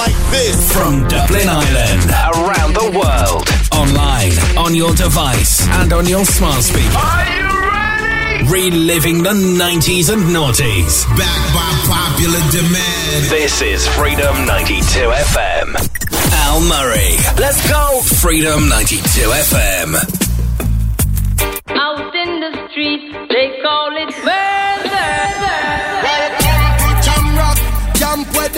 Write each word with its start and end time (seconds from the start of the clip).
like 0.00 0.16
this. 0.32 0.56
From 0.72 1.06
Dublin 1.08 1.46
Ireland, 1.46 2.08
around 2.40 2.72
the 2.72 2.88
world, 2.96 3.44
online, 3.76 4.32
on 4.56 4.74
your 4.74 4.94
device, 4.94 5.66
and 5.80 5.92
on 5.92 6.06
your 6.06 6.24
smart 6.24 6.62
speaker. 6.62 6.96
Are 6.96 7.28
you 7.36 7.44
ready? 7.68 8.48
Reliving 8.48 9.22
the 9.22 9.36
90s 9.36 10.08
and 10.08 10.22
noughties. 10.36 11.04
Back 11.20 11.42
by 11.52 11.70
popular 11.92 12.40
demand. 12.48 13.20
This 13.28 13.60
is 13.60 13.86
Freedom 13.88 14.34
92 14.46 14.80
FM. 15.36 15.68
Al 16.48 16.60
Murray. 16.72 17.12
Let's 17.36 17.60
go. 17.68 18.00
Freedom 18.24 18.68
92 18.70 19.04
FM. 19.52 19.88
Out 21.68 22.14
in 22.24 22.40
the 22.44 22.52
street, 22.70 23.12
they 23.28 23.46
call 23.62 23.90
it 24.04 24.12
murder. 24.24 25.99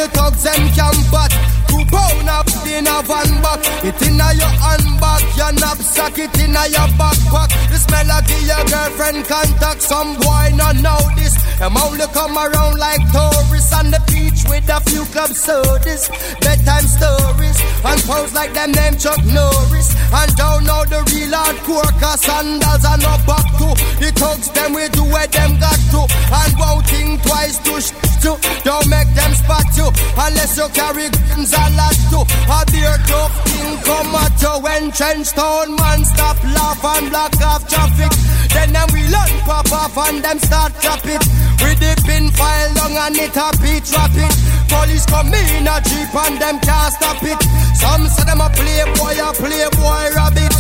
The 0.03 0.09
thugs 0.09 0.47
and 0.47 0.75
camp 0.75 0.97
but 1.13 1.62
Two 1.73 1.81
pound 1.89 2.29
up 2.29 2.45
in 2.69 2.85
a 2.85 3.01
van 3.09 3.33
back. 3.41 3.61
It 3.81 3.97
in 4.05 4.21
a 4.21 4.29
your 4.37 4.53
handbag, 4.61 5.25
your 5.41 5.53
knapsack 5.57 6.19
It 6.21 6.37
in 6.37 6.53
a 6.53 6.69
your 6.69 6.89
backpack 7.01 7.49
The 7.73 7.79
smell 7.81 8.11
of 8.13 8.29
your 8.29 8.63
girlfriend 8.69 9.25
contact. 9.25 9.81
Some 9.81 10.21
boy 10.21 10.53
not 10.53 10.77
know 10.85 11.01
this. 11.17 11.33
Them 11.59 11.77
only 11.81 12.05
come 12.13 12.37
around 12.37 12.77
like 12.79 13.01
tourists 13.09 13.73
On 13.73 13.89
the 13.91 14.01
beach 14.13 14.45
with 14.53 14.69
a 14.69 14.81
few 14.85 15.05
club 15.17 15.33
sodas. 15.33 16.13
Bedtime 16.45 16.85
stories 16.85 17.57
And 17.89 18.01
pose 18.05 18.35
like 18.35 18.53
them 18.53 18.73
name 18.73 19.01
Chuck 19.01 19.25
Norris. 19.25 19.97
And 20.13 20.31
don't 20.37 20.69
know 20.69 20.85
the 20.85 21.01
real 21.09 21.33
hardcore 21.33 21.89
Cause 21.97 22.21
sandals 22.21 22.85
are 22.85 23.01
no 23.01 23.17
back 23.25 23.49
to 23.65 23.69
The 23.97 24.13
thugs 24.13 24.53
them 24.53 24.75
we 24.77 24.89
do 24.93 25.09
where 25.09 25.27
them 25.27 25.57
got 25.57 25.81
to. 25.97 26.05
And 26.05 26.53
won't 26.61 26.85
think 26.85 27.23
twice 27.25 27.57
to 27.65 27.81
sh- 27.81 27.97
to 28.23 28.39
Don't 28.63 28.87
make 28.89 29.11
them 29.19 29.33
spot 29.35 29.67
you 29.75 29.89
Unless 30.15 30.57
you 30.57 30.69
carry 30.71 31.09
guns 31.11 31.55
lot 31.77 31.99
to 32.11 32.21
A 32.51 32.61
beer 32.71 32.97
tough 33.07 33.35
thing. 33.47 33.77
Come 33.85 34.15
at 34.15 34.43
you 34.43 34.55
When 34.63 34.93
trench 34.93 35.31
town 35.33 35.77
man 35.77 36.05
stop 36.05 36.39
laugh 36.45 36.85
and 36.85 37.11
block 37.11 37.35
off 37.43 37.69
traffic. 37.69 38.13
Then 38.53 38.73
them 38.73 38.89
we 38.93 39.03
learn 39.09 39.33
pop 39.47 39.71
off 39.73 39.97
and 40.09 40.23
them 40.23 40.39
start 40.39 40.73
drop 40.81 41.05
it. 41.07 41.23
With 41.63 41.79
the 41.79 41.93
pin 42.07 42.31
file 42.31 42.73
long 42.77 42.97
and 42.97 43.17
it 43.17 43.37
a 43.37 43.49
beat 43.63 43.87
rapid. 43.93 44.33
Police 44.69 45.07
come 45.07 45.33
in 45.33 45.69
a 45.69 45.77
jeep 45.85 46.15
and 46.15 46.37
them 46.41 46.59
can't 46.61 46.93
stop 46.95 47.23
it. 47.23 47.41
Some 47.77 48.07
say 48.09 48.25
them 48.25 48.41
a 48.41 48.49
playboy, 48.51 49.17
a 49.21 49.31
playboy 49.33 50.05
rabbit. 50.17 50.53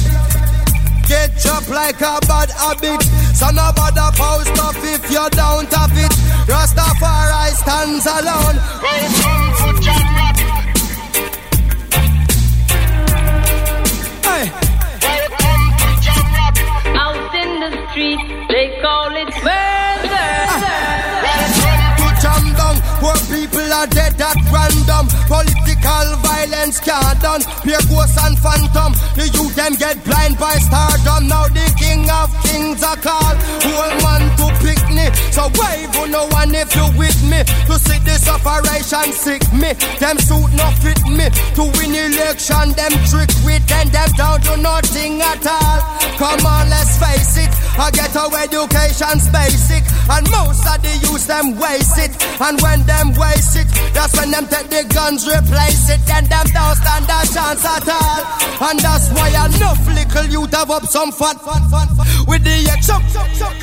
Get 1.09 1.37
chopped 1.39 1.69
like 1.69 2.01
a 2.01 2.19
bad 2.27 2.51
habit. 2.51 3.03
So 3.35 3.51
no 3.51 3.73
bother 3.77 4.11
post 4.17 4.57
up 4.63 4.77
if 4.79 5.11
you 5.11 5.29
don't 5.31 5.73
have 5.73 5.97
it. 5.97 6.13
Rastafari 6.49 7.53
stands 7.61 8.07
alone. 8.07 8.57
Welcome 8.83 9.77
to 9.77 9.83
Jam 9.83 10.32
Out 16.99 17.35
in 17.35 17.61
the 17.61 17.71
street, 17.91 18.19
they 18.49 18.77
call 18.83 19.15
it 19.15 19.31
murder. 19.39 20.31
Welcome 21.23 21.83
to 21.99 22.09
Jam 22.19 22.45
Down, 22.59 22.77
people 23.31 23.73
are 23.73 23.87
dead 23.87 24.21
at 24.21 24.37
random. 24.51 25.07
Political 25.31 26.17
violence 26.27 26.81
can't 26.81 27.21
done. 27.23 27.43
Ghosts 27.89 28.19
and 28.25 28.37
phantom. 28.39 28.93
The 29.15 29.31
youth 29.31 29.55
them 29.55 29.75
get 29.75 30.03
blind 30.05 30.39
by 30.39 30.59
stardom. 30.59 31.29
Now 31.29 31.47
the 31.47 31.67
king 31.79 32.11
of 32.11 32.35
kings 32.43 32.83
are 32.83 32.97
called. 32.97 33.39
Whole 33.63 33.95
man 34.03 34.27
to. 34.39 35.15
So 35.33 35.49
on 35.49 36.09
no 36.09 36.27
one 36.27 36.55
if 36.55 36.72
me. 37.23 37.43
To 37.71 37.79
see 37.79 37.99
this 38.05 38.29
operation 38.29 39.13
sick 39.13 39.43
me. 39.53 39.73
Them 39.99 40.19
suit 40.19 40.53
not 40.55 40.75
fit 40.79 41.01
me. 41.07 41.27
To 41.57 41.63
win 41.79 41.95
election, 41.95 42.73
them 42.75 42.93
trick 43.09 43.31
with 43.45 43.65
them. 43.67 43.89
Them 43.91 44.11
down 44.17 44.41
to 44.47 44.57
nothing 44.57 45.21
at 45.21 45.47
all. 45.47 45.79
Come 46.19 46.47
on, 46.47 46.71
let's 46.71 46.99
face 46.99 47.39
it. 47.39 47.53
I 47.79 47.91
get 47.91 48.15
our 48.17 48.33
education's 48.37 49.29
basic. 49.31 49.85
And 50.11 50.29
most 50.31 50.67
of 50.67 50.79
the 50.83 50.93
youth 51.07 51.27
them 51.27 51.57
waste 51.59 51.99
it. 51.99 52.13
And 52.41 52.61
when 52.61 52.83
them 52.87 53.15
waste 53.15 53.57
it, 53.57 53.69
that's 53.95 54.15
when 54.19 54.31
them 54.31 54.47
take 54.47 54.69
the 54.69 54.85
guns, 54.93 55.27
replace 55.27 55.89
it. 55.91 56.01
Then 56.07 56.27
them 56.27 56.47
don't 56.53 56.77
stand 56.77 57.07
a 57.07 57.21
chance 57.27 57.65
at 57.65 57.89
all. 57.89 58.21
And 58.69 58.79
that's 58.81 59.11
why 59.11 59.31
enough 59.31 59.83
little 59.87 60.27
youth 60.27 60.55
have 60.55 60.71
up 60.71 60.85
some 60.87 61.13
fat, 61.13 61.41
fat, 61.43 61.63
fat, 61.71 61.89
fat. 61.97 62.09
With 62.29 62.45
the 62.45 62.63
chuck 62.83 63.03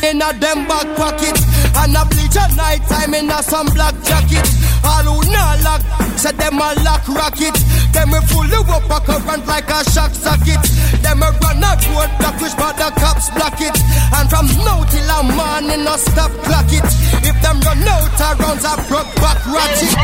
in 0.03 0.22
a 0.22 0.34
them 0.40 0.68
back 0.68 0.88
pocket. 0.96 1.38
And 1.75 1.96
a 1.96 2.03
bleach 2.06 2.36
at 2.36 2.56
night 2.56 2.81
time 2.88 3.14
in 3.14 3.30
a 3.30 3.44
some 3.50 3.66
black 3.74 3.96
jacket. 4.06 4.46
All 4.86 5.04
who 5.10 5.32
not 5.34 5.58
lock, 5.66 5.82
say 6.18 6.32
them 6.38 6.62
a 6.62 6.70
lock 6.86 7.02
rocket. 7.10 7.58
Them 7.92 8.12
we 8.14 8.22
full 8.30 8.46
of 8.46 8.70
up 8.70 8.90
a 8.90 9.00
current 9.02 9.48
like 9.48 9.70
a 9.70 9.84
shock 9.90 10.14
socket. 10.14 10.62
Them 11.02 11.24
a 11.26 11.34
run 11.42 11.66
a 11.66 11.74
road 11.90 12.12
block 12.22 12.38
which 12.40 12.56
but 12.56 12.78
the 12.78 12.94
cops 13.02 13.30
block 13.34 13.60
it. 13.60 13.76
And 14.14 14.30
from 14.30 14.46
now 14.62 14.86
till 14.86 15.10
a 15.10 15.24
morning 15.34 15.84
no 15.84 15.98
stop 15.98 16.32
clock 16.46 16.70
it. 16.70 16.86
If 17.26 17.36
them 17.42 17.60
run 17.66 17.82
out 17.90 18.22
of 18.22 18.40
rounds 18.40 18.66
a 18.66 18.78
broke 18.88 19.14
back 19.18 19.42
ratchet. 19.50 19.98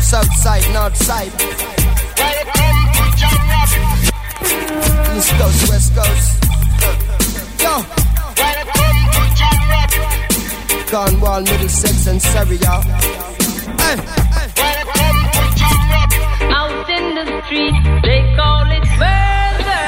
South 0.00 0.32
side, 0.38 0.66
north 0.72 0.96
side. 0.96 1.34
East 5.16 5.32
coast, 5.34 5.68
west 5.68 5.94
coast. 5.94 6.30
Yo. 7.62 7.99
Cornwall, 10.90 11.42
Middlesex, 11.42 12.08
and 12.08 12.20
Surrey, 12.20 12.56
y'all. 12.56 12.82
Hey. 12.82 13.96
Out 16.50 16.90
in 16.90 17.14
the 17.14 17.42
street, 17.44 17.74
they 18.02 18.34
call 18.34 18.66
it 18.66 18.84
murder. 18.98 19.86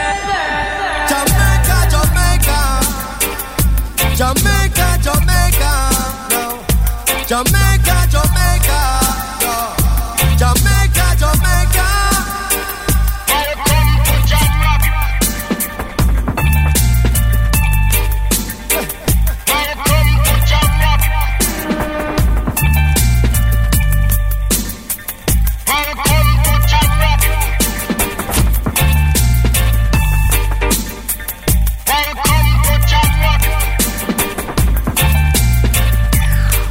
Jamaica, 1.11 1.79
Jamaica. 1.93 2.61
Jamaica, 4.15 4.89
Jamaica. 5.03 5.73
No. 6.31 6.45
Jamaica, 7.27 7.51
Jamaica. 7.51 7.62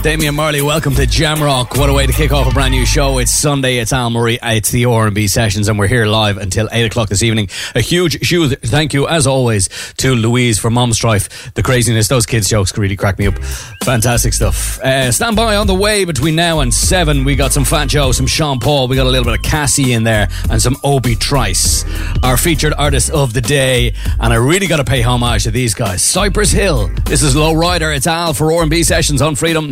Damian 0.02 0.34
Marley, 0.34 0.64
welcome 0.64 0.96
to 0.96 1.04
Jamrock. 1.04 1.78
What 1.78 1.88
a 1.88 1.94
way 1.94 2.08
to 2.08 2.12
kick 2.12 2.32
off 2.32 2.50
a 2.50 2.54
brand 2.56 2.72
new 2.72 2.88
show. 2.88 3.20
It's 3.20 3.30
Sunday, 3.30 3.78
it's 3.78 3.94
Al 3.94 4.10
Murray, 4.10 4.40
it's 4.42 4.72
the 4.72 4.86
R&B 4.86 5.28
sessions, 5.28 5.68
and 5.68 5.78
we're 5.78 5.86
here 5.86 6.08
live 6.08 6.38
until 6.38 6.68
8 6.72 6.86
o'clock 6.86 7.10
this 7.10 7.22
evening. 7.22 7.50
A 7.76 7.82
huge, 7.82 8.28
huge 8.28 8.58
thank 8.62 8.96
you, 8.96 9.08
as 9.08 9.28
always, 9.28 9.70
to 9.98 10.16
Louise 10.16 10.58
for 10.58 10.72
Mom 10.72 10.92
Strife. 10.94 11.54
The 11.54 11.62
craziness, 11.62 12.08
those 12.08 12.26
kids' 12.26 12.50
jokes 12.50 12.76
really 12.76 12.96
crack 12.96 13.20
me 13.20 13.28
up. 13.28 13.38
Fantastic 13.84 14.34
stuff. 14.34 14.80
Uh, 14.80 15.12
stand 15.12 15.36
by 15.36 15.56
on 15.56 15.68
the 15.68 15.76
way 15.76 16.04
between 16.04 16.36
now 16.36 16.62
and 16.62 16.74
7. 16.74 17.24
We 17.24 17.36
got 17.36 17.52
some 17.52 17.64
Fat 17.64 17.88
Joe, 17.88 18.12
some 18.12 18.26
Sean 18.26 18.60
Paul, 18.60 18.88
we 18.88 18.96
got 18.96 19.06
a 19.06 19.10
little 19.10 19.26
bit 19.26 19.36
of 19.36 19.44
Cassie 19.44 19.94
in 19.94 20.04
there, 20.04 20.30
and 20.50 20.60
some 20.60 20.78
Obi 20.84 21.16
Trice, 21.16 21.86
our 22.24 22.38
featured 22.38 22.74
artist 22.76 23.12
of 23.12 23.34
the 23.34 23.42
day. 23.42 23.94
And 24.20 24.34
I 24.34 24.38
really 24.38 24.66
got 24.66 24.78
to 24.78 24.84
pay 24.84 25.04
homage 25.04 25.44
to 25.44 25.52
these 25.52 25.76
guys. 25.76 26.02
Cypress 26.02 26.52
Hill. 26.52 26.90
This 27.06 27.22
is 27.22 27.36
Low 27.36 27.54
Rider. 27.54 27.92
It's 27.92 28.08
Al 28.08 28.34
for 28.34 28.52
R&B 28.52 28.82
sessions 28.82 29.22
on 29.22 29.36
Freedom 29.36 29.72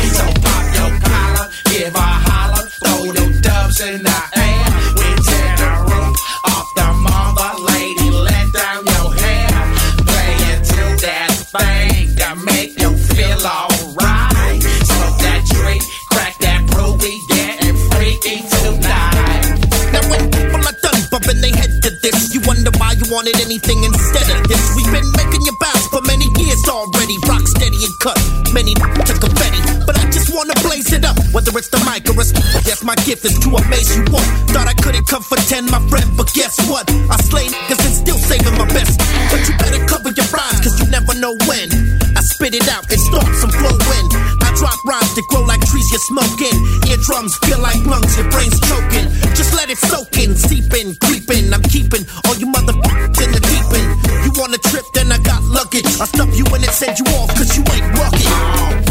wanted 23.11 23.35
anything 23.43 23.83
instead 23.83 24.23
of 24.31 24.47
this. 24.47 24.63
We've 24.71 24.87
been 24.87 25.05
making 25.19 25.43
you 25.43 25.51
bounce 25.59 25.85
for 25.91 25.99
many 26.07 26.31
years 26.39 26.63
already. 26.71 27.19
Rock 27.27 27.43
steady 27.43 27.75
and 27.83 27.95
cut. 27.99 28.15
Many 28.55 28.73
to 28.73 29.13
confetti, 29.19 29.59
but 29.85 29.99
I 29.99 30.07
just 30.09 30.31
wanna 30.31 30.55
blaze 30.63 30.95
it 30.95 31.03
up. 31.03 31.19
Whether 31.35 31.51
it's 31.59 31.67
the 31.67 31.83
mic 31.83 32.07
or 32.07 32.15
it's 32.23 32.31
yes, 32.63 32.83
my 32.87 32.95
gift 33.03 33.27
is 33.27 33.35
to 33.43 33.51
amaze 33.51 33.91
you 33.99 34.07
all. 34.15 34.23
Thought 34.55 34.71
I 34.71 34.75
couldn't 34.79 35.05
come 35.11 35.21
for 35.21 35.35
10, 35.35 35.67
my 35.67 35.83
friend, 35.91 36.07
but 36.15 36.31
guess 36.31 36.55
what? 36.71 36.87
I 37.11 37.19
slay 37.27 37.51
niggas 37.51 37.83
and 37.83 37.95
still 37.99 38.17
saving 38.17 38.55
my 38.55 38.65
best. 38.71 38.95
But 39.27 39.43
you 39.43 39.53
better 39.59 39.83
cover 39.91 40.15
your 40.15 40.27
rhymes, 40.31 40.63
cause 40.63 40.79
you 40.79 40.87
never 40.87 41.13
know 41.19 41.35
when. 41.51 41.67
I 42.15 42.21
spit 42.23 42.55
it 42.55 42.67
out 42.71 42.87
and 42.87 42.99
start 42.99 43.27
some 43.35 43.51
flow 43.51 43.75
in. 43.75 44.05
I 44.15 44.30
drop 44.61 44.77
rhymes 44.85 45.15
that 45.17 45.25
grow 45.25 45.41
like 45.41 45.59
trees 45.65 45.89
you're 45.89 46.05
smoking. 46.05 46.53
Eardrums 46.85 47.33
feel 47.41 47.57
like 47.57 47.81
lungs, 47.89 48.13
your 48.13 48.29
brain's 48.29 48.59
choking. 48.61 49.09
Just 49.33 49.57
let 49.57 49.73
it 49.73 49.77
soak 49.77 50.13
in, 50.21 50.37
seeping, 50.37 50.93
creeping. 51.01 51.49
I'm 51.49 51.65
keeping 51.65 52.05
all 52.29 52.37
you 52.37 52.45
motherfuckers 52.45 53.17
in 53.25 53.33
the 53.33 53.41
deep 53.41 53.69
end. 53.73 53.89
You 54.21 54.31
want 54.37 54.53
a 54.53 54.61
trip, 54.69 54.85
then 54.93 55.11
I 55.11 55.17
got 55.17 55.41
luggage. 55.49 55.89
I 55.97 56.05
stuff 56.05 56.29
you 56.37 56.45
in 56.53 56.61
and 56.61 56.75
send 56.77 56.99
you 56.99 57.05
off, 57.17 57.33
cause 57.33 57.57
you 57.57 57.65
ain't 57.73 57.89
rugged. 57.97 58.90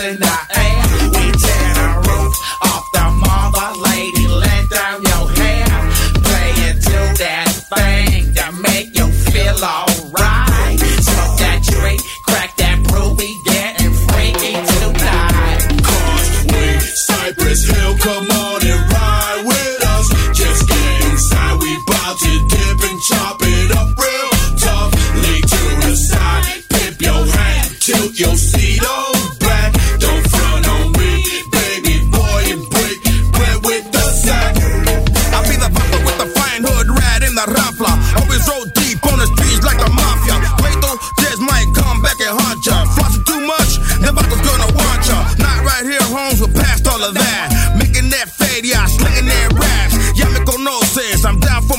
Dubs 0.00 0.14
in 0.14 0.49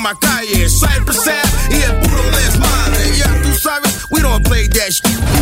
my 0.02 0.14
calle. 0.16 0.68
Cypress 0.68 1.28
Ave, 1.28 1.78
yeah, 1.78 2.00
puro 2.02 2.24
les. 2.32 2.58
Yeah, 3.18 3.42
tú 3.44 3.54
sabes, 3.54 4.06
we 4.10 4.22
don't 4.22 4.44
play 4.44 4.68
that 4.68 4.92
shit. 4.94 5.41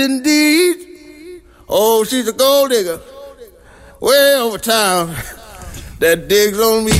Indeed. 0.00 1.42
Oh, 1.68 2.04
she's 2.04 2.26
a 2.26 2.32
gold 2.32 2.70
digger 2.70 3.00
way 4.00 4.34
over 4.36 4.56
town 4.56 5.14
that 5.98 6.26
digs 6.26 6.58
on 6.58 6.84
me. 6.84 6.92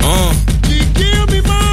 Uh. 0.00 0.34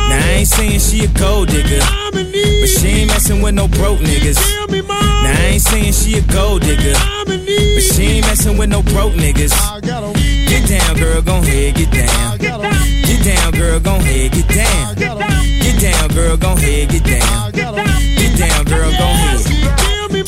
Now 0.09 0.17
I 0.17 0.39
ain't 0.39 0.47
saying 0.47 0.79
she 0.79 1.05
a 1.05 1.07
gold 1.19 1.49
digger, 1.49 1.83
but 2.11 2.69
she 2.69 2.87
ain't 2.87 3.07
messing 3.11 3.41
with 3.41 3.53
no 3.53 3.67
broke 3.67 3.99
niggas. 3.99 4.39
Now 4.87 5.29
I 5.29 5.51
ain't 5.53 5.61
saying 5.61 5.93
she 5.93 6.17
a 6.17 6.21
gold 6.21 6.61
digger, 6.61 6.95
but 7.25 7.83
she 7.83 8.03
ain't 8.03 8.25
messing 8.25 8.57
with 8.57 8.69
no 8.69 8.81
broke 8.81 9.13
niggas. 9.13 9.53
Get 10.47 10.69
down, 10.69 10.95
girl, 10.97 11.21
gon' 11.21 11.43
head, 11.43 11.75
get 11.75 11.91
down. 11.91 12.37
Get 12.37 13.23
down, 13.25 13.51
girl, 13.51 13.79
gon' 13.79 14.01
head, 14.01 14.31
get 14.31 14.47
down. 14.47 14.95
Get 14.95 15.81
down, 15.81 16.09
girl, 16.09 16.37
gon' 16.37 16.57
head, 16.57 16.89
get 16.89 17.03
down. 17.03 17.51
Get 17.51 18.37
down, 18.39 18.65
girl, 18.65 18.91
gon' 18.91 19.15
head. 19.15 19.58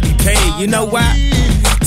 be 0.00 0.12
paid. 0.14 0.58
You 0.58 0.66
know 0.66 0.84
why? 0.84 1.53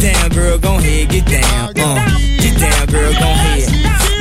Get 0.00 0.14
down, 0.14 0.30
girl, 0.30 0.58
gon' 0.58 0.80
head, 0.80 1.10
get 1.10 1.26
down, 1.26 1.68
uh. 1.76 2.18
Get 2.38 2.58
down, 2.58 2.86
girl, 2.86 3.12
gon' 3.12 3.36
head. 3.36 3.79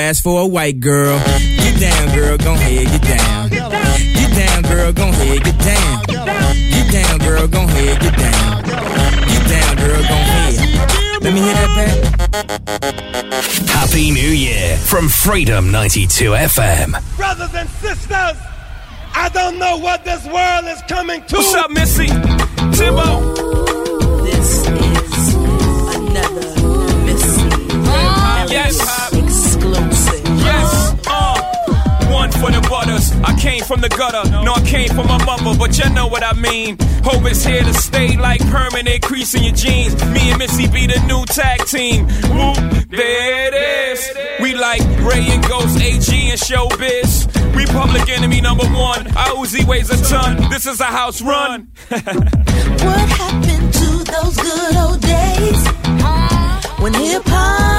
ass 0.00 0.20
for 0.20 0.40
a 0.42 0.46
white 0.46 0.80
girl. 0.80 1.18
Get 1.18 1.78
down, 1.78 2.14
girl, 2.14 2.36
gon' 2.38 2.56
head, 2.56 2.86
get 2.86 3.02
down. 3.02 3.48
Get 3.50 4.30
down, 4.34 4.62
girl, 4.62 4.92
gon' 4.92 5.12
head, 5.12 5.44
get 5.44 5.58
down. 5.58 6.02
Get 6.06 6.92
down, 6.92 7.18
girl, 7.18 7.46
gon' 7.46 7.68
head, 7.68 8.00
get 8.00 8.16
down. 8.16 8.62
Get 8.64 9.48
down, 9.48 9.76
girl, 9.76 10.02
gon' 10.02 10.26
head. 10.32 11.22
Let 11.22 11.34
me 11.34 11.40
hear 11.40 11.54
that 11.54 11.72
back. 11.76 13.68
Happy 13.68 14.10
New 14.10 14.30
Year 14.30 14.76
from 14.78 15.08
Freedom 15.08 15.70
92 15.70 16.30
FM. 16.30 17.16
Brothers 17.16 17.54
and 17.54 17.68
sisters, 17.68 18.36
I 19.14 19.30
don't 19.32 19.58
know 19.58 19.76
what 19.78 20.04
this 20.04 20.24
world 20.26 20.64
is 20.66 20.80
coming 20.88 21.22
to. 21.26 21.36
What's 21.36 21.54
up, 21.54 21.70
Missy? 21.70 22.06
Timbo? 22.76 23.34
This 24.24 24.66
is 24.66 25.34
another 25.94 26.46
Missy 27.04 27.48
Yes. 28.52 29.09
For 32.40 32.50
the 32.50 32.66
butters. 32.70 33.12
I 33.22 33.38
came 33.38 33.62
from 33.64 33.82
the 33.82 33.90
gutter. 33.90 34.28
No, 34.30 34.54
I 34.54 34.62
came 34.64 34.88
from 34.88 35.06
my 35.08 35.22
mother, 35.26 35.58
but 35.58 35.76
you 35.76 35.90
know 35.90 36.06
what 36.06 36.24
I 36.24 36.32
mean. 36.32 36.78
Hope 37.04 37.24
it's 37.26 37.44
here 37.44 37.62
to 37.62 37.74
stay 37.74 38.16
like 38.16 38.40
permanent 38.48 39.02
crease 39.02 39.34
in 39.34 39.42
your 39.42 39.54
jeans. 39.54 39.94
Me 40.06 40.30
and 40.30 40.38
Missy 40.38 40.66
be 40.68 40.86
the 40.86 40.98
new 41.06 41.24
tag 41.26 41.66
team. 41.66 42.06
Whoop, 42.32 42.56
there 42.88 43.46
it 43.46 43.54
is. 43.92 44.00
We 44.40 44.54
like 44.54 44.80
Rae 45.00 45.28
and 45.28 45.44
Ghost, 45.46 45.78
AG 45.82 46.08
and 46.30 46.40
Showbiz. 46.40 47.28
We 47.54 47.66
public 47.66 48.08
enemy 48.08 48.40
number 48.40 48.64
one. 48.64 49.06
Our 49.08 49.36
Uzi 49.44 49.64
weighs 49.66 49.90
a 49.90 50.02
ton. 50.08 50.48
This 50.48 50.66
is 50.66 50.80
a 50.80 50.84
house 50.84 51.20
run. 51.20 51.68
What 51.90 53.08
happened 53.10 53.74
to 53.74 53.88
those 54.12 54.36
good 54.36 54.76
old 54.76 55.00
days 55.02 55.66
when 56.80 56.94
hip 56.94 57.22
hop 57.26 57.69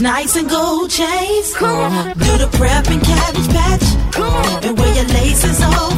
British 0.00 0.12
nights 0.12 0.36
and 0.36 0.48
gold 0.48 0.90
chains. 0.90 1.54
Come 1.54 1.76
on, 1.76 2.18
do 2.18 2.38
the 2.38 2.48
prep 2.56 2.86
and 2.88 3.02
cabbage 3.02 3.48
patch. 3.48 4.12
Come 4.12 4.32
on, 4.32 4.64
and 4.64 4.78
wear 4.78 4.94
your 4.94 5.04
laces 5.04 5.62
all 5.62 5.90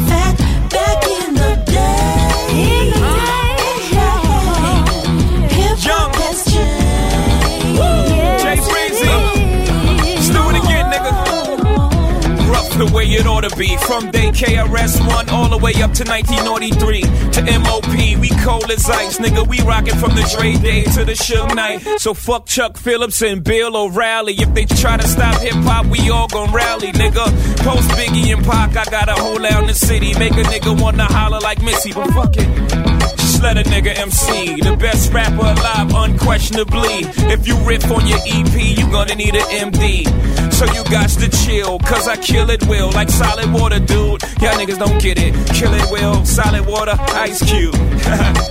it 13.06 13.26
ought 13.26 13.42
to 13.42 13.56
be. 13.56 13.76
From 13.78 14.10
day 14.10 14.30
KRS1 14.30 15.32
all 15.32 15.48
the 15.48 15.58
way 15.58 15.72
up 15.82 15.92
to 15.94 16.04
1993. 16.04 17.02
To 17.32 17.58
MOP, 17.60 18.20
we 18.20 18.28
cold 18.42 18.70
as 18.70 18.88
ice, 18.88 19.18
nigga. 19.18 19.46
We 19.46 19.60
rockin' 19.62 19.96
from 19.98 20.14
the 20.14 20.22
Dre 20.36 20.54
Day 20.54 20.84
to 20.94 21.04
the 21.04 21.12
Suge 21.12 21.54
night. 21.54 21.80
So 22.00 22.14
fuck 22.14 22.46
Chuck 22.46 22.76
Phillips 22.76 23.22
and 23.22 23.42
Bill 23.42 23.76
O'Reilly. 23.76 24.34
If 24.34 24.54
they 24.54 24.64
try 24.64 24.96
to 24.96 25.06
stop 25.06 25.40
hip 25.40 25.54
hop, 25.54 25.86
we 25.86 26.10
all 26.10 26.28
gon' 26.28 26.52
rally, 26.52 26.92
nigga. 26.92 27.24
Post 27.64 27.88
Biggie 27.90 28.32
and 28.34 28.44
Pac, 28.44 28.76
I 28.76 28.84
got 28.90 29.08
a 29.08 29.14
hole 29.14 29.44
in 29.44 29.66
the 29.66 29.74
city. 29.74 30.16
Make 30.18 30.32
a 30.32 30.44
nigga 30.44 30.80
wanna 30.80 31.04
holler 31.04 31.40
like 31.40 31.62
Missy, 31.62 31.92
but 31.92 32.10
fuck 32.10 32.36
it. 32.36 32.91
Let 33.42 33.58
a 33.58 33.68
nigga 33.68 33.98
MC, 33.98 34.60
the 34.60 34.76
best 34.76 35.12
rapper 35.12 35.34
alive, 35.34 35.92
unquestionably. 35.92 37.02
If 37.28 37.46
you 37.46 37.56
riff 37.66 37.90
on 37.90 38.06
your 38.06 38.20
EP, 38.24 38.78
you 38.78 38.88
gonna 38.90 39.16
need 39.16 39.34
an 39.34 39.72
MD. 39.72 40.06
So 40.52 40.64
you 40.66 40.84
got 40.84 41.08
to 41.08 41.28
chill, 41.28 41.80
cause 41.80 42.06
I 42.06 42.16
kill 42.16 42.48
it 42.50 42.64
will, 42.68 42.92
like 42.92 43.10
solid 43.10 43.52
water, 43.52 43.80
dude. 43.80 44.22
Y'all 44.40 44.54
niggas 44.54 44.78
don't 44.78 45.00
get 45.02 45.18
it. 45.18 45.34
Kill 45.54 45.74
it, 45.74 45.90
will. 45.90 46.24
Solid 46.24 46.66
water, 46.66 46.94
ice 47.14 47.42
cube. 47.42 47.74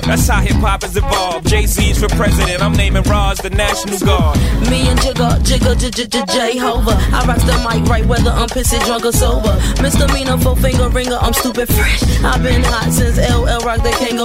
That's 0.03 0.27
how 0.27 0.41
hip 0.41 0.57
hop 0.57 0.81
has 0.81 0.97
evolved. 0.97 1.47
Jay 1.47 1.65
Z's 1.65 1.99
for 1.99 2.09
president. 2.09 2.61
I'm 2.61 2.73
naming 2.73 3.03
Roz 3.03 3.37
the 3.37 3.49
National 3.49 3.99
Guard. 3.99 4.37
Me 4.69 4.87
and 4.89 4.99
Jigga, 4.99 5.39
Jigga, 5.39 5.79
J 5.79 5.89
J 5.89 6.07
J 6.07 6.23
J 6.27 6.57
Hova. 6.57 6.91
I 6.91 7.25
rock 7.25 7.39
the 7.47 7.55
mic 7.63 7.87
right 7.89 8.05
whether 8.05 8.31
I'm 8.31 8.49
pissy, 8.49 8.83
drunk 8.85 9.05
or 9.05 9.13
sober. 9.13 9.55
Misdemeanor, 9.81 10.37
four 10.37 10.55
finger 10.57 10.89
ringer, 10.89 11.15
I'm 11.15 11.33
stupid 11.33 11.67
fresh. 11.69 12.03
I've 12.23 12.43
been 12.43 12.63
hot 12.63 12.91
since 12.91 13.17
LL 13.17 13.63
Rock 13.65 13.83
the 13.83 13.91
King. 13.99 14.19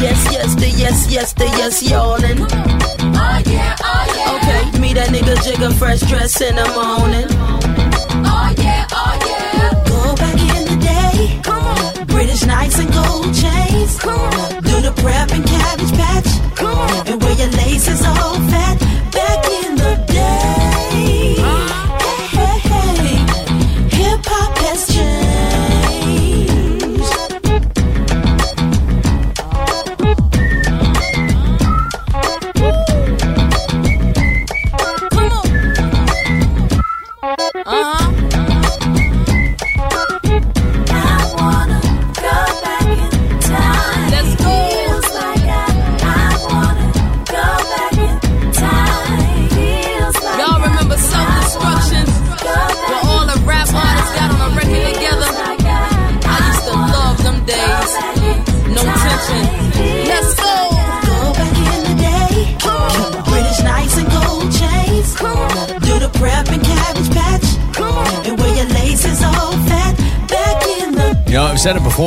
Yes, 0.00 0.28
yes, 0.32 0.54
the 0.54 0.68
yes, 0.68 1.10
yes, 1.10 1.32
the 1.32 1.44
yes, 1.44 1.82
y'all. 1.82 2.18
Oh 2.20 3.42
yeah, 3.46 3.76
oh 3.80 4.04
yeah. 4.16 4.36
Okay, 4.36 4.78
me 4.80 4.92
that 4.94 5.08
nigga 5.08 5.34
Jigga, 5.36 5.72
fresh 5.78 6.00
dress 6.00 6.40
in 6.40 6.56
the 6.56 6.64
morning. 6.74 7.26
Oh 8.24 8.54
yeah, 8.58 8.86
oh 8.92 9.14
yeah. 9.26 9.84
Go 9.88 10.14
back 10.16 10.38
in 10.38 10.64
the 10.70 10.76
day. 10.84 11.40
Come 11.42 11.64
on. 11.64 12.06
British 12.06 12.44
nights 12.44 12.78
and 12.78 12.92
gold 12.92 13.34
chains. 13.34 13.98
Come 13.98 14.18
on. 14.20 14.65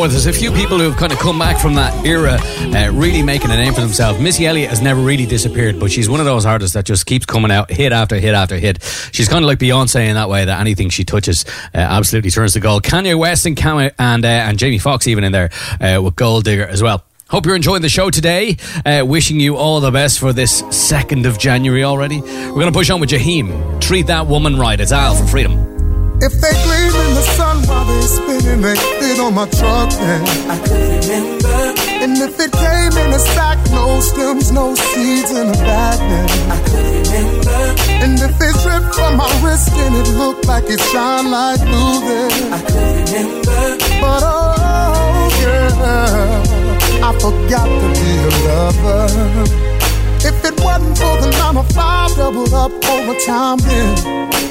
There's 0.10 0.26
a 0.26 0.34
few 0.34 0.52
people 0.52 0.78
who 0.80 0.90
have 0.90 0.98
kind 0.98 1.14
of 1.14 1.20
come 1.20 1.40
back 1.40 1.62
from 1.62 1.76
that 1.76 2.06
era, 2.06 2.40
uh, 2.42 2.92
really 2.92 3.22
making 3.22 3.52
a 3.52 3.56
name 3.56 3.74
for 3.74 3.80
themselves. 3.80 4.20
Missy 4.20 4.46
Elliott 4.48 4.70
has 4.70 4.82
never 4.82 5.00
really 5.00 5.26
disappeared, 5.26 5.80
but 5.80 5.92
she's 5.92 6.10
one 6.10 6.20
of 6.20 6.26
those 6.26 6.46
artists 6.46 6.74
that 6.74 6.84
just 6.84 7.06
keeps 7.06 7.26
coming 7.26 7.52
out 7.52 7.72
hit 7.72 7.94
after 7.94 8.16
hit 8.18 8.34
after 8.36 8.58
hit. 8.58 8.84
She's 9.14 9.30
kind 9.30 9.46
of 9.46 9.48
like 9.48 9.60
Beyonce 9.60 10.08
in 10.08 10.16
that 10.16 10.28
way 10.28 10.44
that 10.44 10.60
anything 10.60 10.90
she 10.90 11.06
touches 11.06 11.46
uh, 11.74 11.78
absolutely 11.78 12.32
turns 12.32 12.54
to 12.54 12.60
gold. 12.60 12.84
Kanye 12.84 13.18
West 13.18 13.46
and 13.46 13.56
Cam- 13.56 13.92
and 13.98 14.26
uh, 14.26 14.28
and 14.28 14.60
Jamie 14.60 14.80
Foxx 14.80 15.08
even 15.08 15.24
in 15.24 15.32
there 15.32 15.52
uh, 15.80 16.02
with 16.02 16.16
Gold 16.18 16.44
Digger 16.44 16.68
as 16.68 16.84
well. 16.84 17.06
Hope 17.30 17.46
you're 17.46 17.56
enjoying 17.56 17.84
the 17.84 17.90
show 17.90 18.10
today. 18.10 18.58
Uh, 18.86 19.06
wishing 19.06 19.40
you 19.40 19.56
all 19.56 19.80
the 19.80 19.92
best 19.92 20.20
for 20.20 20.34
this 20.34 20.64
2nd 20.64 21.28
of 21.28 21.38
January 21.38 21.84
already. 21.84 22.20
We're 22.22 22.52
going 22.54 22.66
to 22.66 22.72
push 22.72 22.90
on 22.90 23.00
with 23.00 23.12
Jaheim. 23.12 23.80
Treat 23.80 24.08
that 24.08 24.28
woman 24.28 24.58
right. 24.58 24.80
It's 24.80 24.92
Al 24.92 25.16
for 25.16 25.28
Freedom. 25.28 25.79
If 26.22 26.34
they 26.42 26.52
gleam 26.52 26.94
in 27.06 27.16
the 27.16 27.26
sun 27.38 27.64
while 27.64 27.86
they 27.86 28.02
spinning, 28.02 28.62
they 28.62 28.76
fit 28.76 29.20
on 29.20 29.36
my 29.36 29.48
truck, 29.56 29.90
then 29.90 30.22
I 30.52 30.58
could 30.68 31.06
remember. 31.08 31.80
And 32.04 32.18
if 32.18 32.38
it 32.40 32.52
came 32.52 32.92
in 32.92 33.14
a 33.14 33.20
sack, 33.20 33.58
no 33.72 34.02
stems, 34.02 34.52
no 34.52 34.76
seeds 34.76 35.32
in 35.32 35.48
a 35.48 35.60
bag, 35.64 36.00
then 36.00 36.30
I 36.52 36.58
could 36.68 37.08
remember. 37.08 37.60
And 38.04 38.20
if 38.20 38.36
it 38.36 38.56
dripped 38.64 38.96
from 38.96 39.16
my 39.16 39.32
wrist 39.42 39.72
and 39.72 39.96
it 39.96 40.10
looked 40.18 40.46
like 40.46 40.66
it 40.68 40.82
shine 40.92 41.32
like 41.32 41.62
blue, 41.62 42.00
then 42.04 42.54
I 42.54 42.60
could 42.68 43.10
remember. 43.16 43.78
But 44.04 44.24
oh, 44.28 45.32
yeah, 45.40 47.08
I 47.08 47.12
forgot 47.16 47.68
to 47.80 47.88
be 47.96 48.12
a 48.20 48.32
lover. 48.44 49.08
If 50.20 50.44
it 50.44 50.60
wasn't 50.60 50.98
for 50.98 51.16
the 51.22 51.32
nine 51.40 51.56
to 51.56 51.74
five 51.74 52.14
doubled 52.18 52.54
up 52.54 52.72
overtime, 52.92 53.58
then 53.60 53.90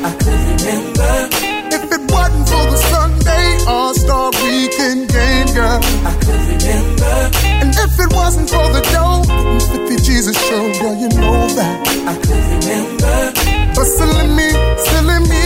I 0.02 0.16
could 0.16 0.62
remember. 0.64 1.57
If 1.70 1.84
it 1.92 2.02
wasn't 2.10 2.48
for 2.48 2.64
the 2.72 2.76
Sunday 2.92 3.46
All 3.66 3.94
Star 3.94 4.30
Weekend 4.42 5.08
game, 5.08 5.48
girl, 5.54 5.80
I 6.08 6.12
could 6.22 6.42
remember. 6.52 7.14
And 7.62 7.70
if 7.74 7.98
it 7.98 8.10
wasn't 8.12 8.48
for 8.50 8.66
the 8.72 8.82
dough, 8.92 9.22
the 9.24 9.86
50 9.88 9.96
Jesus 10.04 10.36
show, 10.48 10.64
girl, 10.80 10.94
you 10.96 11.08
know 11.20 11.46
that 11.58 11.76
I 12.06 12.14
could 12.24 12.44
remember. 12.54 13.32
But 13.74 13.86
silly 13.86 14.26
me, 14.38 14.48
silly 14.88 15.18
me, 15.30 15.44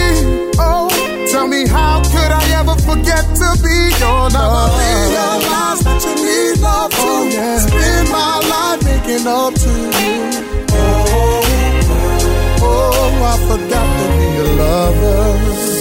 oh, 0.58 0.88
tell 1.30 1.46
me 1.46 1.66
how 1.66 2.00
could 2.12 2.32
I 2.32 2.42
ever 2.60 2.76
forget 2.80 3.24
to 3.40 3.48
be 3.62 3.76
your 4.00 4.30
love? 4.30 4.72
I 4.72 4.82
realize 5.10 5.80
that 5.84 6.00
you 6.06 6.14
need 6.24 6.60
love 6.62 6.90
too. 6.90 6.98
Oh, 7.02 7.28
yeah. 7.28 7.58
Spend 7.58 8.08
my 8.10 8.38
life 8.52 8.80
making 8.84 9.26
up 9.26 9.54
to 9.54 9.70
you. 9.70 10.30
Oh, 10.74 11.42
oh, 11.90 12.62
oh, 12.62 13.30
I 13.30 13.36
forgot 13.48 13.88
to 13.98 14.06
be 14.16 14.28
a 14.38 14.46
lover. 14.62 15.71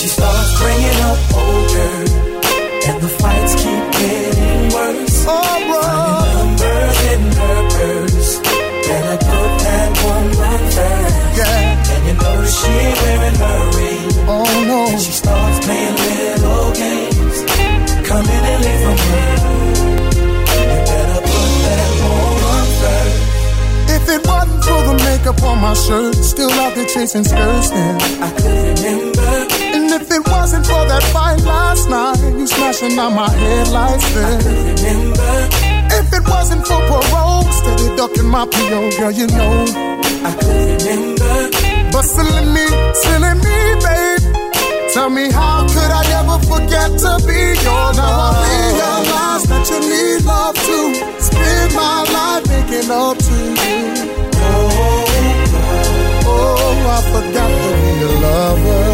She 0.00 0.08
starts 0.08 0.58
bringing 0.58 0.98
up 1.10 1.18
older 1.36 1.94
and 2.88 3.02
the 3.02 3.08
fights 3.20 3.54
keep 3.60 3.84
getting 4.00 4.62
worse. 4.72 5.24
Oh, 5.28 5.36
bro. 5.68 5.80
Finding 5.84 6.40
numbers 6.40 6.98
in 7.12 7.22
her 7.36 7.60
purse. 7.76 8.30
Better 8.88 9.18
put 9.28 9.52
that 9.60 9.90
woman 10.00 10.62
first. 10.72 11.36
Yeah. 11.36 11.92
And 11.92 12.02
you 12.08 12.14
know 12.16 12.36
she 12.48 12.74
wearing 13.00 13.36
her 13.44 13.60
ring. 13.76 14.08
Oh 14.24 14.64
no. 14.70 14.80
And 14.88 15.00
she 15.02 15.12
starts 15.12 15.58
playing 15.66 15.96
little 15.96 16.39
it 24.10 24.26
wasn't 24.26 24.64
for 24.64 24.80
the 24.88 24.94
makeup 25.04 25.42
on 25.42 25.60
my 25.60 25.74
shirt, 25.74 26.14
still 26.16 26.50
out 26.50 26.74
there 26.74 26.86
chasing 26.86 27.24
skirts, 27.24 27.70
then 27.70 27.94
I 28.22 28.30
could 28.36 28.78
remember. 28.82 29.30
And 29.76 29.86
if 29.98 30.10
it 30.10 30.22
wasn't 30.26 30.66
for 30.66 30.82
that 30.90 31.02
fight 31.14 31.40
last 31.42 31.88
night, 31.88 32.18
you 32.38 32.46
smashing 32.46 32.98
out 32.98 33.12
my 33.12 33.30
headlights, 33.30 34.14
then 34.14 34.24
I 34.24 34.42
could 34.42 34.80
remember. 34.82 35.32
If 35.98 36.12
it 36.12 36.24
wasn't 36.26 36.66
for 36.66 36.80
parole, 36.90 37.44
steady 37.52 37.96
ducking 37.96 38.28
my 38.28 38.46
PO, 38.46 38.80
girl, 38.98 39.12
you 39.12 39.26
know 39.28 39.54
I 40.26 40.32
could 40.40 40.82
remember. 40.82 41.34
But 41.92 42.02
silly 42.02 42.44
me, 42.54 42.66
silly 43.02 43.32
me, 43.44 43.56
babe. 43.84 44.20
Tell 44.94 45.08
me 45.08 45.30
how 45.30 45.66
could 45.68 45.92
I 46.00 46.02
ever 46.18 46.38
forget 46.50 46.90
to 47.04 47.12
be 47.26 47.40
your 47.62 47.86
love? 47.94 47.94
Now 47.94 48.26
I 48.26 48.48
realize 48.74 49.44
that 49.50 49.64
you 49.70 49.80
need 49.86 50.24
love 50.24 50.56
to 50.56 51.20
Spend 51.22 51.74
my 51.74 52.02
life 52.10 52.39
making 52.70 52.90
up 52.90 53.16
to 53.18 53.34
you. 53.34 53.54
Oh, 54.34 54.68
oh, 54.82 56.26
oh, 56.26 56.86
I 56.86 57.02
forgot 57.12 57.50
to 57.50 57.70
be 57.82 57.92
a 58.02 58.12
lover. 58.24 58.84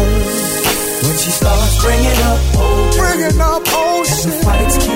When 1.07 1.17
she 1.17 1.31
starts 1.31 1.75
bringing 1.83 2.21
up 2.31 2.39
old, 2.57 2.95
Bringing 2.97 3.39
up 3.39 3.73
old 3.73 4.07
shit. 4.07 4.86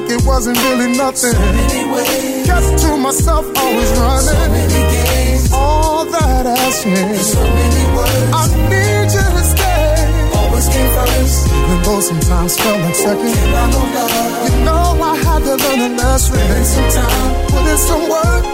Like 0.00 0.10
it 0.10 0.22
wasn't 0.26 0.56
really 0.64 0.92
nothing. 0.96 1.32
so 1.32 2.44
Kept 2.46 2.78
to 2.82 2.96
myself, 2.96 3.46
always 3.56 3.88
so 3.88 4.00
running. 4.00 4.68
games, 4.90 5.52
All 5.52 6.04
that 6.06 6.46
has 6.46 6.82
changed. 6.82 7.24
so 7.24 7.42
many 7.42 7.84
words. 7.96 8.32
I 8.32 8.46
need 8.70 9.10
you 9.12 9.26
to 9.36 9.44
stay. 9.44 10.30
Always 10.36 10.68
came 10.68 10.90
first. 10.96 11.46
Even 11.48 11.82
though 11.82 12.00
sometimes 12.00 12.56
felt 12.60 12.80
like 12.80 12.94
second. 12.94 13.34
Till 13.34 13.56
I 13.56 13.70
know 13.70 13.86
love. 13.94 14.50
You 14.50 14.64
know 14.64 15.02
I 15.02 15.16
had 15.16 15.40
to 15.44 15.54
learn 15.62 15.80
a 15.92 15.96
lesson. 15.96 16.34
Spend 16.36 16.66
some 16.66 16.90
time, 16.90 17.30
Put 17.50 17.64
in 17.72 17.78
some 17.78 18.04
work. 18.08 18.44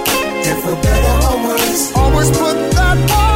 and 0.51 0.59
for 0.63 0.75
better 0.83 1.17
or 1.31 1.37
worse, 1.49 1.93
Always 1.95 2.31
put 2.31 2.57
that 2.79 2.97
woman 3.11 3.36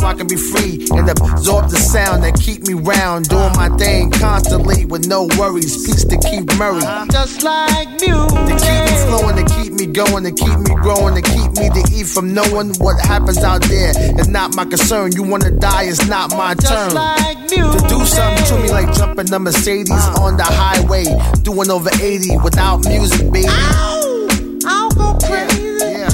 so 0.00 0.06
I 0.06 0.14
can 0.14 0.26
be 0.26 0.36
free 0.36 0.80
and 0.96 1.08
absorb 1.10 1.68
the 1.68 1.76
sound 1.76 2.24
that 2.24 2.34
keep 2.40 2.66
me 2.66 2.72
round. 2.74 3.28
Doing 3.28 3.52
my 3.52 3.68
thing 3.76 4.10
constantly 4.10 4.86
with 4.86 5.06
no 5.06 5.28
worries. 5.38 5.84
Peace 5.84 6.04
to 6.04 6.16
keep 6.18 6.48
Murray. 6.56 6.80
Just 7.12 7.42
like 7.42 7.88
music. 8.00 8.32
To 8.48 8.54
keep 8.56 8.80
me 8.88 8.96
flowing, 9.04 9.36
to 9.36 9.46
keep 9.60 9.72
me 9.72 9.86
going, 9.86 10.24
to 10.24 10.32
keep 10.32 10.58
me 10.58 10.74
growing, 10.80 11.14
to 11.20 11.22
keep 11.22 11.52
me 11.60 11.68
to 11.68 11.82
eat 11.92 12.06
from 12.06 12.32
knowing 12.32 12.72
what 12.80 12.98
happens 13.04 13.44
out 13.44 13.62
there. 13.68 13.92
It's 14.16 14.28
not 14.28 14.54
my 14.56 14.64
concern. 14.64 15.12
You 15.12 15.22
wanna 15.22 15.50
die, 15.50 15.84
it's 15.84 16.08
not 16.08 16.30
my 16.30 16.54
turn. 16.54 16.94
like 16.94 17.46
To 17.48 17.78
do 17.88 18.00
something 18.06 18.44
to 18.46 18.56
me 18.62 18.70
like 18.70 18.94
jumping 18.94 19.32
a 19.32 19.38
Mercedes 19.38 20.06
on 20.16 20.36
the 20.36 20.44
highway, 20.44 21.04
doing 21.42 21.70
over 21.70 21.90
80 22.00 22.38
without 22.38 22.84
music, 22.86 23.30
baby. 23.30 23.48
Crazy. 23.48 23.99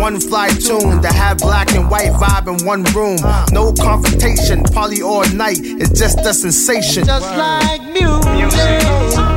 One 0.00 0.20
fly 0.20 0.48
tune 0.48 1.02
to 1.02 1.08
have 1.08 1.38
black 1.38 1.72
and 1.72 1.90
white 1.90 2.12
vibe 2.12 2.46
in 2.60 2.64
one 2.66 2.84
room. 2.94 3.18
No 3.52 3.72
confrontation, 3.72 4.62
party 4.62 5.02
all 5.02 5.28
night. 5.30 5.58
It's 5.60 5.98
just 5.98 6.20
a 6.20 6.32
sensation. 6.32 7.04
Just 7.04 7.26
like 7.36 7.82
music. 7.82 9.27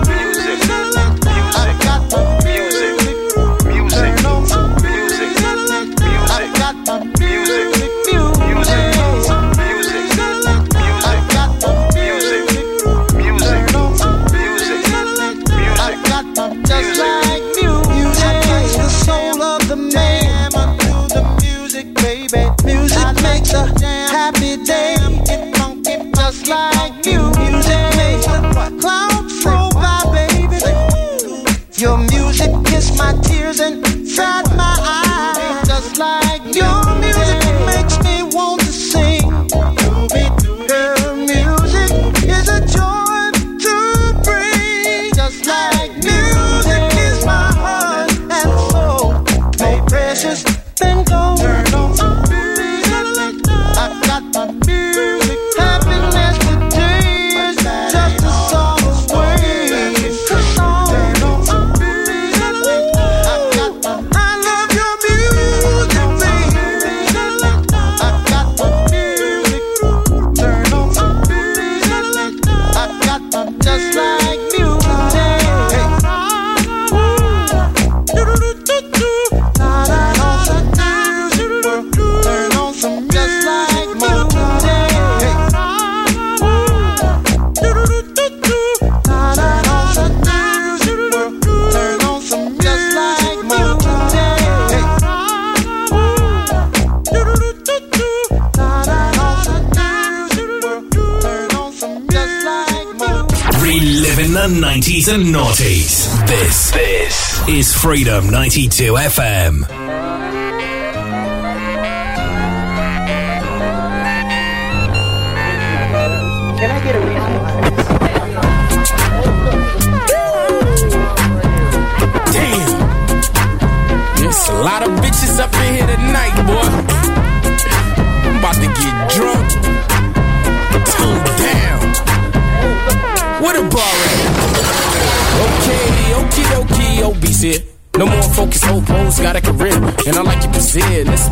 Freedom 108.21 108.34
92 108.34 108.93
FM. 108.95 109.70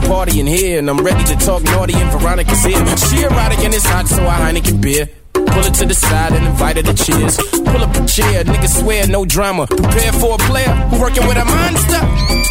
Party 0.10 0.40
in 0.40 0.48
here, 0.48 0.80
and 0.80 0.90
I'm 0.90 0.98
ready 0.98 1.24
to 1.26 1.36
talk 1.36 1.62
naughty, 1.62 1.94
and 1.94 2.10
Veronica's 2.10 2.64
here. 2.64 2.84
She 2.98 3.22
erotic 3.22 3.60
and 3.60 3.72
it's 3.76 3.86
hot, 3.86 4.08
so 4.08 4.26
I 4.26 4.40
Heineken 4.40 4.82
beer. 4.82 5.08
Pull 5.34 5.64
it 5.66 5.76
to 5.76 5.86
the 5.86 5.94
side 5.94 6.34
and 6.34 6.48
invite 6.48 6.78
her 6.78 6.82
to 6.82 6.96
cheers. 6.96 7.38
Pull 7.38 7.78
up 7.78 7.96
a 7.96 8.06
chair, 8.08 8.44
niggas 8.44 8.82
swear, 8.82 9.08
no 9.08 9.24
drama. 9.24 9.68
Prepare 9.68 10.14
for 10.14 10.34
a 10.34 10.38
player 10.40 10.74
who 10.90 11.00
working 11.00 11.28
with 11.28 11.38
a 11.38 11.46
monster. 11.46 12.02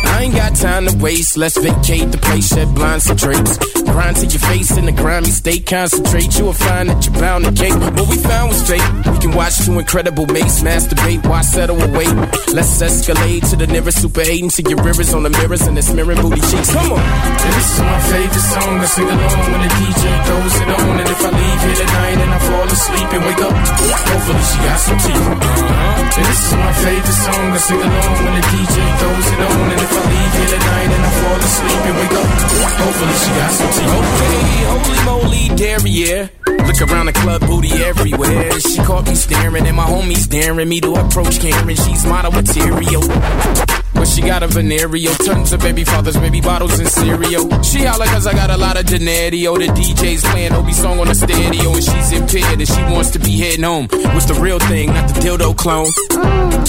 I 0.06 0.20
ain't 0.22 0.36
got 0.36 0.54
time 0.54 0.86
to 0.86 0.96
waste. 0.98 1.36
Let's 1.36 1.58
vacate 1.58 2.12
the 2.12 2.18
place, 2.18 2.46
shed 2.46 2.72
blinds 2.76 3.10
and 3.10 3.18
drapes. 3.18 3.58
Grind 3.92 4.16
to 4.16 4.26
your 4.26 4.40
face 4.40 4.76
in 4.76 4.84
the 4.84 4.92
grimy 4.92 5.30
state. 5.30 5.66
Concentrate, 5.66 6.38
you 6.38 6.44
will 6.44 6.52
find 6.52 6.88
that 6.88 7.04
you're 7.04 7.14
bound 7.14 7.44
to 7.44 7.52
cake. 7.52 7.74
What 7.74 8.08
we 8.08 8.16
found 8.16 8.48
was 8.50 8.62
fake. 8.68 8.84
We 9.12 9.18
can 9.18 9.32
watch 9.32 9.64
two 9.64 9.78
incredible 9.78 10.26
mates 10.26 10.60
masturbate. 10.62 11.26
Why 11.26 11.40
settle 11.42 11.80
and 11.80 11.92
wait? 11.96 12.12
Let's 12.52 12.80
escalate 12.82 13.48
to 13.50 13.56
the 13.56 13.66
nearest 13.66 14.02
super 14.02 14.20
eight 14.20 14.42
until 14.42 14.68
your 14.70 14.82
rivers 14.82 15.14
on 15.14 15.22
the 15.22 15.30
mirrors 15.30 15.62
and 15.66 15.76
it's 15.78 15.92
mirroring 15.92 16.20
booty 16.20 16.40
cheeks. 16.40 16.72
Come 16.72 16.92
on. 16.92 17.00
And 17.00 17.52
this 17.56 17.68
is 17.72 17.80
my 17.80 18.00
favorite 18.12 18.46
song. 18.52 18.72
I 18.78 18.86
sing 18.86 19.08
along 19.08 19.38
when 19.52 19.60
the 19.64 19.72
DJ 19.78 20.04
throws 20.26 20.56
it 20.60 20.68
on. 20.68 20.94
And 21.00 21.08
if 21.08 21.20
I 21.24 21.30
leave 21.32 21.60
here 21.64 21.78
tonight 21.82 22.18
and 22.22 22.30
I 22.30 22.38
fall 22.38 22.66
asleep 22.68 23.08
and 23.12 23.22
wake 23.24 23.42
up, 23.48 23.54
hopefully 23.56 24.44
she 24.48 24.58
got 24.64 24.78
some 24.78 24.98
teeth. 24.98 25.26
Uh-huh. 25.28 25.88
favorite 26.84 27.20
song. 27.24 27.46
I 27.52 27.58
sing 27.58 27.82
along 27.82 28.14
when 28.24 28.34
the 28.38 28.44
DJ 28.52 28.76
throws 28.98 29.28
it 29.32 29.40
on. 29.48 29.64
And 29.72 29.80
if 29.80 29.92
I 29.92 30.02
leave 30.08 30.32
here 30.38 30.50
tonight 30.58 30.90
and 30.96 31.02
I 31.04 31.10
fall 31.20 31.38
asleep 31.38 31.82
and 31.88 31.96
wake 31.98 32.16
up, 32.18 32.28
hopefully 32.78 33.16
she 33.22 33.30
got 33.38 33.52
some 33.52 33.72
Okay, 33.78 34.64
holy 34.66 35.04
moly, 35.04 35.56
derriere. 35.56 36.30
Look 36.46 36.80
around 36.82 37.06
the 37.06 37.12
club, 37.12 37.40
booty 37.42 37.72
everywhere. 37.84 38.58
She 38.60 38.78
caught 38.78 39.06
me 39.06 39.14
staring, 39.14 39.66
and 39.66 39.76
my 39.76 39.84
homies 39.86 40.28
daring 40.28 40.68
me 40.68 40.80
to 40.80 40.94
approach 40.94 41.40
Karen. 41.40 41.76
She's 41.76 42.04
model 42.04 42.32
material. 42.32 43.02
But 43.98 44.06
she 44.06 44.22
got 44.22 44.44
a 44.44 44.46
venereal, 44.46 45.12
tons 45.26 45.52
of 45.52 45.60
baby 45.60 45.82
fathers, 45.82 46.16
baby 46.16 46.40
bottles, 46.40 46.78
and 46.78 46.88
cereal. 46.88 47.62
She 47.62 47.84
holla 47.84 48.06
cause 48.06 48.26
I 48.28 48.32
got 48.32 48.50
a 48.50 48.56
lot 48.56 48.78
of 48.78 48.86
denario. 48.86 49.58
The 49.58 49.66
DJ's 49.66 50.22
playing 50.30 50.52
Obi 50.52 50.72
song 50.72 51.00
on 51.00 51.08
the 51.08 51.14
stereo, 51.16 51.72
and 51.74 51.82
she's 51.82 52.12
impaired, 52.12 52.60
and 52.60 52.68
she 52.68 52.82
wants 52.94 53.10
to 53.10 53.18
be 53.18 53.32
heading 53.38 53.64
home 53.64 53.88
with 53.90 54.28
the 54.28 54.38
real 54.40 54.60
thing, 54.60 54.88
not 54.94 55.08
the 55.08 55.20
dildo 55.20 55.56
clone. 55.56 55.90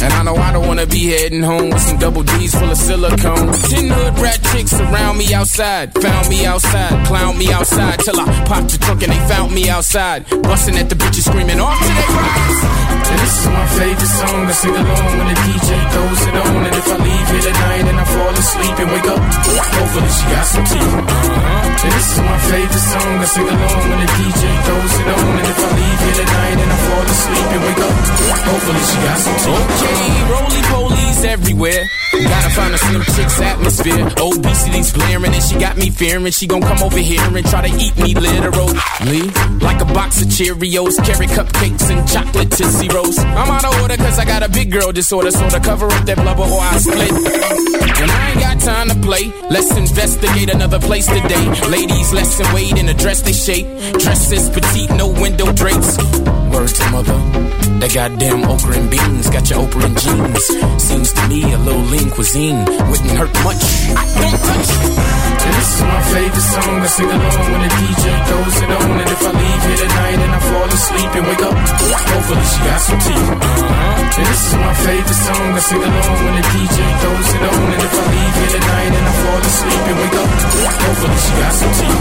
And 0.01 0.13
I 0.13 0.23
know 0.23 0.35
I 0.35 0.53
don't 0.53 0.67
wanna 0.67 0.87
be 0.87 1.05
heading 1.05 1.43
home 1.43 1.69
with 1.69 1.81
some 1.81 1.99
double 1.99 2.23
D's 2.23 2.55
full 2.55 2.71
of 2.71 2.77
silicone. 2.77 3.53
Ten 3.69 3.89
hood 3.89 4.17
rat 4.19 4.39
chicks 4.51 4.73
around 4.73 5.17
me 5.17 5.33
outside, 5.33 5.93
found 6.01 6.29
me 6.29 6.45
outside, 6.45 7.05
clown 7.05 7.37
me 7.37 7.51
outside 7.51 7.99
till 7.99 8.19
I 8.19 8.25
popped 8.45 8.71
the 8.71 8.77
trunk 8.79 9.03
and 9.03 9.11
they 9.11 9.27
found 9.27 9.53
me 9.53 9.69
outside, 9.69 10.27
busting 10.43 10.77
at 10.77 10.89
the 10.89 10.95
bitches 10.95 11.29
screaming 11.29 11.59
off 11.59 11.77
to 11.77 11.85
their 11.85 12.07
rise. 12.17 12.98
And 13.09 13.19
this 13.19 13.35
is 13.41 13.47
my 13.49 13.65
favorite 13.73 14.13
song. 14.21 14.39
I 14.45 14.53
sing 14.53 14.75
along 14.75 15.09
when 15.17 15.27
the 15.33 15.37
DJ 15.49 15.69
throws 15.93 16.21
it 16.29 16.35
on. 16.37 16.61
And 16.67 16.75
if 16.77 16.87
I 16.93 16.97
leave 17.01 17.27
here 17.33 17.45
tonight 17.49 17.85
and 17.89 17.97
I 17.99 18.05
fall 18.05 18.33
asleep 18.33 18.75
and 18.79 18.89
wake 18.93 19.09
up, 19.09 19.21
hopefully 19.77 20.11
she 20.13 20.25
got 20.29 20.45
some 20.45 20.65
tea. 20.69 20.77
Uh-huh. 20.79 21.85
And 21.85 21.91
this 21.93 22.07
is 22.13 22.21
my 22.21 22.39
favorite 22.49 22.85
song. 22.93 23.11
I 23.17 23.25
sing 23.25 23.49
along 23.49 23.81
when 23.89 23.99
the 24.05 24.09
DJ 24.13 24.43
throws 24.65 24.93
it 25.01 25.07
on. 25.09 25.33
And 25.41 25.47
if 25.49 25.59
I 25.59 25.69
leave 25.73 25.99
here 26.05 26.17
tonight 26.21 26.57
and 26.61 26.69
I 26.69 26.77
fall 26.85 27.05
asleep 27.09 27.49
and 27.49 27.61
wake 27.65 27.81
up, 27.81 27.97
hopefully 28.45 28.83
she 28.85 28.97
got 29.01 29.17
some 29.25 29.37
tea. 29.41 29.57
Okay, 29.57 30.09
roly 30.29 30.61
polies 30.69 31.19
everywhere. 31.25 31.98
Gotta 32.11 32.49
find 32.49 32.73
a 32.73 32.77
slim 32.77 33.03
chick's 33.03 33.39
atmosphere. 33.39 34.09
Obesity's 34.17 34.91
blaring 34.93 35.33
and 35.33 35.43
she 35.43 35.59
got 35.59 35.77
me 35.77 35.89
fearing. 35.89 36.31
She 36.31 36.47
gon' 36.47 36.61
come 36.61 36.81
over 36.81 36.97
here 36.97 37.21
and 37.21 37.45
try 37.45 37.67
to 37.67 37.75
eat 37.77 37.95
me 37.97 38.15
literally. 38.15 39.29
Like 39.59 39.81
a 39.81 39.85
box 39.85 40.21
of 40.21 40.27
Cheerios, 40.27 40.97
carry 41.05 41.27
cupcakes 41.27 41.89
and 41.89 42.07
chocolate 42.07 42.51
Tootsie 42.51 42.89
Rolls. 42.89 43.17
I'm 43.19 43.49
out 43.49 43.65
of 43.65 43.81
order 43.81 43.97
cause 43.97 44.17
I 44.17 44.25
got 44.25 44.43
a 44.43 44.49
big 44.49 44.71
girl 44.71 44.91
disorder. 44.91 45.31
So 45.31 45.49
to 45.49 45.59
cover 45.59 45.85
up 45.85 46.05
that 46.05 46.17
blubber 46.17 46.43
or 46.43 46.59
I 46.59 46.77
split. 46.77 47.11
And 47.11 48.11
I 48.11 48.31
ain't 48.31 48.39
got 48.39 48.59
time 48.59 48.89
to 48.89 48.95
play. 48.95 49.31
Let's 49.49 49.75
investigate 49.75 50.49
another 50.53 50.79
place 50.79 51.05
today. 51.05 51.45
Ladies, 51.69 52.11
weight 52.53 52.77
in 52.77 52.89
a 52.89 52.93
dress 52.93 53.21
they 53.21 53.33
shape. 53.33 53.67
Dresses 53.99 54.49
petite, 54.49 54.91
no 54.91 55.09
window 55.09 55.51
drapes. 55.53 55.97
Words 56.51 56.73
to 56.73 56.91
mother. 56.91 57.17
That 57.79 57.93
goddamn 57.93 58.43
okra 58.43 58.75
and 58.75 58.89
beans 58.91 59.29
got 59.29 59.49
your 59.49 59.59
Oprah 59.59 59.85
and 59.85 59.97
jeans. 59.97 60.83
Seems 60.83 61.13
to 61.13 61.27
me 61.27 61.53
a 61.53 61.57
little 61.57 61.81
lean 61.81 61.98
cuisine 62.07 62.63
wouldn't 62.63 63.11
hurt 63.11 63.33
much. 63.43 63.59
Don't 63.91 64.39
touch. 64.39 64.69
And 65.43 65.51
this 65.51 65.69
is 65.75 65.83
my 65.83 65.99
favorite 66.15 66.47
song. 66.47 66.79
I 66.79 66.87
sing 66.87 67.11
along 67.11 67.51
when 67.51 67.61
the 67.67 67.71
DJ 67.75 68.05
throws 68.27 68.55
it 68.63 68.71
on. 68.71 68.91
And 69.03 69.09
if 69.09 69.19
I 69.19 69.31
leave 69.35 69.63
here 69.67 69.79
tonight 69.83 70.19
and 70.23 70.31
I 70.31 70.39
fall 70.39 70.69
asleep 70.71 71.11
and 71.19 71.25
wake 71.27 71.43
up, 71.43 71.57
hopefully 71.59 72.45
she 72.47 72.59
got 72.63 72.79
some 72.79 72.99
tea. 73.03 73.19
Uh-huh. 73.19 74.15
And 74.15 74.25
this 74.31 74.41
is 74.47 74.55
my 74.55 74.73
favorite 74.79 75.21
song. 75.27 75.51
I 75.51 75.59
sing 75.59 75.83
along 75.83 76.17
when 76.23 76.35
the 76.39 76.45
DJ 76.55 76.77
throws 77.03 77.29
it 77.35 77.43
on. 77.51 77.67
And 77.67 77.81
if 77.83 77.93
I 77.99 78.03
leave 78.15 78.35
here 78.39 78.51
tonight 78.55 78.93
and 78.95 79.03
I 79.03 79.13
fall 79.19 79.41
asleep 79.43 79.83
and 79.91 79.97
wake 79.99 80.17
up, 80.23 80.29
hopefully 80.79 81.19
she 81.19 81.31
got 81.35 81.53
some 81.59 81.73
tea. 81.79 81.95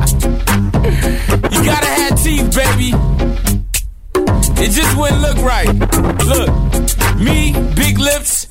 You 1.60 1.66
gotta 1.66 1.86
have 1.86 2.22
teeth, 2.22 2.48
baby. 2.56 3.29
It 4.62 4.72
just 4.72 4.94
wouldn't 4.96 5.22
look 5.22 5.38
right. 5.38 5.72
Look, 6.26 6.50
me, 7.18 7.52
big 7.74 7.98
lips, 7.98 8.46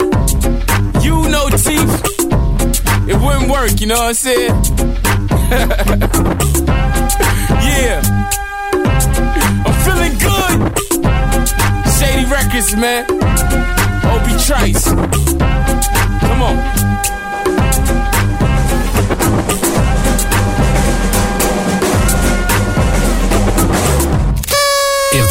you 1.03 1.29
no 1.29 1.49
teeth. 1.49 2.03
It 3.07 3.15
wouldn't 3.21 3.49
work, 3.49 3.79
you 3.79 3.87
know 3.87 3.95
what 3.95 4.09
I'm 4.09 4.13
saying? 4.15 4.49
yeah. 7.69 8.01
I'm 9.65 9.75
feeling 9.85 10.15
good. 10.17 10.57
Shady 11.97 12.25
Records, 12.25 12.75
man. 12.75 13.05
Obi 14.05 14.33
Trice. 14.45 14.85
Come 16.21 16.41
on. 16.41 17.18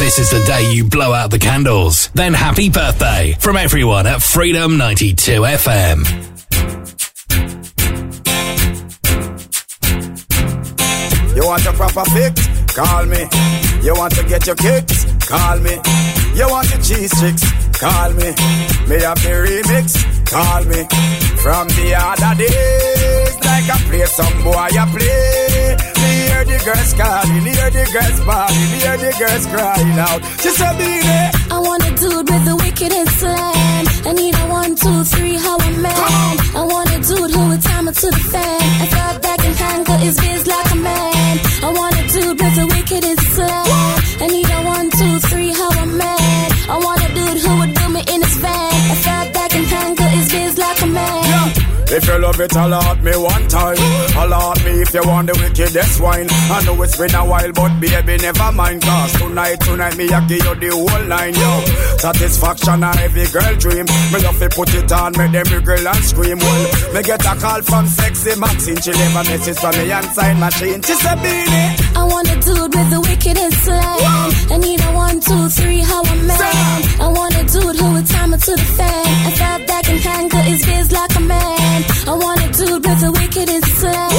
This 0.09 0.19
is 0.21 0.31
the 0.31 0.43
day 0.47 0.73
you 0.73 0.85
blow 0.85 1.13
out 1.13 1.31
the 1.31 1.39
candles, 1.39 2.09
then 2.15 2.33
happy 2.33 2.71
birthday 2.71 3.37
from 3.41 3.59
everyone 3.59 4.07
at 4.07 4.23
Freedom 4.23 4.79
92 4.79 5.43
FM. 5.43 5.99
You 11.37 11.45
want 11.45 11.67
a 11.67 11.73
proper 11.75 12.05
fix? 12.07 12.75
Call 12.75 13.05
me. 13.05 13.27
You 13.83 13.93
want 13.97 14.15
to 14.15 14.25
get 14.27 14.47
your 14.47 14.57
kicks? 14.57 15.05
Call 15.29 15.59
me. 15.59 15.77
You 16.35 16.49
want 16.49 16.71
your 16.71 16.81
cheese 16.81 17.15
sticks? 17.15 17.79
Call 17.79 18.11
me. 18.15 18.33
Me 18.89 19.03
have 19.03 19.21
the 19.21 19.45
remix? 19.45 20.18
Call 20.31 20.65
me. 20.65 20.81
From 21.43 21.67
the 21.69 21.89
other 21.97 22.35
days, 22.37 23.35
like 23.49 23.69
I 23.71 23.79
play 23.89 24.05
some 24.05 24.43
boy, 24.45 24.69
I 24.77 24.85
play. 24.93 25.77
Me 26.01 26.11
hear 26.29 26.45
the 26.45 26.59
girls 26.67 26.93
calling, 27.01 27.47
hear 27.49 27.71
the 27.71 27.85
girls 27.95 28.21
bawling, 28.29 28.73
hear 28.77 28.97
the 29.05 29.11
girls 29.19 29.47
crying 29.47 29.99
out. 29.99 30.21
She 30.43 30.51
said, 30.59 30.75
"Beenie." 30.77 31.31
I 31.51 31.59
want 31.67 31.83
a 31.89 31.93
dude 32.01 32.29
with 32.31 32.45
the 32.45 32.57
wickedest 32.57 33.19
slam. 33.21 33.85
I 34.09 34.13
need 34.13 34.35
a 34.35 34.47
one, 34.61 34.75
two, 34.77 35.05
three, 35.05 35.37
how 35.37 35.57
a 35.57 35.71
man. 35.85 36.37
I 36.61 36.63
want 36.73 36.91
a 36.91 36.99
dude 37.09 37.31
who 37.35 37.49
would 37.49 37.63
time 37.63 37.89
it 37.89 37.95
to 38.03 38.09
the 38.11 38.25
fan. 38.33 38.63
I 38.83 38.87
thought 38.95 39.23
that 39.23 39.39
can 39.41 39.55
handle 39.55 39.97
his 39.97 40.17
biz 40.21 40.47
like 40.47 40.71
a 40.73 40.77
man. 40.77 41.18
If 51.91 52.07
you 52.07 52.19
love 52.19 52.39
it, 52.39 52.55
alert 52.55 53.01
me 53.03 53.17
one 53.17 53.49
time. 53.49 53.81
Alert 54.13 54.65
me 54.65 54.73
if 54.85 54.93
you 54.93 55.01
want 55.09 55.27
the 55.27 55.35
wickedest 55.41 56.01
wine. 56.01 56.29
I 56.29 56.63
know 56.65 56.83
it's 56.83 56.97
been 56.99 57.15
a 57.15 57.25
while, 57.25 57.53
but 57.53 57.81
baby, 57.81 58.17
never 58.21 58.53
mind. 58.53 58.83
Cause 58.83 59.13
tonight, 59.17 59.61
tonight, 59.61 59.97
me, 59.97 60.05
I 60.13 60.21
give 60.29 60.45
you 60.45 60.55
the 60.55 60.69
whole 60.69 61.07
line, 61.09 61.33
yo. 61.33 61.53
Satisfaction, 61.97 62.85
a 62.85 62.93
every 63.01 63.25
girl 63.33 63.55
dream. 63.57 63.87
Me 64.13 64.19
love 64.21 64.39
to 64.39 64.49
put 64.53 64.69
it 64.75 64.93
on, 64.93 65.17
make 65.17 65.33
them 65.33 65.49
wriggle 65.49 65.89
and 65.89 66.05
scream. 66.05 66.39
Well, 66.39 66.65
me 66.93 67.01
get 67.03 67.25
a 67.25 67.35
call 67.41 67.63
from 67.63 67.87
sexy 67.89 68.37
Maxine. 68.37 68.81
She 68.85 68.93
leave 68.93 69.17
a 69.17 69.23
message 69.25 69.57
from 69.57 69.73
me 69.81 69.91
and 69.91 70.09
sign 70.13 70.37
machine. 70.39 70.83
She 70.85 70.93
said, 70.93 71.17
Beenie. 71.25 71.69
I 71.97 72.05
want 72.05 72.29
a 72.29 72.37
dude 72.37 72.69
with 72.69 72.91
the 72.93 73.01
wickedest 73.01 73.65
slam. 73.65 74.29
I 74.53 74.57
need 74.61 74.81
a 74.85 74.93
one, 74.93 75.21
two, 75.25 75.49
three, 75.57 75.81
how 75.81 76.05
a 76.05 76.15
man. 76.21 76.41
I 77.01 77.09
want 77.09 77.33
a 77.33 77.45
dude 77.49 77.77
who 77.81 77.87
would 77.97 78.07
time 78.07 78.35
it 78.37 78.41
to 78.45 78.53
the 78.53 78.69
fan. 78.77 79.07
I 79.25 79.31
thought 79.41 79.63
that 79.67 79.83
can 79.89 79.99
handle 80.05 80.45
his 80.53 80.61
biz 80.67 80.93
like 80.93 81.17
a 81.17 81.21
man. 81.21 81.48
I 82.07 82.15
want 82.15 82.41
a 82.43 82.49
dude 82.53 82.85
with 82.85 83.01
the 83.01 83.13
wickedest 83.13 83.69
slam. 83.81 84.11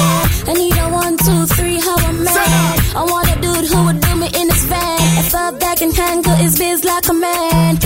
I 0.48 0.52
need 0.54 0.76
a 0.76 0.88
one, 0.88 1.16
two, 1.16 1.46
three, 1.54 1.78
how 1.80 1.96
a 1.96 2.12
man. 2.12 2.78
I 2.96 3.02
want 3.04 3.28
a 3.28 3.36
dude 3.40 3.66
who 3.70 3.84
would 3.86 4.00
do 4.00 4.16
me 4.16 4.28
in 4.40 4.48
his 4.48 4.64
van. 4.64 4.98
If 5.20 5.34
I 5.34 5.50
that 5.50 5.78
can 5.78 5.90
handle 5.92 6.34
his 6.36 6.58
biz 6.58 6.84
like 6.84 7.08
a 7.08 7.12
man. 7.14 7.78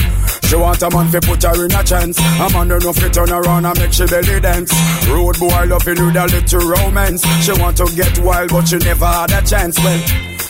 She 0.44 0.56
want 0.56 0.82
a 0.82 0.90
man 0.90 1.08
fi 1.08 1.20
put 1.20 1.42
her 1.42 1.64
in 1.64 1.72
a 1.72 1.82
chance. 1.82 2.18
A 2.18 2.48
man 2.52 2.68
don't 2.68 2.84
know 2.84 2.92
fi 2.92 3.08
turn 3.08 3.30
around 3.30 3.64
and 3.66 3.78
make 3.78 3.92
she 3.92 4.06
belly 4.06 4.40
dance. 4.40 4.72
Road 5.08 5.38
boy 5.38 5.64
loving 5.66 5.98
with 6.06 6.16
a 6.16 6.26
little 6.26 6.68
romance. 6.68 7.22
She 7.42 7.52
want 7.52 7.76
to 7.78 7.86
get 7.96 8.18
wild 8.20 8.50
but 8.50 8.68
she 8.68 8.76
never 8.78 9.06
had 9.06 9.32
a 9.32 9.42
chance. 9.42 9.78
Well, 9.78 10.00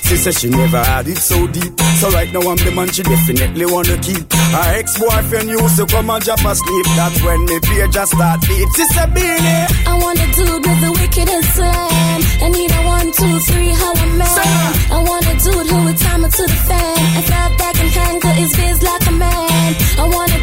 she 0.05 0.17
said 0.17 0.35
she 0.35 0.49
never 0.51 0.83
had 0.83 1.09
it 1.09 1.17
so 1.19 1.47
deep. 1.49 1.73
So 2.01 2.11
right 2.11 2.31
now 2.33 2.45
I'm 2.45 2.57
the 2.61 2.73
man 2.75 2.89
she 2.91 3.03
definitely 3.03 3.67
wanna 3.67 3.97
keep. 3.99 4.25
Her 4.33 4.69
ex-boyfriend 4.77 5.49
used 5.49 5.77
to 5.77 5.87
come 5.87 6.11
and 6.11 6.23
drop 6.25 6.45
asleep. 6.45 6.87
That's 6.97 7.23
when 7.23 7.45
me 7.47 7.57
page 7.61 7.93
just 7.93 8.13
start 8.13 8.41
beat. 8.43 8.69
She 8.77 8.85
said, 8.93 9.15
Beenie. 9.15 9.65
I 9.89 9.95
want 10.01 10.21
a 10.21 10.29
dude 10.37 10.65
with 10.67 10.81
the 10.85 10.93
wickedest 10.93 11.49
slam. 11.57 12.21
I 12.45 12.49
need 12.53 12.71
a 12.71 12.81
one, 12.85 13.09
two, 13.13 13.35
three, 13.49 13.73
how 13.73 13.93
a 13.97 14.07
man. 14.21 14.73
I 14.93 14.99
want 15.01 15.25
a 15.25 15.35
dude 15.41 15.67
who 15.73 15.79
would 15.85 15.99
time 15.99 16.25
it 16.25 16.33
to 16.33 16.43
the 16.43 16.61
fan. 16.69 16.99
I 17.17 17.23
thought 17.25 17.53
that 17.59 17.75
can 17.75 17.89
handle 17.89 18.37
his 18.37 18.53
biz 18.53 18.83
like 18.83 19.07
a 19.09 19.13
man. 19.13 19.71
I 19.99 20.05
want 20.05 20.34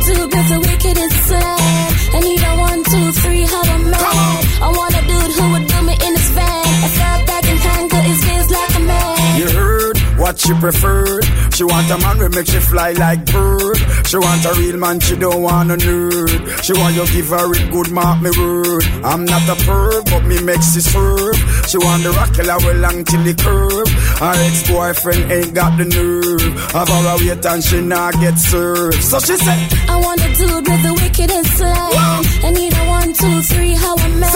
what 10.32 10.40
she 10.40 10.54
preferred. 10.54 11.26
She 11.54 11.64
want 11.66 11.92
a 11.92 11.98
man 11.98 12.18
we 12.20 12.30
make 12.30 12.48
she 12.48 12.60
fly 12.60 12.92
like 12.94 13.26
bird. 13.26 13.78
She 14.08 14.18
want 14.18 14.46
a 14.46 14.54
real 14.58 14.78
man, 14.78 15.00
she 15.02 15.16
don't 15.18 15.42
want 15.44 15.72
a 15.72 15.76
nerd. 15.76 16.64
She 16.64 16.74
want 16.74 16.96
you 16.96 17.06
give 17.12 17.28
her 17.28 17.52
a 17.52 17.72
good 17.72 17.92
mark, 17.92 18.22
me 18.22 18.32
word. 18.38 18.84
I'm 19.04 19.26
not 19.26 19.44
a 19.50 19.56
perv, 19.68 20.06
but 20.06 20.24
me 20.24 20.42
makes 20.42 20.76
it 20.76 20.88
serve. 20.88 21.36
She 21.68 21.78
want 21.78 22.04
the 22.04 22.12
rock 22.12 22.34
killer 22.34 22.58
well 22.64 22.78
long 22.78 23.04
till 23.04 23.24
the 23.24 23.36
curve. 23.36 23.90
Her 24.24 24.36
ex-boyfriend 24.48 25.32
ain't 25.32 25.54
got 25.54 25.78
the 25.78 25.86
nerve. 25.86 26.54
Have 26.72 26.88
her 26.88 27.18
wait 27.20 27.46
and 27.46 27.64
she 27.64 27.82
not 27.82 28.14
get 28.24 28.38
served. 28.38 29.04
So 29.04 29.20
she 29.20 29.36
said, 29.36 29.60
I 29.90 29.98
want 30.00 30.22
a 30.22 30.30
dude 30.32 30.68
with 30.68 30.84
the 30.88 30.94
wickedest 30.96 31.58
slang. 31.58 32.24
I 32.48 32.52
need 32.56 32.74
a 32.74 32.84
one, 32.88 33.12
two, 33.14 33.42
three, 33.52 33.74
how 33.76 33.96
a 33.96 34.10
man. 34.16 34.32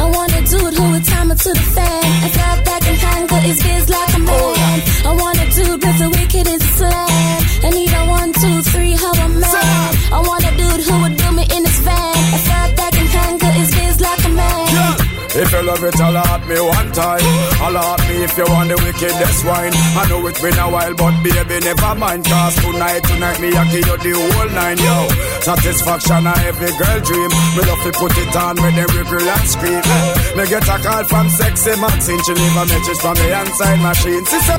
I 0.00 0.10
want 0.16 0.32
a 0.32 0.42
dude 0.48 0.74
who 0.74 0.90
would 0.92 1.04
time 1.04 1.30
it 1.30 1.38
to 1.44 1.50
the 1.52 1.66
fan. 1.76 2.04
I 2.24 2.28
felt 2.32 2.64
that 2.64 2.80
can 2.80 2.94
handle 2.94 3.38
his 3.38 3.62
biz 3.62 3.88
like 3.88 4.14
a 4.16 4.18
man. 4.18 4.28
Oh, 4.32 4.54
I 4.56 4.76
want 4.76 4.95
a 5.82 5.86
with 5.86 5.98
the 5.98 6.08
wickedest 6.10 6.66
slang. 6.78 7.40
I 7.64 7.70
need 7.70 7.92
a 7.92 8.02
one, 8.06 8.32
two, 8.32 8.62
three, 8.70 8.92
how 8.92 9.12
a 9.12 9.28
man. 9.28 9.92
I 10.12 10.20
want 10.24 10.44
a 10.44 10.52
dude 10.56 10.82
who 10.86 10.94
would 11.02 11.16
do 11.16 11.28
me 11.32 11.44
in 11.56 11.64
his 11.64 11.78
van. 11.80 12.16
I 12.36 12.38
felt 12.48 12.76
that 12.76 12.92
can 12.92 13.06
handle 13.06 13.50
his 13.50 13.70
biz 13.74 14.00
like 14.00 14.24
a 14.24 14.28
man. 14.30 15.16
If 15.36 15.52
you 15.52 15.62
love 15.68 15.84
it, 15.84 15.94
holla 16.00 16.24
at 16.32 16.48
me 16.48 16.56
one 16.56 16.90
time. 16.96 17.28
Holla 17.60 17.92
at 17.92 18.00
me 18.08 18.24
if 18.24 18.32
you 18.38 18.46
want 18.48 18.72
the 18.72 18.76
wickedest 18.80 19.44
wine. 19.44 19.74
I 20.00 20.08
know 20.08 20.26
it's 20.26 20.40
been 20.40 20.56
a 20.56 20.64
while, 20.72 20.94
but 20.96 21.12
baby, 21.20 21.60
never 21.60 21.94
mind. 21.94 22.24
Cause 22.24 22.56
tonight, 22.56 23.04
tonight, 23.04 23.38
me, 23.44 23.52
I 23.52 23.64
give 23.68 23.84
you 23.84 23.98
the 24.00 24.12
whole 24.16 24.50
nine, 24.56 24.80
yo. 24.80 24.96
Satisfaction, 25.44 26.24
a 26.24 26.32
every 26.48 26.72
girl 26.80 26.98
dream. 27.04 27.30
Me 27.52 27.62
love 27.68 27.82
to 27.84 27.92
put 28.00 28.16
it 28.16 28.32
on 28.32 28.56
with 28.64 28.74
them 28.80 28.90
ripple 28.96 29.28
and 29.28 29.44
scream. 29.44 29.84
Me 30.40 30.44
get 30.48 30.64
a 30.64 30.76
call 30.80 31.04
from 31.04 31.28
sexy 31.28 31.74
Maxine. 31.84 32.22
She 32.24 32.32
leave 32.32 32.56
a 32.56 32.64
message 32.64 33.00
from 33.04 33.16
the 33.20 33.28
inside 33.28 33.80
machine. 33.84 34.24
Sister, 34.24 34.56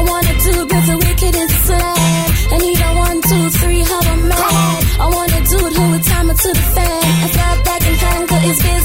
I 0.00 0.02
want 0.02 0.24
a 0.24 0.34
dude 0.44 0.72
with 0.72 0.86
the 0.86 0.96
wickedest 0.96 1.56
slang. 1.66 2.28
I 2.52 2.58
need 2.64 2.80
a 2.80 2.90
one, 2.96 3.20
two, 3.20 3.50
three. 3.60 3.84
I 3.84 5.06
want 5.14 5.30
a 5.30 5.40
dude 5.44 5.72
who 5.76 5.90
would 5.90 6.04
time 6.04 6.30
it 6.30 6.38
to 6.38 6.48
the 6.48 6.66
fan. 6.74 7.04
I 7.24 7.28
felt 7.36 7.64
that 7.66 7.80
can 7.82 7.94
handle 7.94 8.38
his 8.38 8.62
biz 8.62 8.70
like 8.70 8.79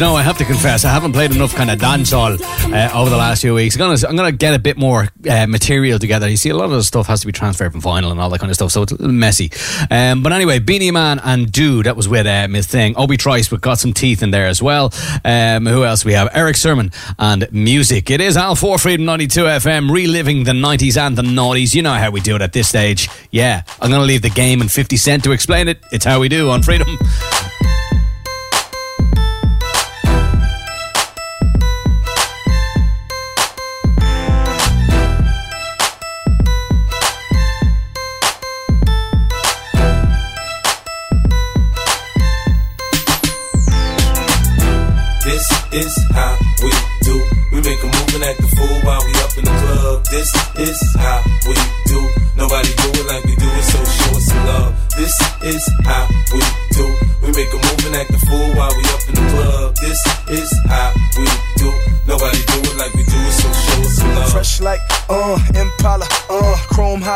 you 0.00 0.06
know, 0.06 0.16
I 0.16 0.22
have 0.22 0.38
to 0.38 0.46
confess, 0.46 0.86
I 0.86 0.88
haven't 0.88 1.12
played 1.12 1.30
enough 1.30 1.54
kind 1.54 1.70
of 1.70 1.78
dancehall 1.78 2.40
uh, 2.72 2.98
over 2.98 3.10
the 3.10 3.18
last 3.18 3.42
few 3.42 3.52
weeks. 3.52 3.74
I'm 3.74 3.80
gonna, 3.80 4.08
I'm 4.08 4.16
gonna 4.16 4.32
get 4.32 4.54
a 4.54 4.58
bit 4.58 4.78
more 4.78 5.08
uh, 5.28 5.46
material 5.46 5.98
together. 5.98 6.26
You 6.26 6.38
see, 6.38 6.48
a 6.48 6.56
lot 6.56 6.64
of 6.64 6.70
the 6.70 6.82
stuff 6.82 7.06
has 7.08 7.20
to 7.20 7.26
be 7.26 7.32
transferred 7.32 7.72
from 7.72 7.82
vinyl 7.82 8.10
and 8.10 8.18
all 8.18 8.30
that 8.30 8.38
kind 8.38 8.48
of 8.48 8.54
stuff, 8.54 8.70
so 8.72 8.80
it's 8.80 8.92
a 8.92 8.94
little 8.94 9.12
messy. 9.12 9.50
Um, 9.90 10.22
but 10.22 10.32
anyway, 10.32 10.58
Beenie 10.58 10.90
Man 10.90 11.18
and 11.18 11.52
Dude, 11.52 11.84
that 11.84 11.96
was 11.96 12.08
with 12.08 12.26
uh, 12.26 12.48
Miss 12.48 12.66
Thing. 12.66 12.94
Obi 12.96 13.18
Trice, 13.18 13.50
we've 13.50 13.60
got 13.60 13.78
some 13.78 13.92
teeth 13.92 14.22
in 14.22 14.30
there 14.30 14.46
as 14.46 14.62
well. 14.62 14.90
Um, 15.22 15.66
who 15.66 15.84
else 15.84 16.02
we 16.02 16.14
have? 16.14 16.30
Erick 16.32 16.56
Sermon 16.56 16.92
and 17.18 17.52
music. 17.52 18.10
It 18.10 18.22
is 18.22 18.38
Al 18.38 18.54
4 18.54 18.78
Freedom 18.78 19.04
92 19.04 19.42
FM, 19.42 19.92
reliving 19.92 20.44
the 20.44 20.52
90s 20.52 20.96
and 20.96 21.14
the 21.14 21.22
noughties. 21.22 21.74
You 21.74 21.82
know 21.82 21.92
how 21.92 22.10
we 22.10 22.20
do 22.20 22.36
it 22.36 22.40
at 22.40 22.54
this 22.54 22.70
stage. 22.70 23.10
Yeah, 23.32 23.64
I'm 23.82 23.90
gonna 23.90 24.04
leave 24.04 24.22
the 24.22 24.30
game 24.30 24.62
and 24.62 24.72
50 24.72 24.96
Cent 24.96 25.24
to 25.24 25.32
explain 25.32 25.68
it. 25.68 25.78
It's 25.92 26.06
how 26.06 26.20
we 26.20 26.30
do 26.30 26.48
on 26.48 26.62
Freedom. 26.62 26.88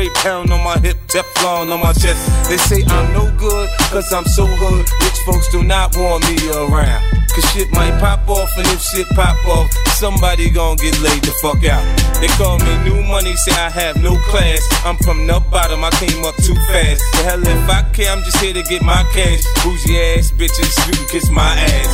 straight 0.00 0.14
pound 0.22 0.50
on 0.50 0.64
my 0.64 0.78
hip, 0.78 0.96
Teflon 1.08 1.70
on 1.70 1.80
my 1.80 1.92
chest. 1.92 2.24
They 2.48 2.56
say 2.56 2.82
I'm 2.86 3.12
no 3.12 3.30
good, 3.36 3.68
cause 3.92 4.10
I'm 4.12 4.24
so 4.24 4.46
hood. 4.46 4.88
Rich 5.04 5.20
folks 5.26 5.52
do 5.52 5.62
not 5.62 5.94
want 5.96 6.24
me 6.24 6.36
around. 6.48 7.02
Cause 7.34 7.44
shit 7.52 7.70
might 7.72 7.92
pop 8.00 8.26
off, 8.28 8.50
and 8.56 8.66
if 8.68 8.80
shit 8.80 9.06
pop 9.10 9.36
off, 9.46 9.70
somebody 10.00 10.48
gon' 10.48 10.76
get 10.76 10.98
laid 11.00 11.22
the 11.22 11.32
fuck 11.42 11.62
out. 11.68 11.84
They 12.20 12.28
call 12.40 12.58
me 12.58 12.72
new 12.88 13.02
money, 13.12 13.36
say 13.36 13.52
I 13.52 13.68
have 13.68 13.96
no 14.02 14.16
class. 14.30 14.60
I'm 14.86 14.96
from 15.04 15.26
the 15.26 15.38
bottom, 15.50 15.84
I 15.84 15.90
came 15.90 16.24
up 16.24 16.36
too 16.36 16.56
fast. 16.72 17.02
The 17.12 17.22
hell 17.28 17.42
if 17.44 17.68
I 17.68 17.82
care, 17.92 18.10
I'm 18.10 18.22
just 18.22 18.38
here 18.38 18.54
to 18.54 18.62
get 18.62 18.82
my 18.82 19.04
cash. 19.12 19.44
Bougie 19.62 20.00
ass 20.16 20.32
bitches, 20.32 20.72
you 20.88 20.94
can 20.96 21.06
kiss 21.08 21.30
my 21.30 21.52
ass. 21.60 21.92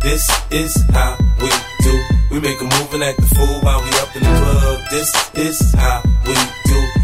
This 0.00 0.30
is 0.52 0.72
how 0.90 1.18
we 1.42 1.50
do. 1.82 1.94
We 2.30 2.38
make 2.38 2.60
a 2.60 2.64
move 2.64 2.94
and 2.94 3.02
act 3.02 3.20
the 3.20 3.26
fool 3.34 3.58
while 3.62 3.82
we 3.82 3.90
up 3.98 4.14
in 4.14 4.22
the 4.22 4.30
club. 4.38 4.78
This 4.90 5.10
is 5.34 5.74
how 5.74 6.02
we 6.24 6.34
do. 6.70 6.99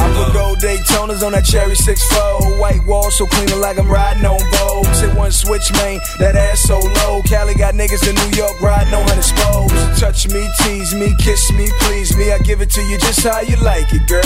I 0.00 0.08
put 0.16 0.32
gold 0.32 0.58
Daytonas 0.58 1.22
on 1.22 1.32
that 1.32 1.44
cherry 1.44 1.74
6-4. 1.74 2.58
White 2.58 2.84
wall 2.86 3.10
so 3.10 3.26
clean 3.26 3.60
like 3.60 3.78
I'm 3.78 3.88
riding 3.88 4.24
on 4.24 4.40
Vogue. 4.56 4.86
Hit 4.96 5.14
one 5.14 5.32
switch, 5.32 5.72
man, 5.72 6.00
that 6.18 6.36
ass 6.36 6.60
so 6.60 6.78
low. 6.78 7.22
Cali 7.22 7.54
got 7.54 7.74
niggas 7.74 8.08
in 8.08 8.14
New 8.14 8.36
York 8.36 8.60
riding 8.60 8.94
on 8.94 9.06
hundred 9.06 9.22
spokes. 9.22 10.00
Touch 10.00 10.28
me, 10.28 10.48
tease 10.60 10.94
me, 10.94 11.14
kiss 11.18 11.52
me, 11.52 11.68
please 11.80 12.16
me. 12.16 12.32
I 12.32 12.38
give 12.38 12.60
it 12.60 12.70
to 12.70 12.82
you 12.82 12.98
just 12.98 13.22
how 13.22 13.40
you 13.40 13.56
like 13.56 13.92
it, 13.92 14.06
girl. 14.08 14.22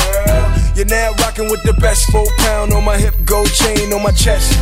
You're 0.77 0.87
now 0.87 1.12
rocking 1.20 1.51
with 1.51 1.62
the 1.62 1.75
best 1.75 2.11
four 2.11 2.27
pound 2.39 2.72
on 2.72 2.85
my 2.85 2.97
hip, 2.97 3.14
gold 3.25 3.51
chain 3.51 3.93
on 3.93 4.03
my 4.03 4.12
chest. 4.12 4.55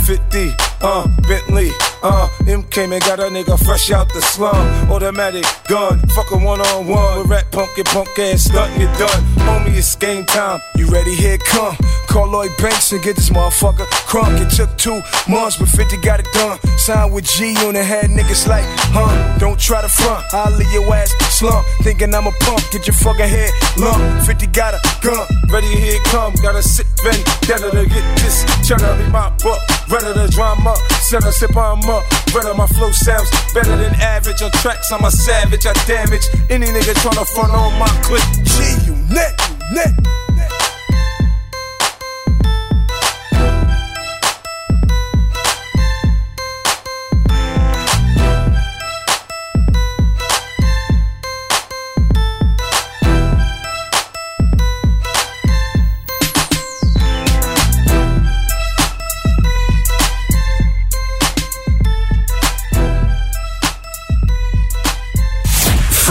50, 0.00 0.52
uh, 0.82 1.06
Bentley, 1.28 1.70
uh, 2.02 2.28
M 2.46 2.62
came 2.64 2.92
and 2.92 3.02
got 3.02 3.20
a 3.20 3.24
nigga 3.24 3.58
fresh 3.64 3.90
out 3.90 4.08
the 4.12 4.20
slum. 4.22 4.56
Automatic 4.90 5.44
gun, 5.68 6.00
fuck 6.14 6.30
a 6.32 6.38
one 6.38 6.60
on 6.60 6.86
one. 6.86 7.18
With 7.18 7.28
rat 7.28 7.50
punk 7.52 7.76
and 7.76 7.86
punk 7.86 8.18
ass 8.18 8.48
stuntin' 8.48 8.80
it 8.80 8.98
done. 8.98 9.22
Homie, 9.46 9.76
it's 9.76 9.94
game 9.96 10.24
time. 10.24 10.60
You 10.76 10.86
ready? 10.86 11.14
Here 11.14 11.38
come. 11.38 11.76
Call 12.08 12.28
Lloyd 12.28 12.50
Banks 12.58 12.92
and 12.92 13.02
get 13.02 13.16
this 13.16 13.30
motherfucker 13.30 13.86
crunk. 14.08 14.40
It 14.40 14.50
took 14.50 14.76
two 14.76 15.00
months, 15.30 15.56
but 15.58 15.68
50 15.68 15.98
got 15.98 16.20
it 16.20 16.26
done. 16.32 16.58
Signed 16.78 17.12
with 17.12 17.24
G 17.24 17.54
on 17.66 17.74
the 17.74 17.84
head, 17.84 18.06
niggas 18.06 18.48
like, 18.48 18.64
huh? 18.90 19.38
Don't 19.38 19.60
try 19.60 19.82
to 19.82 19.88
front. 19.88 20.24
I'll 20.32 20.50
leave 20.56 20.72
your 20.72 20.92
ass 20.94 21.10
slump. 21.38 21.66
Thinking 21.82 22.14
I'm 22.14 22.26
a 22.26 22.32
pump, 22.40 22.62
get 22.72 22.86
your 22.86 22.94
fucking 22.94 23.28
head 23.28 23.50
lump. 23.78 24.26
50 24.26 24.46
got 24.48 24.74
a 24.74 24.80
gun. 25.02 25.26
Ready, 25.52 25.68
here 25.68 26.00
come. 26.06 26.34
Got 26.42 26.56
a 26.56 26.62
sick 26.62 26.86
vendetta 27.04 27.70
to 27.70 27.86
get 27.86 28.18
this. 28.18 28.44
Cheddar 28.66 28.96
be 28.96 29.10
my 29.10 29.30
buck. 29.42 29.60
Ready 29.90 30.14
to 30.14 30.28
drama. 30.28 30.76
Set 31.02 31.24
a 31.24 31.32
sip 31.32 31.56
on 31.56 31.84
up. 31.90 32.04
Better 32.32 32.54
my 32.54 32.66
flow 32.66 32.92
sounds 32.92 33.28
better 33.52 33.76
than 33.76 33.92
average. 33.96 34.40
On 34.40 34.50
tracks, 34.62 34.92
I'm 34.92 35.04
a 35.04 35.10
savage. 35.10 35.66
I 35.66 35.72
damage 35.86 36.22
any 36.48 36.66
nigga 36.66 36.94
tryna 37.02 37.26
front 37.34 37.50
on 37.50 37.76
my 37.76 37.88
clip. 38.06 38.22
G, 38.44 38.86
you 38.86 38.94
net, 39.12 39.34
you 39.50 39.74
net. 39.74 40.19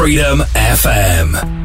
Freedom 0.10 0.39
FM. 0.55 1.59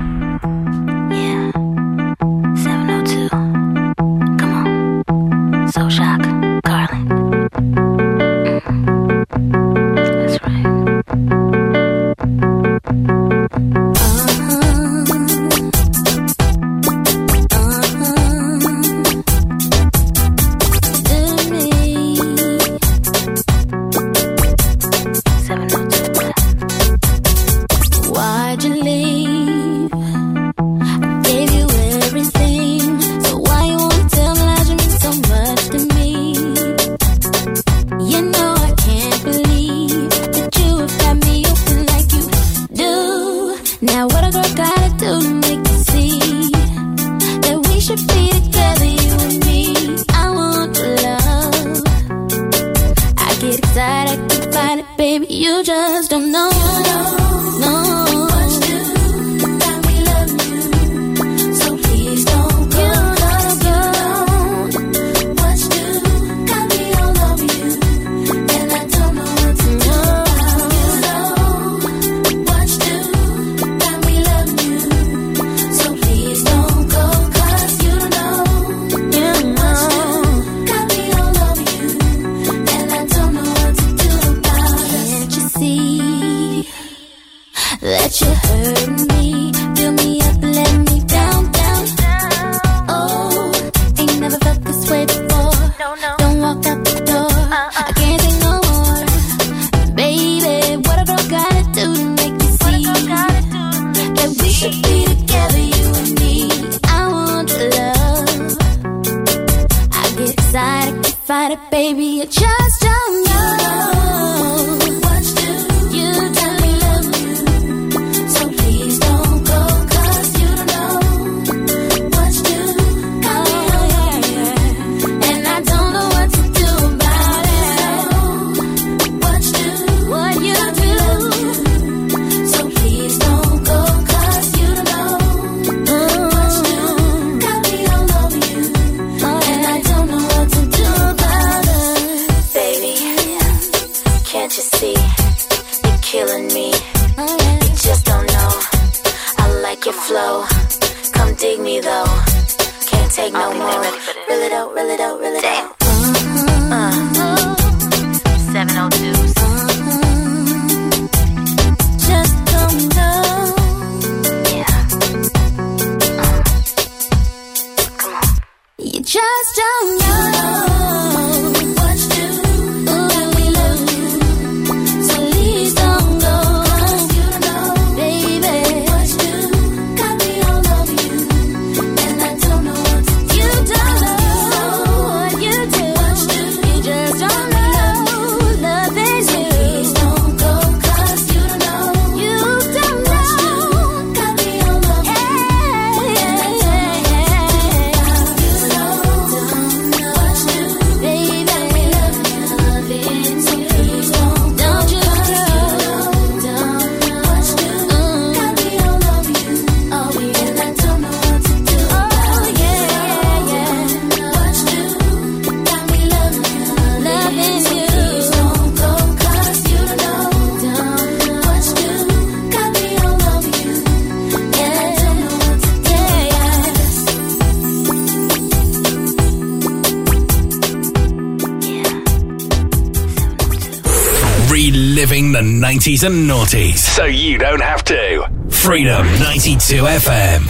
90s 235.84 236.06
and 236.06 236.30
noughties. 236.30 236.78
So 236.78 237.04
you 237.04 237.36
don't 237.36 237.60
have 237.60 237.84
to. 237.84 238.26
Freedom 238.48 239.04
92 239.18 239.82
FM. 239.82 240.48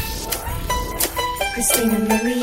Christina 1.55 1.99
Marie. 1.99 2.34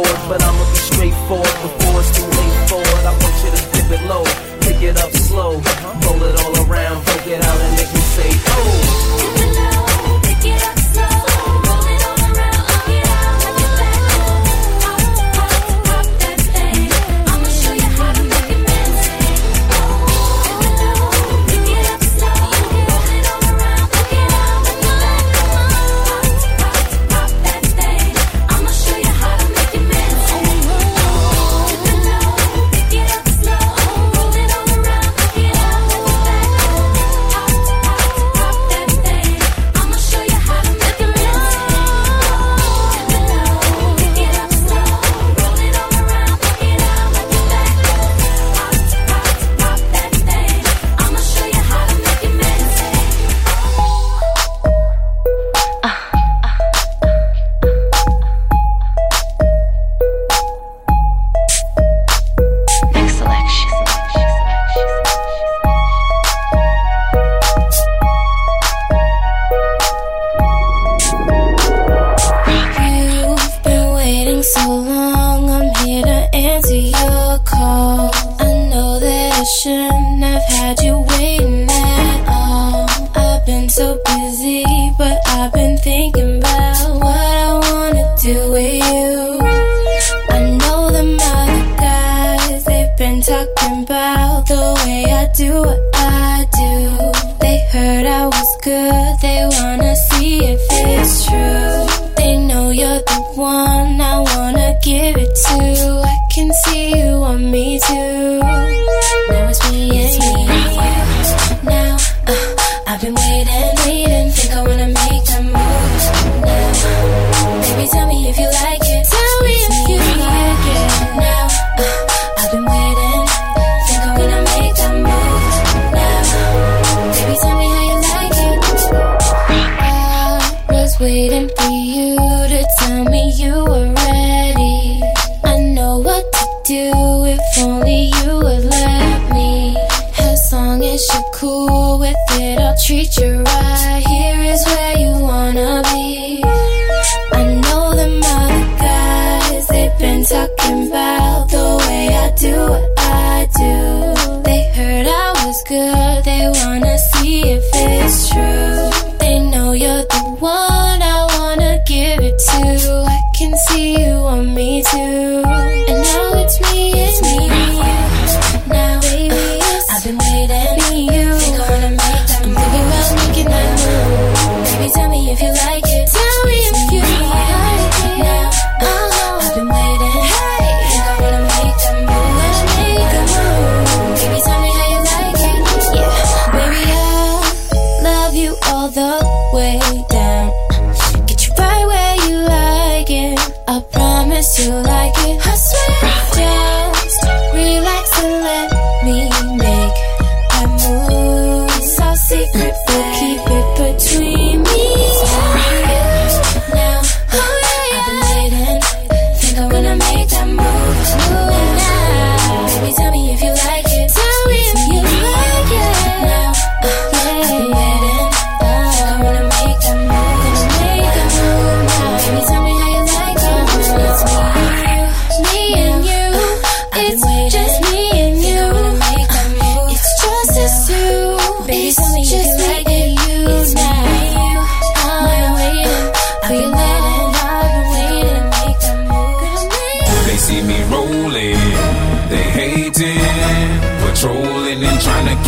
forward, 0.00 0.28
but 0.28 0.42
I'ma 0.42 0.64
be 0.70 0.78
straightforward 0.78 1.56
before 1.62 2.00
it's 2.00 2.10
too 2.16 2.24
late 2.24 2.68
forward. 2.68 3.04
I 3.04 3.12
want 3.20 3.36
you 3.44 3.50
to 3.50 3.60
dip 3.72 4.00
it 4.00 4.02
low, 4.08 4.24
pick 4.60 4.82
it 4.82 4.96
up 4.96 5.10
slow, 5.12 5.52
roll 6.04 6.22
it 6.22 6.36
all 6.40 6.54
around, 6.66 7.04
break 7.04 7.26
it 7.26 7.44
out, 7.44 7.60
and 7.60 7.76
make 7.76 7.92
me 7.92 8.00
say, 8.16 8.30
oh. 8.46 9.79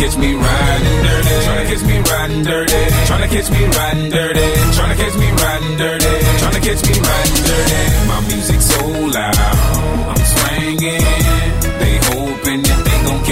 catch 0.03 0.17
me 0.17 0.33
riding 0.33 1.03
dirty. 1.03 1.35
Tryna 1.45 1.65
catch 1.67 1.83
me 1.87 1.97
riding 1.99 2.43
dirty. 2.43 2.81
Tryna 3.07 3.29
catch 3.29 3.49
me 3.51 3.65
riding 3.65 4.09
dirty. 4.09 4.47
Tryna 4.75 4.95
catch 4.97 5.15
me 5.15 5.29
riding 5.31 5.77
dirty. 5.77 6.13
Tryna 6.41 6.61
catch 6.65 6.81
me 6.87 6.95
riding 7.07 7.43
dirty. 7.47 8.07
My 8.07 8.19
music 8.27 8.61
so 8.61 8.85
loud. 8.87 9.52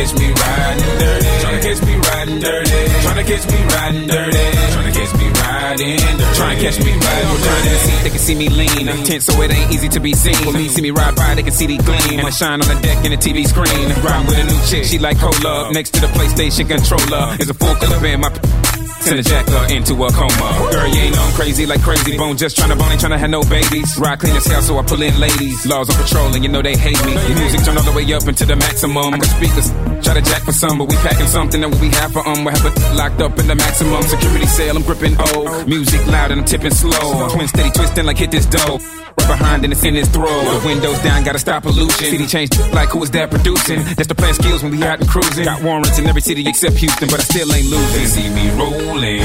catch 0.01 0.19
me 0.19 0.31
riding 0.33 0.99
dirty. 0.99 1.27
Tryna 1.41 1.61
catch 1.61 1.81
me 1.85 1.95
riding 1.95 2.39
dirty. 2.39 2.71
Tryna 3.05 3.25
catch 3.25 3.45
me 3.51 3.59
riding 3.75 4.07
dirty. 4.07 4.37
Tryna 4.73 4.93
catch 4.93 5.13
me 5.19 5.27
riding 5.29 5.97
dirty. 5.97 6.23
Tryna 6.37 6.61
catch 6.61 6.79
me 6.79 6.91
riding. 6.91 7.79
See, 7.81 8.03
they 8.03 8.09
can 8.09 8.19
see 8.19 8.35
me 8.35 8.49
lean. 8.49 8.89
I'm 8.89 9.03
tense, 9.03 9.25
so 9.25 9.41
it 9.41 9.51
ain't 9.51 9.71
easy 9.71 9.89
to 9.89 9.99
be 9.99 10.13
seen. 10.13 10.45
When 10.45 10.55
me 10.55 10.67
see 10.69 10.81
me 10.81 10.91
ride 10.91 11.15
by, 11.15 11.35
they 11.35 11.43
can 11.43 11.53
see 11.53 11.67
the 11.67 11.77
gleam. 11.77 12.19
And 12.19 12.27
I 12.27 12.31
shine 12.31 12.61
on 12.61 12.67
the 12.67 12.81
deck 12.81 13.05
in 13.05 13.11
the 13.11 13.17
TV 13.17 13.45
screen. 13.47 13.89
Ride 14.03 14.25
with 14.27 14.39
a 14.39 14.43
new 14.43 14.59
chick, 14.65 14.85
she 14.85 14.97
like 14.97 15.19
cola. 15.19 15.71
Next 15.71 15.91
to 15.93 16.01
the 16.01 16.07
PlayStation 16.07 16.67
controller 16.67 17.35
It's 17.39 17.49
a 17.49 17.53
full 17.53 17.75
color 17.75 17.99
band, 18.01 18.21
my. 18.21 18.80
Send 19.01 19.19
a 19.19 19.23
jacker 19.23 19.73
into 19.73 19.93
a 20.03 20.11
coma. 20.11 20.69
Girl, 20.71 20.87
you 20.87 21.01
ain't 21.01 21.17
I'm 21.17 21.33
crazy 21.33 21.65
like 21.65 21.81
crazy 21.81 22.17
bone. 22.17 22.37
Just 22.37 22.57
tryna 22.57 22.77
bone, 22.77 22.91
ain't 22.91 23.01
tryna 23.01 23.17
have 23.17 23.29
no 23.29 23.41
babies. 23.43 23.97
Ride 23.97 24.19
clean 24.19 24.35
as 24.35 24.45
hell, 24.45 24.61
so 24.61 24.77
I 24.77 24.83
pull 24.83 25.01
in 25.01 25.19
ladies. 25.19 25.65
Laws 25.65 25.89
on 25.89 25.95
patrol, 26.01 26.33
and 26.33 26.43
you 26.43 26.49
know 26.49 26.61
they 26.61 26.77
hate 26.77 27.03
me. 27.05 27.13
The 27.13 27.35
music 27.39 27.63
turned 27.65 27.77
all 27.79 27.83
the 27.83 27.91
way 27.93 28.05
up 28.13 28.27
into 28.27 28.45
the 28.45 28.55
maximum. 28.55 29.15
I 29.15 29.19
speakers, 29.19 29.69
try 30.05 30.13
to 30.13 30.21
jack 30.21 30.43
for 30.43 30.51
some, 30.53 30.77
but 30.77 30.87
we 30.87 30.95
packing 30.97 31.27
something 31.27 31.61
that 31.61 31.73
we 31.81 31.89
have 31.89 32.13
for 32.13 32.27
um. 32.27 32.45
We 32.45 32.51
have 32.51 32.65
it 32.65 32.95
locked 32.95 33.21
up 33.21 33.39
in 33.39 33.47
the 33.47 33.55
maximum 33.55 34.03
security 34.03 34.45
cell. 34.45 34.77
I'm 34.77 34.83
gripping 34.83 35.15
O. 35.17 35.65
Music 35.65 36.05
loud 36.07 36.31
and 36.31 36.41
I'm 36.41 36.45
tipping 36.45 36.71
slow. 36.71 37.29
Twin 37.29 37.47
steady 37.47 37.71
twisting 37.71 38.05
like 38.05 38.17
hit 38.17 38.29
this 38.29 38.45
dough. 38.45 38.79
Behind 39.28 39.63
and 39.63 39.74
it's 39.74 39.84
in 39.84 39.95
his 39.95 40.07
throat. 40.09 40.28
The 40.28 40.61
windows 40.65 40.99
down, 40.99 41.24
gotta 41.24 41.39
stop 41.39 41.63
pollution. 41.63 42.05
City 42.05 42.28
changed 42.28 42.59
like 42.74 42.89
who 42.89 43.01
is 43.03 43.11
that 43.11 43.30
producing? 43.30 43.84
That's 43.95 44.07
the 44.07 44.15
plan 44.15 44.34
skills 44.34 44.63
when 44.63 44.72
we 44.72 44.84
out 44.84 44.99
and 44.99 45.09
cruising. 45.09 45.45
Got 45.45 45.63
warrants 45.63 45.97
in 45.99 46.07
every 46.07 46.22
city 46.22 46.47
except 46.47 46.76
Houston, 46.78 47.07
but 47.09 47.19
I 47.19 47.24
still 47.24 47.51
ain't 47.53 47.67
losing. 47.67 47.99
They 47.99 48.05
see 48.05 48.30
me 48.30 48.49
rolling, 48.57 49.24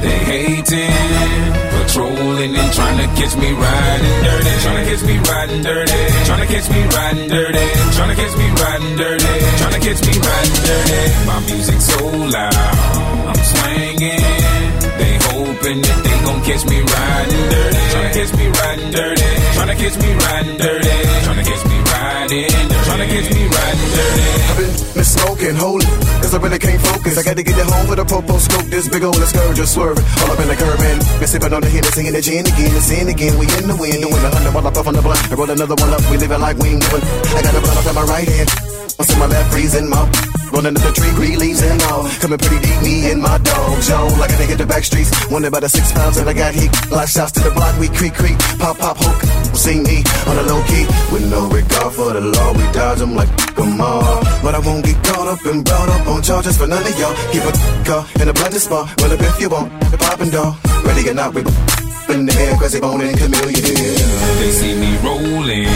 they 0.00 0.18
hating, 0.30 1.66
patrolling 1.76 2.56
and 2.56 2.72
trying 2.72 2.98
to 2.98 3.06
catch 3.20 3.36
me 3.36 3.52
riding 3.52 4.16
dirty. 4.24 4.52
Trying 4.62 4.84
to 4.84 4.90
catch 4.90 5.02
me 5.04 5.16
riding 5.18 5.62
dirty. 5.62 6.00
Trying 6.26 6.42
to 6.46 6.48
catch 6.52 6.68
me 6.70 6.80
riding 6.96 7.28
dirty. 7.28 7.64
Trying 7.96 8.10
to 8.10 8.16
catch 8.16 8.34
me 8.36 8.46
riding 8.62 8.96
dirty. 8.96 9.32
Trying 9.60 9.74
to 9.74 9.80
catch 9.80 10.00
me 10.06 10.14
riding 10.16 10.58
dirty. 10.64 11.02
My 11.26 11.38
music 11.46 11.80
so 11.80 12.00
loud, 12.06 12.54
I'm 13.28 13.40
swinging. 13.42 14.35
Hoping 15.56 15.80
that 15.80 16.00
they 16.04 16.18
gon' 16.20 16.40
catch 16.44 16.68
me 16.68 16.84
riding 16.84 17.44
dirty. 17.48 17.80
Tryna 17.88 18.12
catch 18.12 18.32
me 18.36 18.46
riding 18.60 18.90
dirty. 18.92 19.28
Tryna 19.56 19.76
catch 19.80 19.96
me 19.96 20.10
riding 20.12 20.56
dirty. 20.60 20.96
Tryna 21.24 21.44
catch 21.48 21.64
me 21.64 21.78
riding 21.80 22.28
dirty. 22.28 22.76
Tryna 22.84 23.06
catch 23.08 23.28
me 23.32 23.42
riding 23.48 23.90
dirty. 23.96 24.26
I've 24.52 24.58
been 24.92 25.04
smoking, 25.08 25.56
holy, 25.56 25.88
cause 26.20 26.36
I 26.36 26.38
really 26.44 26.60
can't 26.60 26.82
focus. 26.84 27.16
I 27.16 27.22
gotta 27.24 27.40
get 27.40 27.56
it 27.56 27.64
home 27.72 27.88
with 27.88 27.98
a 27.98 28.04
popo 28.04 28.36
scope, 28.36 28.68
this 28.68 28.84
big 28.84 29.00
old 29.00 29.16
scourge 29.16 29.56
just 29.56 29.72
swerving. 29.72 30.04
All 30.20 30.36
up 30.36 30.40
in 30.44 30.48
the 30.52 30.56
curb 30.60 30.76
and 30.76 31.00
been 31.16 31.24
sipping 31.24 31.52
on 31.56 31.62
the 31.64 31.72
Hennessy 31.72 32.04
and 32.04 32.16
the 32.16 32.20
gin 32.20 32.44
again, 32.44 32.72
and 32.76 32.84
sin 32.84 33.08
again. 33.08 33.32
We 33.40 33.48
in 33.56 33.64
the 33.64 33.76
wind, 33.80 34.04
doing 34.04 34.12
a 34.12 34.28
hundred 34.28 34.52
while 34.52 34.68
I 34.68 34.70
puff 34.76 34.92
on 34.92 34.92
the 34.92 35.00
blunt. 35.00 35.24
I 35.32 35.40
roll 35.40 35.48
another 35.48 35.76
one 35.80 35.88
up, 35.88 36.04
we 36.12 36.20
living 36.20 36.36
like 36.36 36.60
we 36.60 36.76
ain't. 36.76 36.84
I 36.84 37.40
got 37.40 37.56
a 37.56 37.60
blunt 37.64 37.80
up 37.80 37.88
in 37.88 37.94
my 37.96 38.04
right 38.04 38.28
hand. 38.28 38.52
What's 39.00 39.08
in 39.08 39.18
my 39.18 39.24
left, 39.24 39.48
freezing 39.56 39.88
my 39.88 40.04
Rolling 40.56 40.74
up 40.74 40.88
the 40.88 40.92
tree, 40.92 41.12
green 41.12 41.38
leaves 41.38 41.60
and 41.60 41.82
all. 41.92 42.08
Coming 42.16 42.38
pretty 42.38 42.64
deep, 42.64 42.80
me 42.80 43.12
and 43.12 43.20
my 43.20 43.36
dog, 43.44 43.76
Joe. 43.82 44.08
Like 44.16 44.30
a 44.32 44.40
nigga 44.40 44.56
the 44.56 44.64
back 44.64 44.84
streets. 44.84 45.12
Wonder 45.28 45.48
about 45.48 45.60
the 45.60 45.68
six 45.68 45.92
pounds 45.92 46.16
and 46.16 46.26
I 46.26 46.32
got 46.32 46.54
heat. 46.54 46.72
Life 46.90 47.10
shots 47.10 47.32
to 47.32 47.40
the 47.40 47.50
block, 47.50 47.78
we 47.78 47.88
creak, 47.88 48.14
creak. 48.14 48.38
Pop, 48.56 48.78
pop, 48.78 48.96
hook. 48.96 49.20
See 49.52 49.76
me 49.76 50.00
on 50.24 50.36
the 50.40 50.44
low 50.48 50.64
key. 50.64 50.88
With 51.12 51.28
no 51.28 51.44
regard 51.52 51.92
for 51.92 52.08
the 52.14 52.22
law, 52.22 52.56
we 52.56 52.64
dodge 52.72 53.00
them 53.04 53.14
like 53.14 53.28
come 53.52 53.78
on. 53.82 54.24
But 54.40 54.54
I 54.54 54.60
won't 54.64 54.82
get 54.82 54.96
caught 55.04 55.28
up 55.28 55.44
and 55.44 55.62
brought 55.62 55.90
up 55.90 56.06
on 56.08 56.22
charges 56.22 56.56
for 56.56 56.66
none 56.66 56.80
of 56.80 56.98
y'all. 56.98 57.12
Keep 57.36 57.44
a 57.44 57.52
car 57.84 58.06
in 58.16 58.28
a 58.30 58.32
blended 58.32 58.62
spot. 58.62 58.88
Well, 58.96 59.12
up 59.12 59.20
if 59.20 59.38
you 59.38 59.50
want. 59.50 59.68
The 59.92 59.98
poppin' 59.98 60.30
dog. 60.30 60.56
Ready 60.88 61.10
or 61.10 61.12
not, 61.12 61.34
we 61.34 61.44
in 62.08 62.24
the 62.24 62.32
air, 62.32 62.56
they 62.56 62.80
bone 62.80 63.00
and 63.02 63.18
chameleon. 63.18 63.60
They 64.40 64.50
see 64.50 64.74
me 64.78 64.96
rolling, 65.04 65.68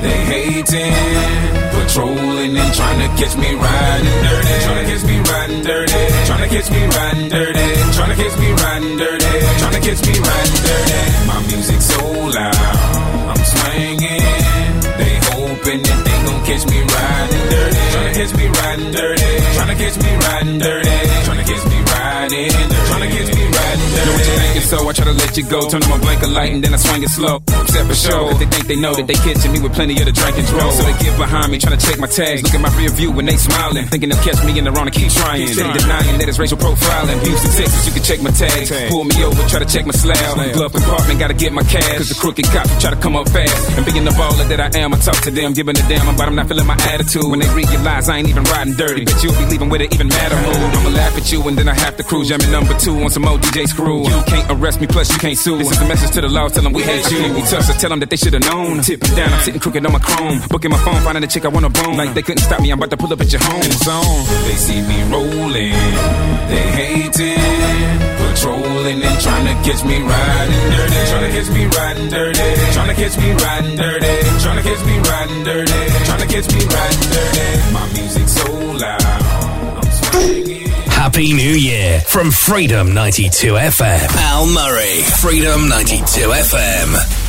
they 0.00 0.18
hating, 0.30 1.65
patrolling 1.96 2.56
and 2.56 2.74
trying 2.74 3.00
to 3.00 3.08
catch 3.16 3.36
me 3.36 3.54
riding 3.54 4.18
dirty. 4.22 4.54
Trying 4.64 4.84
to 4.84 4.92
catch 4.92 5.04
me 5.04 5.16
riding 5.18 5.62
dirty. 5.62 6.02
Trying 6.26 6.42
to 6.44 6.48
catch 6.54 6.70
me 6.70 6.82
riding 6.84 7.28
dirty. 7.28 7.68
Trying 7.96 8.10
to 8.12 8.16
catch 8.22 8.38
me 8.38 8.48
riding 8.52 8.96
dirty. 8.98 9.32
Trying 9.60 9.72
to 9.72 9.80
catch 9.80 10.02
me 10.06 10.14
riding 10.28 10.60
dirty. 10.66 11.00
My 11.26 11.38
music 11.48 11.80
so 11.80 12.04
loud, 12.36 12.56
I'm 13.32 13.42
swinging. 13.52 14.24
They 15.00 15.14
hoping 15.32 15.80
that 15.88 16.00
they 16.06 16.18
gon' 16.26 16.42
catch 16.44 16.64
me 16.68 16.80
riding 16.84 17.44
dirty. 17.52 17.82
Trying 17.92 18.08
to 18.08 18.18
catch 18.18 18.32
me 18.36 18.46
riding 18.60 18.92
dirty. 18.92 19.30
Trying 19.56 19.70
to 19.72 19.76
catch 19.82 19.96
me 20.04 20.12
riding 20.26 20.58
dirty. 20.58 20.96
Trying 21.24 21.40
to 21.40 21.46
catch 21.48 21.64
me 21.72 21.78
riding. 21.92 22.52
Trying 22.88 23.04
to 23.04 23.16
catch 23.16 23.30
me 23.34 23.44
riding 23.44 23.55
Know 23.74 24.12
what 24.12 24.26
you're 24.26 24.38
thinking, 24.38 24.62
so 24.62 24.88
I 24.88 24.92
try 24.92 25.04
to 25.06 25.16
let 25.16 25.36
you 25.36 25.44
go. 25.48 25.68
Turn 25.68 25.82
on 25.82 25.90
my 25.90 25.98
blanket 25.98 26.30
light 26.30 26.52
and 26.52 26.62
then 26.62 26.74
I 26.74 26.76
swing 26.76 27.02
it 27.02 27.10
slow. 27.10 27.42
Except 27.66 27.86
for 27.88 27.94
show, 27.94 28.30
cause 28.30 28.38
they 28.38 28.46
think 28.46 28.66
they 28.66 28.76
know 28.76 28.94
that 28.94 29.06
they 29.06 29.18
catching 29.18 29.52
me 29.52 29.60
with 29.60 29.74
plenty 29.74 29.98
of 29.98 30.06
the 30.06 30.12
drink 30.12 30.38
and 30.38 30.46
draw. 30.46 30.70
So 30.70 30.82
they 30.82 30.96
get 31.02 31.16
behind 31.18 31.50
me, 31.50 31.58
trying 31.58 31.78
to 31.78 31.82
check 31.84 31.98
my 31.98 32.06
tags. 32.06 32.42
Look 32.42 32.54
at 32.54 32.60
my 32.60 32.72
rear 32.78 32.90
view 32.90 33.10
when 33.10 33.26
they 33.26 33.36
smiling. 33.36 33.86
Thinking 33.86 34.10
they'll 34.10 34.22
catch 34.22 34.38
me 34.44 34.58
in 34.58 34.64
the 34.64 34.72
wrong 34.72 34.86
and 34.86 34.94
keep 34.94 35.10
trying. 35.10 35.46
Steady 35.48 35.72
denying 35.78 36.18
that 36.18 36.28
it's 36.28 36.38
racial 36.38 36.58
profiling. 36.58 37.18
Houston, 37.26 37.52
Texas, 37.58 37.86
you 37.86 37.92
can 37.92 38.02
check 38.02 38.20
my 38.22 38.30
tags. 38.30 38.70
Pull 38.90 39.04
me 39.04 39.16
over, 39.24 39.42
try 39.48 39.58
to 39.58 39.68
check 39.68 39.86
my 39.86 39.92
slab. 39.92 40.54
Glove 40.54 40.72
compartment, 40.72 41.18
gotta 41.18 41.34
get 41.34 41.52
my 41.52 41.62
cash. 41.62 41.96
Cause 41.96 42.08
the 42.08 42.18
crooked 42.18 42.46
cops 42.46 42.70
try 42.80 42.90
to 42.90 43.00
come 43.00 43.16
up 43.16 43.28
fast. 43.28 43.54
And 43.76 43.84
being 43.86 44.04
the 44.04 44.14
baller 44.14 44.46
that 44.48 44.60
I 44.60 44.70
am, 44.78 44.94
I 44.94 44.98
talk 44.98 45.18
to 45.26 45.30
them, 45.30 45.52
giving 45.52 45.76
a 45.76 45.84
damn 45.88 46.08
about 46.08 46.28
I'm 46.28 46.34
not 46.34 46.48
feeling 46.48 46.66
my 46.66 46.78
attitude. 46.92 47.26
When 47.26 47.40
they 47.40 47.50
realize 47.54 48.08
I 48.08 48.18
ain't 48.18 48.28
even 48.28 48.44
riding 48.44 48.74
dirty, 48.74 49.04
but 49.04 49.22
you'll 49.22 49.36
be 49.36 49.46
leaving 49.46 49.68
with 49.68 49.80
an 49.80 49.92
even 49.92 50.08
madder 50.08 50.36
mood. 50.36 50.56
I'ma 50.76 50.90
laugh 50.90 51.16
at 51.16 51.32
you 51.32 51.42
and 51.48 51.56
then 51.56 51.68
I 51.68 51.74
have 51.74 51.96
to 51.96 52.02
cruise. 52.02 52.28
Jamming 52.28 52.50
number 52.50 52.76
two 52.78 52.96
on 53.02 53.10
some 53.10 53.24
old 53.24 53.42
DJ 53.56 53.68
screw. 53.68 54.04
You 54.04 54.22
can't 54.28 54.50
arrest 54.52 54.80
me, 54.82 54.86
plus 54.86 55.10
you 55.10 55.18
can't 55.18 55.38
sue. 55.38 55.56
This 55.56 55.72
is 55.72 55.78
the 55.80 55.88
message 55.88 56.10
to 56.12 56.20
the 56.20 56.28
law, 56.28 56.48
tell 56.48 56.62
them 56.62 56.74
we 56.74 56.82
hate 56.82 57.10
you. 57.10 57.32
We 57.32 57.40
tough, 57.48 57.64
so 57.64 57.72
tell 57.72 57.88
them 57.88 58.00
that 58.00 58.10
they 58.10 58.16
should've 58.16 58.44
known. 58.44 58.82
Tipping 58.82 59.16
down, 59.16 59.32
I'm 59.32 59.40
sitting 59.40 59.60
crooked 59.60 59.80
on 59.80 59.92
my 59.92 59.98
chrome. 59.98 60.40
Booking 60.50 60.70
my 60.70 60.76
phone, 60.84 61.00
finding 61.00 61.24
a 61.24 61.26
chick 61.26 61.46
I 61.46 61.48
wanna 61.48 61.70
bone. 61.70 61.96
Like 61.96 62.12
they 62.12 62.20
couldn't 62.20 62.44
stop 62.44 62.60
me, 62.60 62.70
I'm 62.70 62.76
about 62.76 62.90
to 62.90 62.98
pull 62.98 63.10
up 63.10 63.20
at 63.20 63.32
your 63.32 63.40
home. 63.40 63.64
It's 63.64 63.88
on. 63.88 64.04
They 64.44 64.60
see 64.60 64.82
me 64.84 65.00
rolling, 65.08 65.72
they 66.52 66.66
hating, 66.76 67.96
patrolling 68.20 69.00
and 69.00 69.20
trying 69.24 69.48
to 69.48 69.56
catch 69.64 69.82
me 69.88 70.04
riding 70.04 70.68
dirty. 70.76 71.00
Trying 71.08 71.24
to 71.24 71.32
catch 71.32 71.48
me 71.56 71.64
riding 71.64 72.08
dirty. 72.12 72.48
Trying 72.76 72.90
to 72.92 72.96
catch 73.00 73.16
me 73.16 73.28
riding 73.40 73.76
dirty. 73.76 74.14
Trying 74.44 74.58
to 74.60 74.64
catch 74.68 74.84
me 74.84 74.94
riding 75.00 75.44
dirty. 75.48 75.80
Trying 76.04 76.20
to 76.20 76.28
catch 76.28 76.48
me 76.52 76.60
riding 76.60 77.08
dirty. 77.08 77.48
My 77.72 77.84
music 77.96 78.28
so 78.28 78.52
loud. 78.52 79.00
I'm 79.80 79.90
swinging. 79.96 80.65
Happy 81.06 81.32
New 81.32 81.54
Year 81.54 82.00
from 82.00 82.32
Freedom 82.32 82.92
92 82.92 83.52
FM. 83.52 84.08
Al 84.16 84.44
Murray, 84.46 85.02
Freedom 85.22 85.68
92 85.68 86.02
FM. 86.02 87.26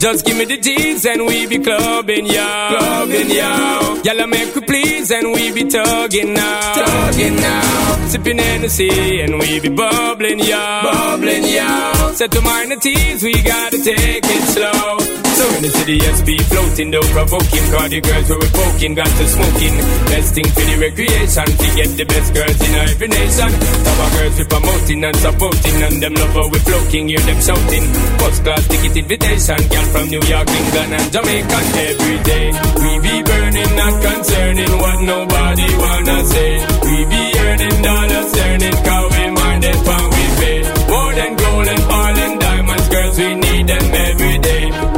Just 0.00 0.26
give 0.26 0.36
me 0.36 0.46
the 0.46 0.56
G's 0.58 1.06
and 1.06 1.26
we 1.26 1.46
be 1.46 1.60
clubbing, 1.60 2.26
yo. 2.26 2.76
Clubbing, 2.76 3.30
yo. 3.30 4.02
Y'all 4.02 4.26
make 4.26 4.52
we 4.56 4.62
please 4.62 5.12
and 5.12 5.32
we 5.32 5.52
be 5.52 5.62
tugging 5.62 6.34
now. 6.34 6.74
Tugging 6.74 7.36
now. 7.36 8.06
Sipping 8.08 8.38
Hennessy 8.38 9.20
and 9.20 9.38
we 9.38 9.60
be 9.60 9.68
bubbling, 9.68 10.40
yo. 10.40 10.80
Bubbling, 10.82 11.44
yo. 11.44 12.12
Set 12.14 12.32
to 12.32 12.40
minor 12.40 12.80
teas, 12.80 13.22
we 13.22 13.32
gotta 13.42 13.78
take 13.80 14.24
it 14.24 14.42
slow. 14.48 15.09
So 15.40 15.48
when 15.48 15.62
the 15.64 15.72
SB 15.72 16.30
floating, 16.52 16.90
though 16.92 17.08
provoking, 17.16 17.64
cause 17.72 17.88
the 17.88 18.00
girls 18.04 18.28
who 18.28 18.36
we 18.36 18.48
poking, 18.52 18.92
got 18.92 19.08
to 19.08 19.24
smoking. 19.24 19.74
Best 20.12 20.28
thing 20.36 20.48
for 20.52 20.64
the 20.68 20.76
recreation, 20.84 21.48
to 21.48 21.66
get 21.80 21.90
the 21.96 22.04
best 22.04 22.28
girls 22.36 22.60
in 22.60 22.72
every 22.76 23.08
nation. 23.08 23.48
Our 23.48 24.10
girls 24.20 24.36
we 24.36 24.44
promoting 24.44 25.00
and 25.00 25.16
supporting, 25.16 25.76
and 25.80 25.96
them 25.96 26.12
love 26.20 26.34
how 26.36 26.44
we 26.52 26.60
floating, 26.60 27.08
hear 27.08 27.24
them 27.24 27.40
shouting. 27.40 27.84
First 28.20 28.40
class 28.44 28.64
ticket 28.68 28.96
invitation, 29.00 29.60
girl 29.64 29.86
from 29.88 30.06
New 30.12 30.24
York, 30.28 30.48
England, 30.60 30.92
and 31.00 31.08
Jamaica 31.08 31.58
every 31.88 32.18
day. 32.20 32.46
We 32.76 32.92
be 33.00 33.16
burning, 33.24 33.72
not 33.80 33.94
concerning 33.96 34.72
what 34.76 34.98
nobody 35.08 35.68
wanna 35.80 36.18
say. 36.36 36.52
We 36.84 36.96
be 37.08 37.22
earning 37.48 37.78
dollars, 37.80 38.28
earning, 38.44 38.76
cause 38.84 39.08
we 39.16 39.24
minded 39.40 39.78
when 39.88 40.04
we 40.04 40.24
pay. 40.36 40.58
More 40.84 41.12
than 41.16 41.32
gold 41.32 41.64
and 41.64 41.82
oil 41.88 42.16
and 42.28 42.34
diamonds, 42.44 42.88
girls, 42.92 43.16
we 43.16 43.30
need 43.40 43.66
them. 43.72 43.99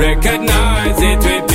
Recognize 0.03 1.01
it, 1.01 1.19
we 1.25 1.52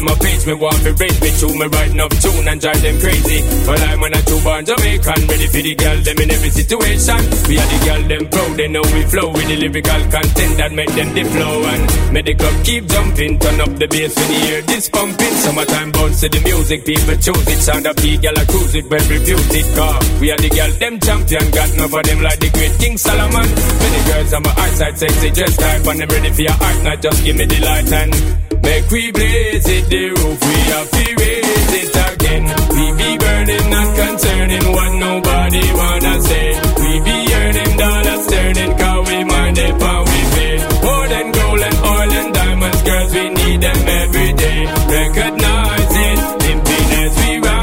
them 0.00 0.08
a 0.08 0.16
page 0.16 0.46
me 0.46 0.54
want 0.54 0.80
to 0.80 0.92
raise 0.96 1.20
me 1.20 1.30
tune 1.36 1.58
me 1.60 1.66
writing 1.68 2.00
up 2.00 2.12
tune 2.24 2.48
and 2.48 2.60
drive 2.60 2.80
them 2.80 2.96
crazy. 3.00 3.40
But 3.68 3.80
I'm 3.84 4.00
on 4.00 4.16
a 4.16 4.20
two 4.24 4.40
born 4.40 4.64
Jamaican, 4.64 5.20
ready 5.28 5.46
for 5.52 5.60
the 5.60 5.74
girl 5.76 5.98
them 6.00 6.18
in 6.24 6.30
every 6.32 6.50
situation. 6.50 7.20
We 7.44 7.54
are 7.60 7.68
the 7.68 7.78
girl 7.84 8.02
them 8.08 8.24
proud, 8.32 8.52
they 8.56 8.68
know 8.68 8.84
we 8.96 9.02
flow 9.12 9.28
with 9.28 9.48
the 9.48 9.56
lyrical 9.60 10.02
content 10.08 10.52
that 10.56 10.72
make 10.72 10.92
them 10.96 11.12
the 11.12 11.24
flow 11.28 11.56
and 11.68 11.82
make 12.16 12.24
the 12.24 12.34
club 12.34 12.56
keep 12.64 12.82
jumping. 12.88 13.38
Turn 13.38 13.60
up 13.60 13.72
the 13.76 13.88
bass 13.92 14.12
when 14.16 14.28
you 14.32 14.40
hear 14.48 14.60
this 14.64 14.88
pumping. 14.88 15.34
Summertime 15.44 15.92
bounce 15.92 16.20
to 16.24 16.28
the 16.32 16.40
music, 16.40 16.80
people 16.88 17.16
choose 17.20 17.46
it. 17.52 17.60
Sound 17.60 17.84
of 17.84 17.96
the 18.00 18.16
girl 18.16 18.36
I 18.40 18.44
cruise 18.48 18.74
it, 18.74 18.86
well 18.88 19.04
it. 19.04 19.68
Car 19.76 19.96
we 20.20 20.32
are 20.32 20.40
the 20.40 20.48
girl 20.48 20.72
them 20.80 20.96
champion, 21.00 21.44
got 21.52 21.68
enough 21.76 21.92
of 21.92 22.02
them 22.08 22.20
like 22.24 22.40
the 22.40 22.48
great 22.56 22.74
King 22.80 22.96
Solomon. 22.96 23.44
Many 23.44 24.00
girls 24.08 24.32
on 24.32 24.42
my 24.48 24.54
eyesight 24.64 24.96
sexy, 24.96 25.28
just 25.30 25.60
type 25.60 25.84
and 25.84 26.00
them 26.00 26.08
ready 26.08 26.30
for 26.32 26.42
your 26.48 26.56
art, 26.56 26.78
not 26.88 27.02
just 27.04 27.20
give 27.20 27.36
me 27.36 27.44
the 27.44 27.60
light 27.60 27.92
and 27.92 28.39
make 28.62 28.90
we 28.90 29.12
blaze 29.12 29.68
it. 29.68 29.84
The 29.90 30.04
roof 30.10 30.38
we 30.48 30.56
have 30.72 30.90
to 30.90 31.04
raise 31.20 31.72
it 31.82 31.94
again. 32.10 32.44
We 32.76 32.84
be 33.00 33.10
burning, 33.18 33.66
not 33.70 33.88
concerning 34.02 34.66
what 34.76 34.90
nobody 35.06 35.64
wanna 35.80 36.14
say. 36.22 36.48
We 36.82 36.92
be 37.06 37.16
earning 37.40 37.76
dollars, 37.76 38.26
turning, 38.26 38.72
cause 38.78 39.08
we 39.08 39.24
mind 39.24 39.58
it, 39.58 39.74
we 39.74 40.20
pay. 40.34 40.56
More 40.86 41.06
than 41.08 41.26
gold 41.32 41.60
and 41.68 41.78
oil 41.94 42.12
and 42.20 42.34
diamonds, 42.34 42.82
girls, 42.82 43.12
we 43.14 43.24
need 43.30 43.60
them 43.60 43.80
every 44.02 44.32
day. 44.32 44.60
Recognize 44.98 45.94
it, 46.06 46.18
pimping 46.40 46.88
as 47.04 47.14
we 47.20 47.38
ride. 47.38 47.60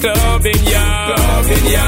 clubbing, 0.00 0.64
yo. 0.64 1.14
Clubbing, 1.14 1.66
yo. 1.74 1.86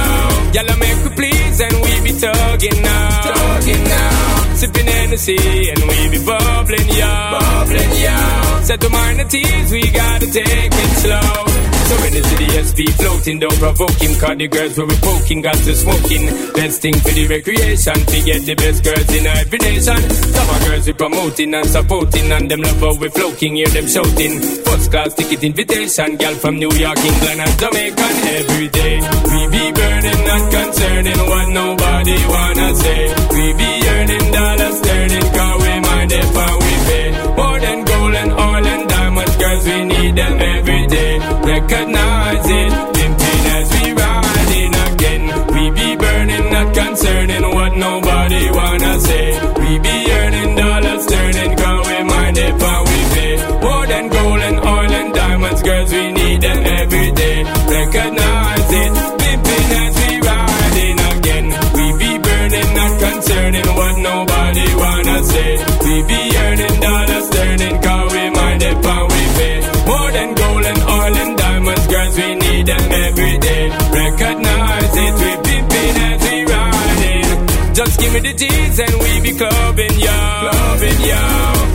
Y'all 0.54 0.76
make 0.78 1.04
we 1.04 1.10
please 1.14 1.60
and 1.60 1.74
we 1.84 2.00
be 2.04 2.18
tugging 2.18 2.82
now. 2.82 3.22
Tugging 3.22 3.84
now. 3.84 4.39
Sipping 4.60 4.84
Hennessy 4.84 5.70
and 5.70 5.80
we 5.88 6.10
be 6.10 6.22
bubbling, 6.22 6.86
yo. 6.88 7.08
Bubbling, 7.32 7.92
yo. 7.96 8.62
Set 8.62 8.78
to 8.82 8.90
minor 8.90 9.24
teas, 9.24 9.72
we 9.72 9.90
gotta 9.90 10.26
take 10.30 10.70
it 10.70 10.90
slow. 11.00 11.69
So 11.90 11.98
when 11.98 12.12
the 12.14 12.22
city 12.22 12.46
SP 12.54 12.78
floating, 13.02 13.42
don't 13.42 13.58
provoke 13.58 13.98
him, 13.98 14.14
cause 14.14 14.38
the 14.38 14.46
girls 14.46 14.78
were 14.78 14.86
poking, 15.02 15.42
got 15.42 15.58
to 15.58 15.74
smoking. 15.74 16.22
Best 16.54 16.82
thing 16.82 16.94
for 16.94 17.10
the 17.10 17.26
recreation, 17.26 17.98
to 17.98 18.18
get 18.22 18.46
the 18.46 18.54
best 18.54 18.78
girls 18.86 19.10
in 19.10 19.26
every 19.26 19.58
nation. 19.58 19.98
Some 19.98 20.48
of 20.54 20.58
girls 20.70 20.86
we 20.86 20.92
promoting 20.94 21.50
and 21.50 21.66
supporting, 21.66 22.30
and 22.30 22.46
them 22.46 22.62
love 22.62 22.78
how 22.78 22.94
we 22.94 23.08
floating, 23.10 23.56
hear 23.58 23.66
them 23.74 23.88
shouting. 23.90 24.38
First 24.38 24.86
class 24.94 25.14
ticket 25.18 25.42
invitation, 25.42 26.14
girl 26.14 26.36
from 26.38 26.62
New 26.62 26.70
York, 26.78 27.02
England, 27.02 27.40
and 27.42 27.54
Jamaica 27.58 28.06
every 28.38 28.68
day. 28.70 28.94
We 29.26 29.40
be 29.50 29.64
burning, 29.74 30.22
not 30.30 30.44
concerning 30.46 31.20
what 31.26 31.46
nobody 31.50 32.18
wanna 32.30 32.68
say. 32.78 33.02
We 33.34 33.44
be 33.58 33.70
earning 33.90 34.26
dollars, 34.30 34.78
sterling, 34.78 35.28
cause 35.34 35.58
we 35.58 35.74
mind 35.90 36.12
if 36.14 36.30
we 36.38 36.74
pay. 36.86 37.06
More 37.34 37.58
than 37.58 37.78
gold 37.82 38.14
and 38.14 38.30
oil 38.30 38.49
pimping 41.44 41.96
Me 78.40 78.48
and 78.48 78.94
we 79.02 79.20
be 79.20 79.36
clubbing, 79.36 80.00
yo. 80.00 80.16
Clubbing, 80.48 81.00
yo. 81.04 81.20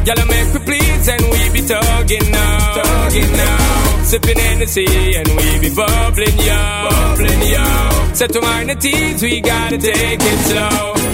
Y'all 0.05 0.25
make 0.25 0.51
we 0.51 0.59
please 0.65 1.07
and 1.07 1.21
we 1.21 1.49
be 1.53 1.61
tugging 1.61 2.31
now. 2.31 2.81
Tugging 2.81 3.31
now. 3.33 4.03
Sipping 4.03 4.39
Hennessy 4.39 5.15
and 5.15 5.27
we 5.27 5.59
be 5.59 5.69
bubbling, 5.75 6.37
yo. 6.39 6.89
Bubbling, 6.89 7.41
yo. 7.51 8.13
Set 8.13 8.33
to 8.33 8.41
minor 8.41 8.73
teas, 8.73 9.21
we 9.21 9.41
gotta 9.41 9.77
take 9.77 10.19
it 10.19 10.39
slow. 10.49 11.04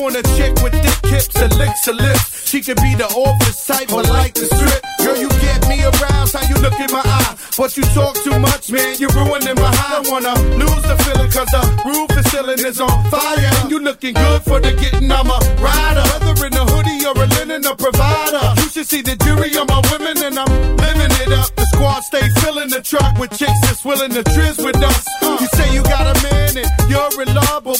Want 0.00 0.16
a 0.16 0.22
chick 0.34 0.56
with 0.64 0.72
thick 0.72 1.10
hips 1.12 1.36
and 1.36 1.52
licks 1.58 1.86
lips. 1.86 2.48
She 2.48 2.60
could 2.62 2.80
be 2.80 2.94
the 2.96 3.06
office 3.06 3.66
type, 3.66 3.88
but 3.88 4.08
like 4.08 4.34
the 4.34 4.46
strip. 4.48 4.82
Girl, 5.04 5.16
you 5.16 5.28
get 5.44 5.68
me 5.68 5.84
aroused. 5.84 6.34
How 6.34 6.42
you 6.48 6.56
look 6.56 6.74
in 6.80 6.90
my 6.90 7.04
eye. 7.04 7.36
But 7.56 7.76
you 7.76 7.84
talk 7.92 8.16
too 8.24 8.38
much, 8.40 8.72
man. 8.72 8.96
You're 8.98 9.12
ruining 9.12 9.54
my 9.60 9.70
high. 9.70 10.00
I 10.00 10.10
wanna 10.10 10.34
lose 10.56 10.82
the 10.88 10.96
feeling, 11.04 11.30
cause 11.30 11.50
the 11.52 11.62
roof 11.84 12.10
is 12.16 12.26
ceiling 12.32 12.58
is 12.64 12.80
on 12.80 12.96
fire. 13.10 13.52
And 13.60 13.70
you 13.70 13.78
looking 13.78 14.14
good 14.14 14.42
for 14.42 14.58
the 14.58 14.72
getting. 14.72 15.12
I'm 15.12 15.28
a 15.28 15.38
rider. 15.60 16.04
Whether 16.10 16.46
in 16.48 16.54
a 16.56 16.64
hoodie 16.64 17.04
or 17.04 17.14
a 17.20 17.26
linen, 17.36 17.66
a 17.66 17.76
provider. 17.76 18.40
You 18.56 18.68
should 18.72 18.88
see 18.88 19.02
the 19.02 19.16
jury 19.20 19.52
on 19.60 19.66
my 19.68 19.84
women, 19.92 20.16
and 20.24 20.38
I'm 20.38 20.50
living 20.80 21.12
it 21.20 21.32
up. 21.36 21.54
The 21.54 21.66
squad 21.76 22.00
stay 22.08 22.24
filling 22.40 22.70
the 22.70 22.80
truck 22.80 23.18
with 23.18 23.36
chicks 23.36 23.60
that's 23.68 23.84
willing 23.84 24.12
to 24.16 24.24
trizz 24.24 24.64
with 24.64 24.79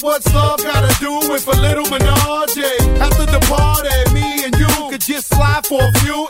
what's 0.01 0.33
love 0.33 0.61
gotta 0.63 0.93
do 0.99 1.13
with 1.31 1.47
a 1.47 1.61
little 1.61 1.85
menage? 1.89 2.57
After 2.99 3.25
the 3.25 3.39
party, 3.47 4.13
me 4.13 4.43
and 4.45 4.55
you 4.55 4.67
could 4.89 5.01
just 5.01 5.27
slide 5.27 5.65
for 5.65 5.81
a 5.81 5.91
few, 5.99 6.27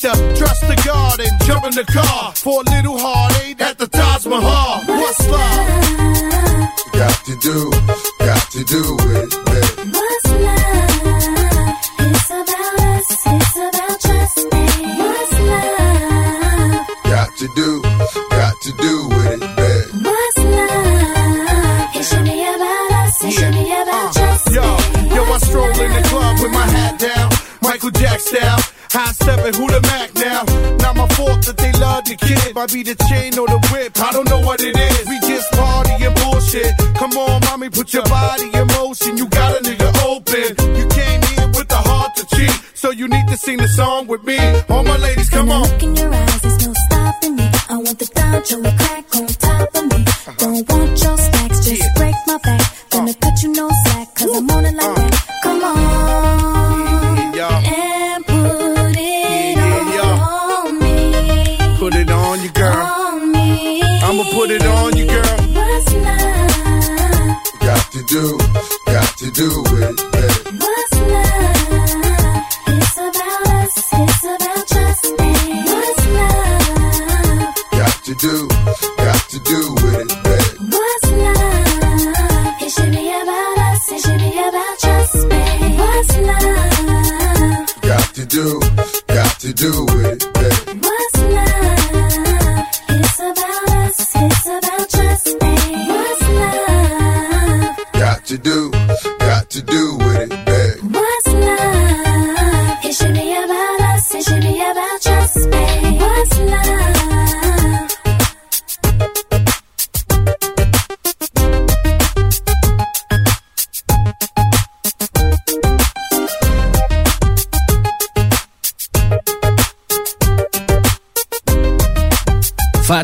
to 0.00 0.08
trust 0.34 0.62
the 0.62 0.80
God 0.82 1.20
and 1.20 1.28
jump 1.44 1.66
in 1.66 1.72
the 1.72 1.84
car. 1.84 2.32
For 2.34 2.62
a 2.62 2.70
little 2.70 2.79
kid. 32.66 32.74
Be 32.74 32.82
the 32.82 32.94
chain 33.08 33.38
or 33.38 33.49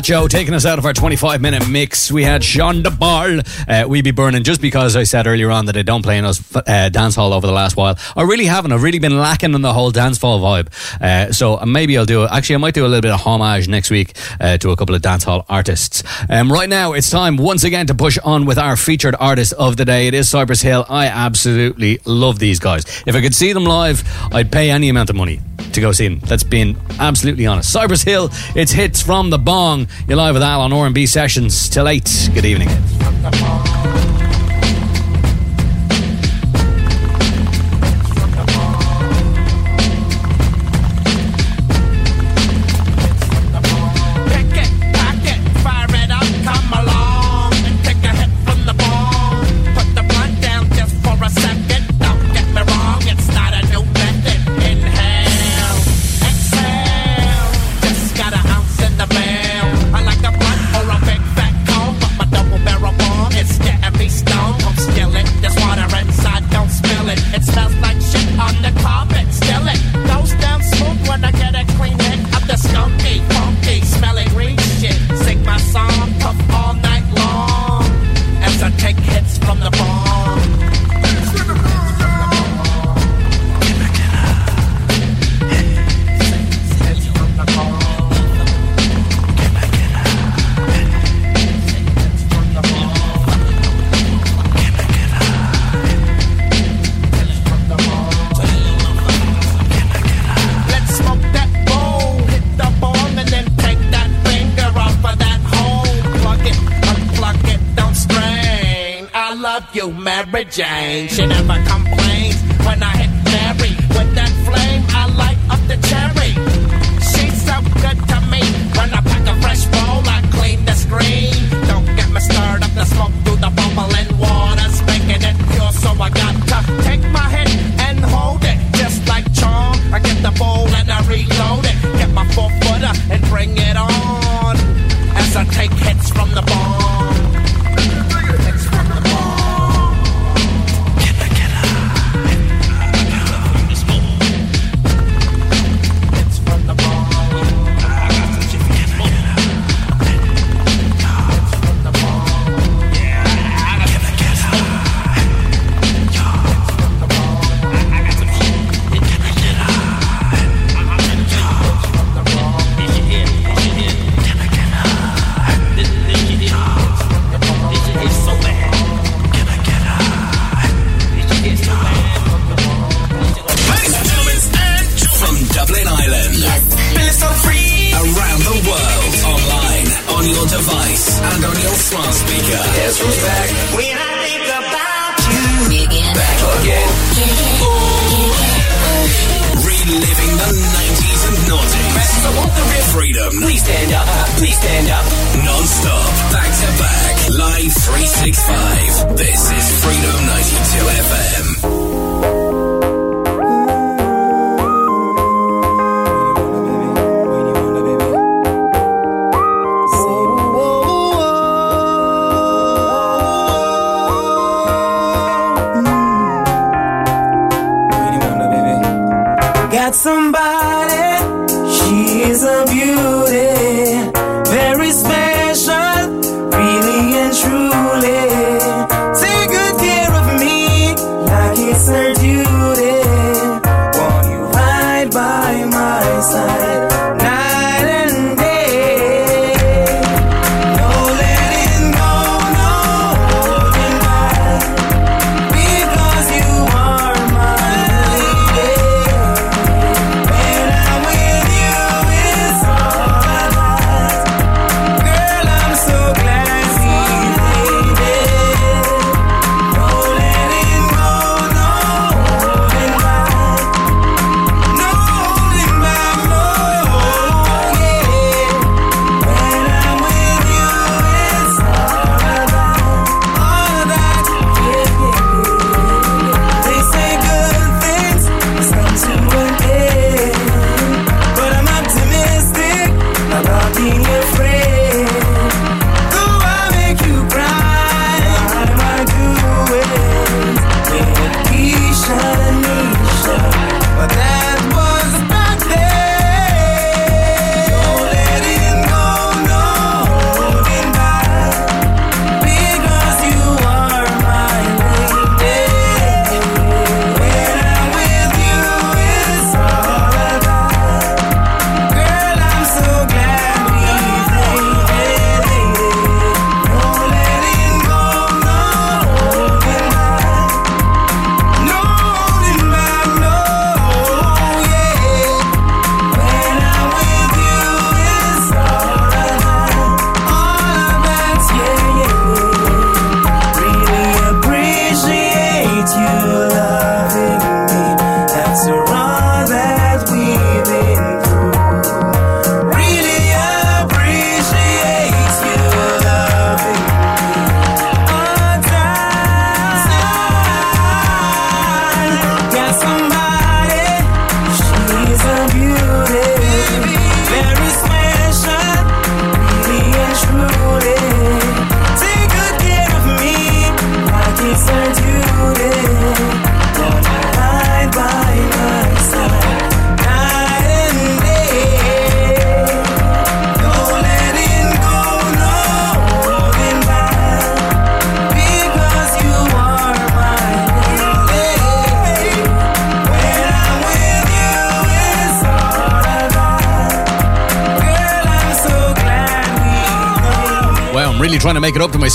Joe 0.07 0.29
taking 0.29 0.53
us 0.53 0.65
out 0.65 0.79
of 0.79 0.85
our 0.85 0.93
25 0.93 1.41
minute 1.41 1.67
mix. 1.67 2.09
We 2.09 2.23
had 2.23 2.41
Sean 2.41 2.81
DeBarl. 2.81 3.45
Uh, 3.67 3.89
We 3.89 4.01
Be 4.01 4.11
Burning, 4.11 4.43
just 4.43 4.61
because 4.61 4.95
I 4.95 5.03
said 5.03 5.27
earlier 5.27 5.51
on 5.51 5.65
that 5.65 5.75
I 5.75 5.81
don't 5.81 6.01
play 6.01 6.17
in 6.17 6.23
a 6.23 6.31
uh, 6.55 6.87
dance 6.87 7.15
hall 7.15 7.33
over 7.33 7.45
the 7.45 7.51
last 7.51 7.75
while. 7.75 7.99
I 8.15 8.21
really 8.21 8.45
haven't. 8.45 8.71
I've 8.71 8.83
really 8.83 8.99
been 8.99 9.19
lacking 9.19 9.53
in 9.53 9.61
the 9.61 9.73
whole 9.73 9.91
dance 9.91 10.17
hall 10.21 10.39
vibe. 10.39 10.69
Uh, 11.01 11.33
so 11.33 11.59
uh, 11.59 11.65
maybe 11.65 11.97
I'll 11.97 12.05
do 12.05 12.23
it. 12.23 12.31
Actually, 12.31 12.55
I 12.55 12.59
might 12.59 12.73
do 12.73 12.85
a 12.85 12.87
little 12.87 13.01
bit 13.01 13.11
of 13.11 13.19
homage 13.19 13.67
next 13.67 13.91
week 13.91 14.17
uh, 14.39 14.57
to 14.59 14.71
a 14.71 14.77
couple 14.77 14.95
of 14.95 15.01
dance 15.01 15.25
hall 15.25 15.45
artists. 15.49 16.03
Um, 16.29 16.49
right 16.53 16.69
now, 16.69 16.93
it's 16.93 17.09
time 17.09 17.35
once 17.35 17.65
again 17.65 17.87
to 17.87 17.93
push 17.93 18.17
on 18.19 18.45
with 18.45 18.57
our 18.57 18.77
featured 18.77 19.15
artist 19.19 19.51
of 19.59 19.75
the 19.75 19.83
day. 19.83 20.07
It 20.07 20.13
is 20.13 20.29
Cypress 20.29 20.61
Hill. 20.61 20.85
I 20.87 21.07
absolutely 21.07 21.99
love 22.05 22.39
these 22.39 22.59
guys. 22.59 22.85
If 23.05 23.13
I 23.13 23.19
could 23.19 23.35
see 23.35 23.51
them 23.51 23.65
live, 23.65 24.05
I'd 24.31 24.53
pay 24.53 24.71
any 24.71 24.87
amount 24.87 25.09
of 25.09 25.17
money 25.17 25.41
to 25.73 25.81
go 25.81 25.91
see 25.91 26.07
them. 26.07 26.19
That's 26.19 26.43
been 26.43 26.77
absolutely 26.97 27.45
honest. 27.45 27.71
Cypress 27.73 28.03
Hill, 28.03 28.29
it's 28.55 28.71
hits 28.71 29.01
from 29.01 29.29
the 29.29 29.37
bong. 29.37 29.87
You're 30.05 30.17
live 30.17 30.35
with 30.35 30.43
Al 30.43 30.61
on 30.61 30.73
R&B 30.73 31.05
Sessions 31.05 31.69
till 31.69 31.87
8. 31.87 32.29
Good 32.33 32.45
evening. 32.45 32.69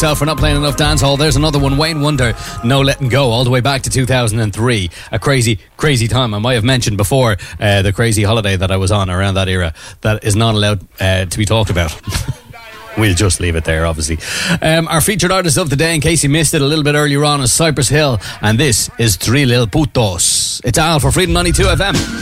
yourself 0.02 0.18
for 0.18 0.26
not 0.26 0.36
playing 0.36 0.56
enough 0.56 0.76
dancehall. 0.76 1.16
There's 1.16 1.36
another 1.36 1.60
one, 1.60 1.76
Wayne 1.76 2.00
Wonder, 2.00 2.34
No 2.64 2.80
Letting 2.80 3.08
Go, 3.08 3.30
all 3.30 3.44
the 3.44 3.50
way 3.50 3.60
back 3.60 3.82
to 3.82 3.90
2003. 3.90 4.90
A 5.12 5.18
crazy, 5.20 5.60
crazy 5.76 6.08
time. 6.08 6.34
I 6.34 6.40
might 6.40 6.54
have 6.54 6.64
mentioned 6.64 6.96
before 6.96 7.36
uh, 7.60 7.82
the 7.82 7.92
crazy 7.92 8.24
holiday 8.24 8.56
that 8.56 8.72
I 8.72 8.78
was 8.78 8.90
on 8.90 9.08
around 9.08 9.34
that 9.34 9.48
era 9.48 9.72
that 10.00 10.24
is 10.24 10.34
not 10.34 10.56
allowed 10.56 10.84
uh, 10.98 11.26
to 11.26 11.38
be 11.38 11.44
talked 11.44 11.70
about. 11.70 11.94
We'll 12.98 13.14
just 13.14 13.40
leave 13.40 13.56
it 13.56 13.64
there, 13.64 13.86
obviously. 13.86 14.18
Um, 14.60 14.86
our 14.86 15.00
featured 15.00 15.32
artist 15.32 15.56
of 15.56 15.70
the 15.70 15.76
day, 15.76 15.94
in 15.94 16.02
case 16.02 16.22
you 16.22 16.28
missed 16.28 16.52
it 16.52 16.60
a 16.60 16.66
little 16.66 16.84
bit 16.84 16.94
earlier 16.94 17.24
on, 17.24 17.40
is 17.40 17.50
Cypress 17.50 17.88
Hill, 17.88 18.20
and 18.42 18.60
this 18.60 18.90
is 18.98 19.16
Three 19.16 19.46
Lil 19.46 19.66
Putos. 19.66 20.60
It's 20.62 20.76
Al 20.76 21.00
for 21.00 21.10
Freedom 21.10 21.32
92 21.32 21.62
FM. 21.62 22.21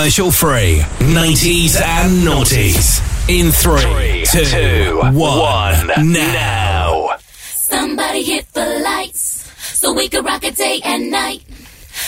commercial 0.00 0.30
free. 0.30 0.80
90s 1.12 1.76
and 1.76 2.24
noughties. 2.24 3.04
In 3.28 3.52
three, 3.52 4.24
two, 4.24 4.96
one, 5.12 6.10
now. 6.10 7.18
Somebody 7.52 8.22
hit 8.22 8.50
the 8.54 8.80
lights 8.82 9.44
so 9.78 9.92
we 9.92 10.08
could 10.08 10.24
rock 10.24 10.42
it 10.42 10.56
day 10.56 10.80
and 10.82 11.10
night. 11.10 11.44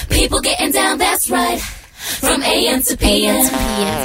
People 0.08 0.40
getting 0.40 0.72
down, 0.72 0.96
that's 0.96 1.28
right. 1.28 1.60
From 1.60 2.42
AM 2.42 2.80
to 2.80 2.96
PM. 2.96 3.36
AM 3.36 3.44
to 3.44 3.50
PM. 3.50 3.98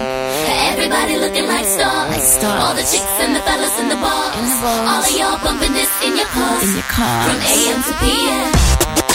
Everybody 0.74 1.16
looking 1.18 1.48
like 1.48 1.66
stars. 1.66 2.12
like 2.12 2.22
stars. 2.22 2.64
All 2.64 2.76
the 2.76 2.82
chicks 2.82 3.18
and 3.24 3.36
the 3.38 3.40
fellas 3.40 3.80
in 3.80 3.88
the 3.88 3.96
bars. 3.96 4.36
In 4.36 4.44
the 4.44 4.58
bars. 4.68 4.90
All 4.92 5.02
of 5.02 5.18
y'all 5.18 5.40
bumping 5.46 5.72
this 5.72 6.04
in 6.04 6.18
your 6.18 6.28
cars. 6.28 6.64
In 6.64 6.74
your 6.76 6.84
cars. 6.92 7.24
From 7.24 7.40
AM 7.40 7.84
to 7.88 7.94
PM. 8.04 9.07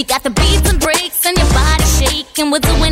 You 0.00 0.06
got 0.06 0.22
the 0.22 0.30
beats 0.30 0.66
and 0.66 0.80
breaks 0.80 1.26
and 1.26 1.36
your 1.36 1.46
body 1.52 1.84
shaking. 1.84 2.50
with 2.50 2.62
the. 2.62 2.72
wind. 2.80 2.89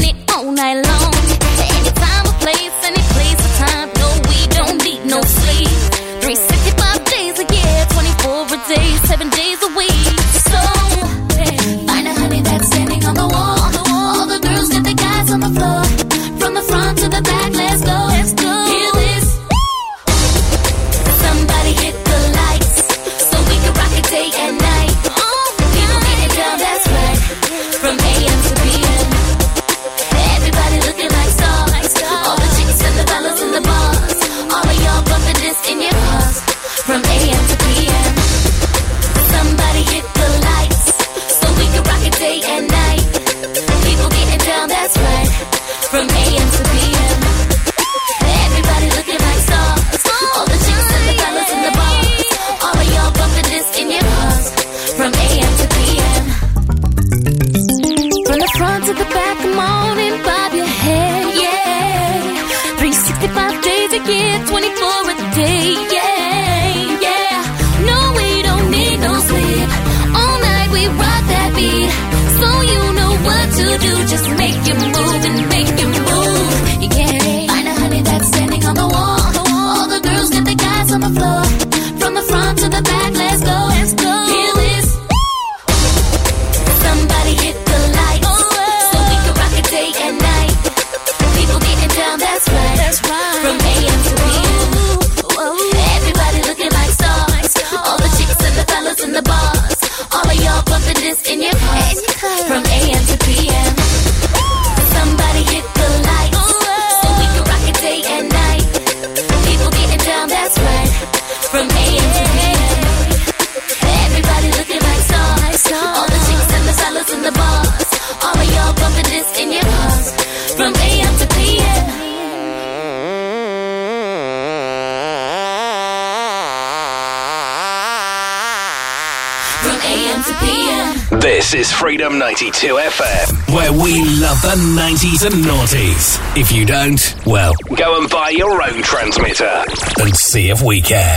weekend. 140.69 141.08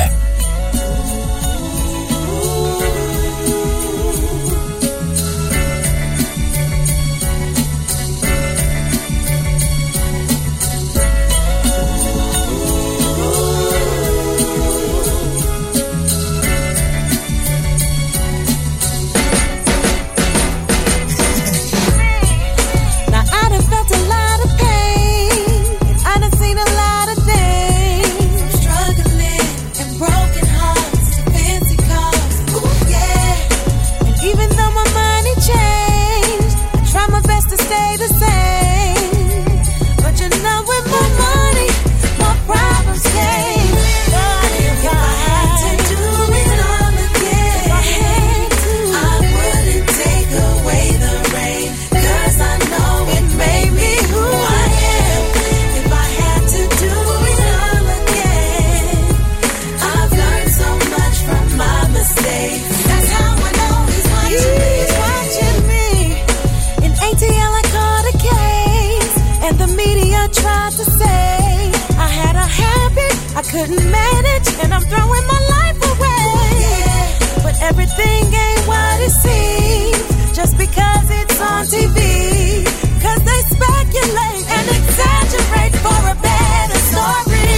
lot 70.72 70.86
to 70.86 70.92
say. 70.92 71.72
I 71.98 72.08
had 72.08 72.36
a 72.36 72.48
habit 72.62 73.14
I 73.36 73.42
couldn't 73.44 73.92
manage, 73.92 74.48
and 74.64 74.74
I'm 74.74 74.82
throwing 74.82 75.28
my 75.28 75.42
life 75.56 75.80
away. 75.92 76.26
Yeah. 76.64 77.44
But 77.44 77.56
everything 77.62 78.24
ain't 78.34 78.68
what 78.68 79.02
it 79.02 79.14
seems 79.26 80.36
just 80.36 80.58
because 80.58 81.06
it's 81.10 81.40
on 81.42 81.66
TV. 81.66 82.66
Cause 83.02 83.22
they 83.30 83.42
speculate 83.56 84.46
and 84.56 84.66
exaggerate 84.80 85.76
for 85.84 86.00
a 86.14 86.18
better 86.22 86.80
story. 86.92 87.52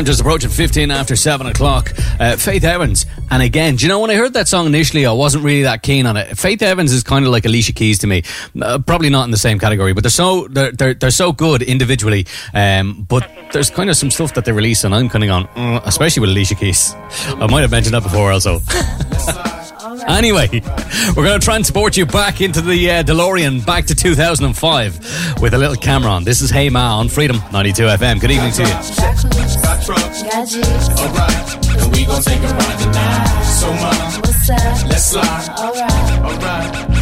time 0.03 0.07
just 0.07 0.21
approaching 0.21 0.51
15 0.51 0.91
after 0.91 1.15
7 1.15 1.47
o'clock. 1.47 1.93
Uh, 2.19 2.37
Faith 2.37 2.65
Evans. 2.65 3.07
And 3.31 3.43
again, 3.43 3.77
do 3.77 3.85
you 3.85 3.89
know, 3.89 4.01
when 4.01 4.11
I 4.11 4.15
heard 4.15 4.33
that 4.35 4.49
song 4.49 4.67
initially, 4.67 5.07
I 5.07 5.13
wasn't 5.13 5.45
really 5.45 5.63
that 5.63 5.83
keen 5.83 6.07
on 6.07 6.17
it. 6.17 6.37
Faith 6.37 6.63
Evans 6.63 6.93
is 6.93 7.03
kind 7.03 7.25
of 7.25 7.31
like 7.31 7.45
Alicia 7.45 7.73
Keys 7.73 7.99
to 8.01 8.07
me. 8.07 8.23
Uh, 8.61 8.79
probably 8.79 9.11
not 9.11 9.25
in 9.25 9.31
the 9.31 9.37
same 9.37 9.59
category, 9.59 9.93
but 9.93 10.03
they're 10.03 10.11
so 10.11 10.49
they're, 10.49 10.73
they're, 10.73 10.95
they're 10.95 11.11
so 11.11 11.33
good 11.33 11.63
individually. 11.63 12.27
Um, 12.53 13.07
but 13.09 13.31
there's 13.53 13.71
kind 13.71 13.91
of 13.91 13.97
some 13.97 14.11
stuff 14.11 14.35
that 14.35 14.45
they 14.45 14.53
release, 14.53 14.85
and 14.85 14.95
I'm 14.95 15.09
kind 15.09 15.25
of 15.25 15.31
on, 15.31 15.45
mm, 15.49 15.87
especially 15.87 16.21
with 16.21 16.31
Alicia 16.31 16.57
Keys. 16.57 16.95
I 16.95 17.47
might 17.49 17.63
have 17.63 17.71
mentioned 17.71 17.95
that 17.95 18.03
before 18.03 18.33
also. 18.33 18.61
Anyway, 20.01 20.49
we're 21.17 21.25
going 21.25 21.39
to 21.39 21.45
transport 21.45 21.97
you 21.97 22.07
back 22.07 22.41
into 22.41 22.61
the 22.63 22.91
uh, 22.91 23.03
DeLorean 23.03 23.65
back 23.67 23.85
to 23.87 23.95
2005 23.95 25.41
with 25.43 25.53
a 25.55 25.59
little 25.59 25.77
Cam'ron. 25.77 26.25
This 26.25 26.41
is 26.41 26.51
Hey 26.51 26.71
Ma 26.71 26.99
on 26.99 27.09
Freedom 27.09 27.37
92 27.53 27.83
FM. 27.83 28.21
Good 28.21 28.31
evening 28.31 28.53
to 28.53 28.63
you. 28.63 28.69
Got 28.69 29.85
trucks. 29.85 30.23
Alright, 30.23 31.67
and 31.83 31.93
we 31.93 32.07
gon' 32.07 32.23
take 32.23 32.39
a 32.41 32.47
ride 32.49 32.79
tonight. 32.79 33.43
So 33.45 33.67
mom, 33.73 34.21
What's 34.23 34.51
up? 34.51 34.89
let's 34.89 35.05
slide. 35.05 35.49
Alright. 35.59 36.13
Alright, 36.23 37.02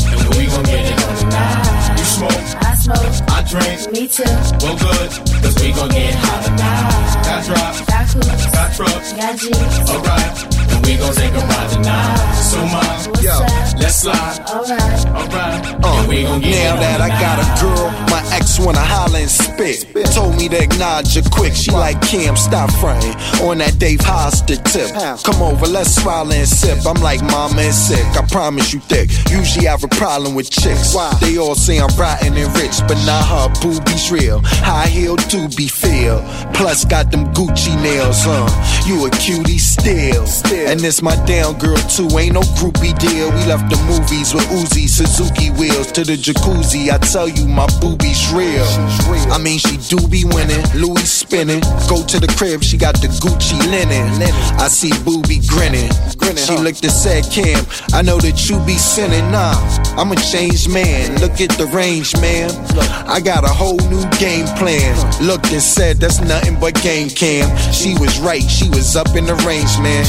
we 0.37 0.45
gon' 0.47 0.63
get 0.63 0.85
it 0.91 1.03
on 1.07 1.15
tonight. 1.17 1.97
You 1.97 2.05
smoke, 2.05 2.31
I 2.63 2.75
smoke. 2.75 3.29
I 3.29 3.39
drink. 3.49 3.91
Me 3.93 4.07
too. 4.07 4.23
Well, 4.61 4.77
good, 4.77 5.09
cause 5.43 5.55
we 5.61 5.71
gon' 5.71 5.89
get 5.89 6.15
hot 6.15 6.45
tonight. 6.45 7.23
Got 7.25 7.45
drops, 7.45 7.81
Got 7.85 8.05
coops. 8.13 8.45
got 8.51 8.69
trucks. 8.75 9.13
Got 9.13 9.37
G's. 9.37 9.89
Alright, 9.89 10.60
we 10.83 10.97
gon' 10.97 11.13
take 11.13 11.33
a 11.33 11.39
ride 11.39 11.69
tonight. 11.69 12.33
So, 12.41 12.57
mom, 12.57 12.83
What's 13.11 13.27
up? 13.27 13.79
let's 13.79 13.95
slide. 14.01 14.39
Alright. 14.49 15.05
Alright, 15.07 15.83
Uh, 15.83 15.99
and 15.99 16.07
we 16.07 16.23
gon' 16.23 16.41
get 16.41 16.51
now 16.75 16.79
that 16.79 17.01
on 17.01 17.11
I 17.11 17.19
got 17.21 17.37
a 17.39 17.47
girl, 17.61 17.89
my 18.09 18.21
ex 18.35 18.59
wanna 18.59 18.79
holler 18.79 19.19
and 19.19 19.29
spit. 19.29 19.85
Told 20.13 20.35
me 20.35 20.49
to 20.49 20.61
acknowledge 20.61 21.15
her 21.15 21.21
quick. 21.31 21.53
She 21.55 21.71
like 21.71 22.01
Kim, 22.01 22.35
stop 22.35 22.69
fronting. 22.81 23.15
On 23.47 23.57
that 23.59 23.79
Dave 23.79 24.01
Hollister 24.01 24.57
tip. 24.57 24.91
Come 25.23 25.41
over, 25.41 25.65
let's 25.67 25.95
swallow 26.01 26.31
and 26.31 26.47
sip. 26.47 26.79
I'm 26.85 27.01
like 27.01 27.21
mama 27.23 27.61
and 27.61 27.73
sick. 27.73 28.05
I 28.17 28.25
promise 28.29 28.73
you 28.73 28.79
thick. 28.81 29.09
Usually 29.29 29.67
I 29.67 29.71
have 29.71 29.83
a 29.83 29.87
problem 29.87 30.35
with 30.35 30.49
chicks. 30.49 30.93
They 31.21 31.37
all 31.37 31.55
say 31.55 31.79
I'm 31.79 31.93
rotten 31.97 32.35
and 32.35 32.51
rich, 32.57 32.79
but 32.87 32.97
not 33.05 33.23
her 33.31 33.47
boobies 33.61 34.11
real. 34.11 34.41
High 34.43 34.87
heel 34.87 35.15
do 35.15 35.47
be 35.55 35.67
feel. 35.67 36.19
Plus 36.53 36.83
got 36.85 37.11
them 37.11 37.31
Gucci 37.33 37.73
nails, 37.81 38.23
huh? 38.23 38.47
You 38.87 39.05
a 39.05 39.09
cutie 39.11 39.57
still. 39.57 40.25
still. 40.27 40.67
And 40.71 40.79
this 40.79 41.01
my 41.01 41.17
down 41.25 41.59
girl 41.59 41.75
too. 41.75 42.07
Ain't 42.17 42.31
no 42.31 42.39
groupie 42.55 42.97
deal. 42.97 43.27
We 43.27 43.43
left 43.43 43.69
the 43.69 43.75
movies 43.91 44.33
with 44.33 44.47
Uzi, 44.47 44.87
Suzuki 44.87 45.49
wheels 45.51 45.91
to 45.91 46.05
the 46.05 46.15
jacuzzi. 46.15 46.89
I 46.89 46.97
tell 46.97 47.27
you, 47.27 47.45
my 47.45 47.67
boobies 47.81 48.31
real. 48.31 48.63
I 49.35 49.37
mean, 49.37 49.59
she 49.59 49.75
do 49.91 49.99
be 50.07 50.23
winning, 50.23 50.63
Louis 50.73 51.11
spinning. 51.11 51.59
Go 51.91 52.05
to 52.07 52.21
the 52.21 52.33
crib, 52.37 52.63
she 52.63 52.77
got 52.77 52.95
the 53.01 53.09
Gucci 53.19 53.59
linen. 53.69 54.07
I 54.63 54.69
see 54.69 54.91
booby 55.03 55.41
grinning. 55.45 55.91
She 56.37 56.55
looked 56.55 56.83
and 56.83 56.93
said, 56.93 57.25
Cam, 57.25 57.65
I 57.91 58.01
know 58.01 58.17
that 58.19 58.49
you 58.49 58.57
be 58.63 58.77
sinning. 58.77 59.29
Nah, 59.29 59.59
I'm 59.99 60.13
a 60.13 60.15
changed 60.15 60.69
man. 60.71 61.19
Look 61.19 61.41
at 61.41 61.51
the 61.59 61.67
range, 61.75 62.15
man. 62.23 62.49
I 63.11 63.19
got 63.19 63.43
a 63.43 63.51
whole 63.51 63.79
new 63.91 64.07
game 64.15 64.47
plan. 64.55 64.95
Looked 65.19 65.51
and 65.51 65.61
said, 65.61 65.97
that's 65.97 66.21
nothing 66.21 66.57
but 66.61 66.81
game 66.81 67.09
cam. 67.09 67.51
She 67.73 67.93
was 67.99 68.17
right, 68.21 68.47
she 68.47 68.69
was 68.69 68.95
up 68.95 69.17
in 69.17 69.25
the 69.25 69.35
range, 69.43 69.75
man. 69.83 70.05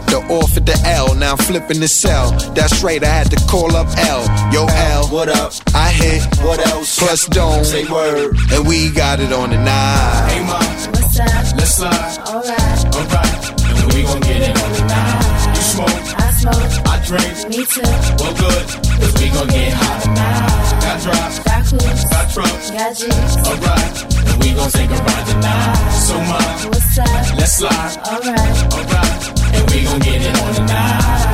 Dropped 0.00 0.28
her 0.28 0.34
off 0.34 0.56
at 0.56 0.64
the 0.64 0.80
L, 0.86 1.14
now 1.14 1.32
I'm 1.32 1.36
flipping 1.38 1.78
the 1.80 1.88
cell. 1.88 2.30
That's 2.54 2.82
right, 2.82 3.02
I 3.04 3.06
had 3.06 3.30
to 3.32 3.36
call 3.46 3.76
up 3.76 3.86
L. 3.98 4.24
Yo, 4.52 4.64
L, 4.66 5.08
What 5.08 5.28
up? 5.28 5.52
I 5.74 5.90
hit. 5.92 6.22
What 6.40 6.58
else? 6.68 6.98
Plus 6.98 7.26
dome. 7.26 7.64
Say 7.64 7.84
word. 7.84 8.34
And 8.50 8.66
we 8.66 8.90
got 8.90 9.20
it 9.20 9.30
on 9.32 9.50
the 9.50 9.58
night. 9.58 10.28
Hey, 10.32 10.40
mom, 10.40 10.56
What's 10.92 11.20
up? 11.20 11.28
let's 11.56 11.74
slide. 11.76 12.18
Alright. 12.26 12.96
Alright, 12.96 13.60
and 13.60 13.92
we 13.92 14.02
gon' 14.04 14.20
get 14.20 14.40
it 14.40 14.56
on 14.56 14.70
tonight. 14.72 15.56
You 15.56 15.62
smoke, 15.68 16.06
I 16.16 16.32
smoke. 16.32 16.72
I 16.88 16.96
drink. 17.04 17.48
Me 17.50 17.60
too. 17.68 17.84
Well, 18.16 18.34
good, 18.40 18.64
cause 19.04 19.14
we 19.20 19.28
gon' 19.36 19.48
get 19.48 19.72
hot 19.74 20.00
tonight. 20.00 20.80
Got 20.80 20.96
drops, 21.04 21.38
Got 21.44 21.62
coops. 21.68 22.04
got 22.08 22.26
trucks. 22.32 22.70
Got 22.70 22.96
G's. 22.96 23.36
Alright, 23.44 23.96
and 24.16 24.36
we 24.42 24.54
gon' 24.56 24.70
take 24.70 24.88
a 24.88 24.96
ride 24.96 25.26
tonight. 25.28 25.90
So, 25.92 26.14
mom, 26.24 26.72
What's 26.72 26.98
up? 26.98 27.36
let's 27.36 27.52
slide. 27.52 28.00
Alright. 28.08 28.72
Alright, 28.72 29.28
and 29.28 29.39
we 29.72 29.84
gon' 29.84 29.98
get 30.00 30.22
it 30.22 30.42
on 30.42 30.54
tonight. 30.54 31.29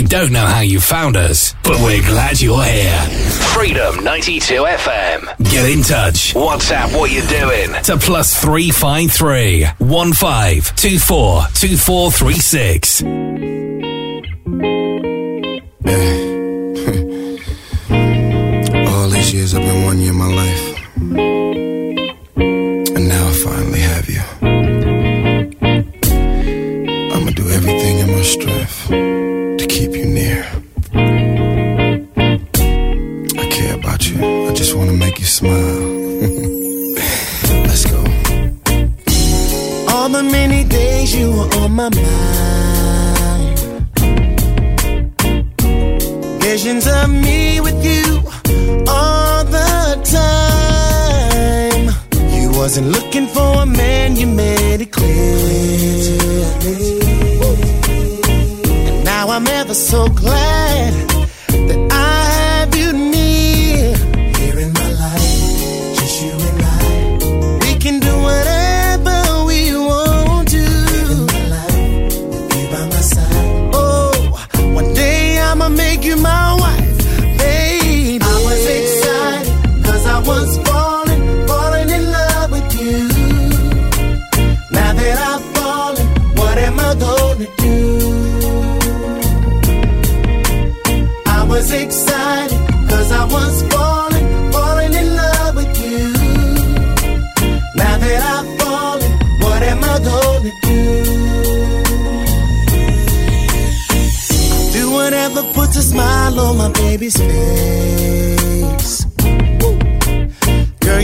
We 0.00 0.06
don't 0.06 0.32
know 0.32 0.46
how 0.46 0.60
you 0.60 0.80
found 0.80 1.18
us, 1.18 1.54
but 1.62 1.76
we're 1.76 2.00
glad 2.00 2.40
you're 2.40 2.62
here. 2.62 2.98
Freedom 3.52 4.02
92 4.02 4.54
FM. 4.54 5.50
Get 5.50 5.68
in 5.70 5.82
touch. 5.82 6.32
WhatsApp 6.32 6.98
what 6.98 7.10
you're 7.10 7.26
doing 7.26 7.74
to 7.82 7.98
plus 7.98 8.34
353 8.40 9.66
1524 9.76 11.42
2436. 11.52 13.02
All 15.82 15.90
eh. 15.92 16.29
My 41.80 41.88
mind. 41.88 43.58
Visions 46.42 46.86
of 46.86 47.08
me 47.08 47.60
with 47.60 47.78
you 47.90 48.04
all 48.86 49.44
the 49.44 49.72
time. 50.20 51.86
You 52.36 52.48
wasn't 52.60 52.88
looking 52.88 53.26
for 53.28 53.62
a 53.62 53.66
man, 53.66 54.16
you 54.16 54.26
made 54.26 54.80
it 54.82 54.92
clear. 54.92 55.36
And 58.88 59.04
now 59.04 59.30
I'm 59.30 59.46
ever 59.46 59.74
so 59.74 60.08
glad 60.08 60.39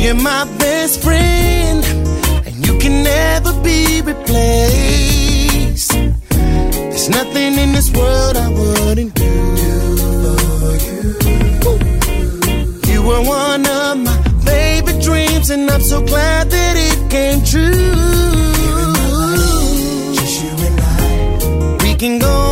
You're 0.07 0.15
my 0.15 0.45
best 0.59 1.03
friend, 1.03 1.85
and 2.47 2.55
you 2.65 2.79
can 2.79 3.03
never 3.03 3.53
be 3.65 4.03
replaced. 4.03 5.91
There's 6.31 7.09
nothing 7.09 7.55
in 7.59 7.73
this 7.73 7.91
world 7.91 8.37
I 8.37 8.49
wouldn't 8.49 9.15
do 9.15 9.57
for 10.61 10.77
you. 10.87 11.19
You 12.87 13.03
were 13.03 13.21
one 13.21 13.67
of 13.67 13.99
my 13.99 14.17
favorite 14.45 15.03
dreams, 15.03 15.51
and 15.51 15.69
I'm 15.69 15.83
so 15.83 16.01
glad 16.01 16.51
that 16.51 16.77
it 16.77 17.11
came 17.11 17.43
true. 17.43 17.75
Just 20.15 20.41
you 20.41 20.51
and 20.69 20.81
I, 20.81 21.83
we 21.83 21.97
can 21.97 22.21
go 22.21 22.46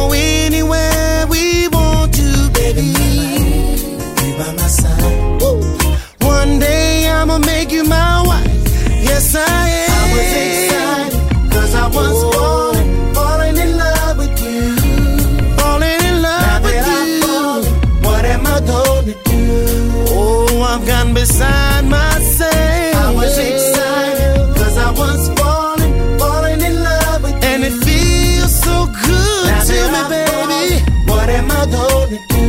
beside 21.35 21.85
myself. 21.87 22.95
I 22.95 23.13
was 23.13 23.39
excited, 23.39 24.55
cause 24.57 24.77
I 24.79 24.91
was 24.93 25.29
falling, 25.39 26.19
falling 26.19 26.61
in 26.61 26.75
love 26.83 27.23
with 27.25 27.45
and 27.45 27.63
you. 27.63 27.69
And 27.69 27.75
it 27.75 27.85
feels 27.85 28.55
so 28.63 28.87
good 28.87 29.47
now 29.51 29.63
to 29.65 29.73
me, 29.73 29.99
I'm 29.99 30.11
baby. 30.11 30.31
Falling, 30.31 31.07
what 31.11 31.29
am 31.39 31.51
I 31.51 31.65
gonna 31.77 32.19
do? 32.35 32.47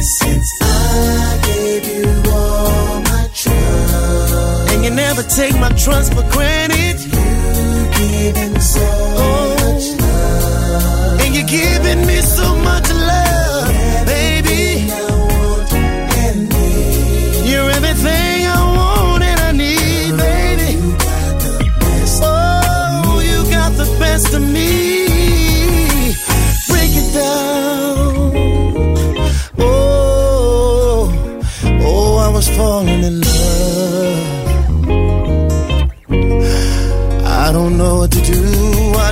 Since 0.00 0.50
I 0.62 1.40
gave 1.48 1.84
you 1.96 2.06
all 2.30 3.00
my 3.10 3.24
trust. 3.34 4.72
And 4.72 4.84
you 4.84 4.90
never 4.90 5.22
take 5.24 5.54
my 5.58 5.70
trust 5.70 6.14
for 6.14 6.24
granted. 6.30 6.98
You 7.14 7.88
giving 7.98 8.60
so 8.60 8.86
oh. 8.86 9.56
much 9.62 9.86
love. 10.00 11.20
And 11.22 11.34
you're 11.34 11.50
giving 11.60 12.06
me 12.06 12.20
so 12.20 12.54
much 12.56 12.77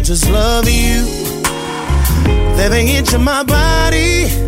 just 0.06 0.30
love 0.30 0.68
you. 0.68 1.04
Every 2.60 2.86
inch 2.92 3.12
of 3.12 3.22
my 3.22 3.42
body 3.42 4.45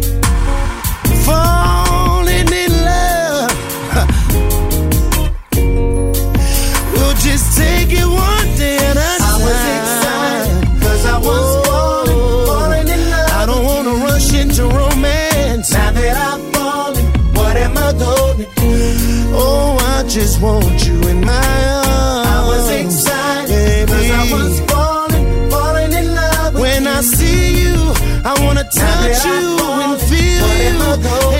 touch 29.18 29.26
you 29.26 29.58
and 29.82 30.00
feel 30.00 30.48
you 30.64 30.76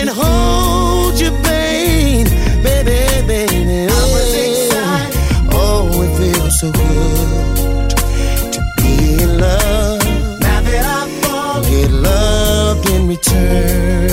and 0.01 0.09
hold 0.09 1.19
your 1.21 1.33
pain, 1.43 2.25
baby, 2.63 3.27
baby. 3.27 3.87
Oh, 5.51 6.03
it 6.03 6.17
feels 6.19 6.61
so 6.61 6.73
good 6.73 7.91
to 8.53 8.61
be 8.77 9.23
in 9.23 9.39
love. 9.39 10.01
Now 10.41 10.61
that 10.63 10.85
I've 10.85 11.11
fallen, 11.25 11.63
get 11.71 11.91
love 11.91 12.87
in 12.91 13.09
return. 13.09 14.08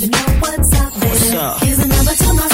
You 0.00 0.08
know 0.08 0.18
what's 0.40 0.80
up, 0.80 0.94
baby. 0.94 1.06
What's 1.08 1.32
up? 1.34 1.62
Here's 1.62 1.78
a 1.78 1.86
number 1.86 2.14
to 2.14 2.32
my 2.32 2.49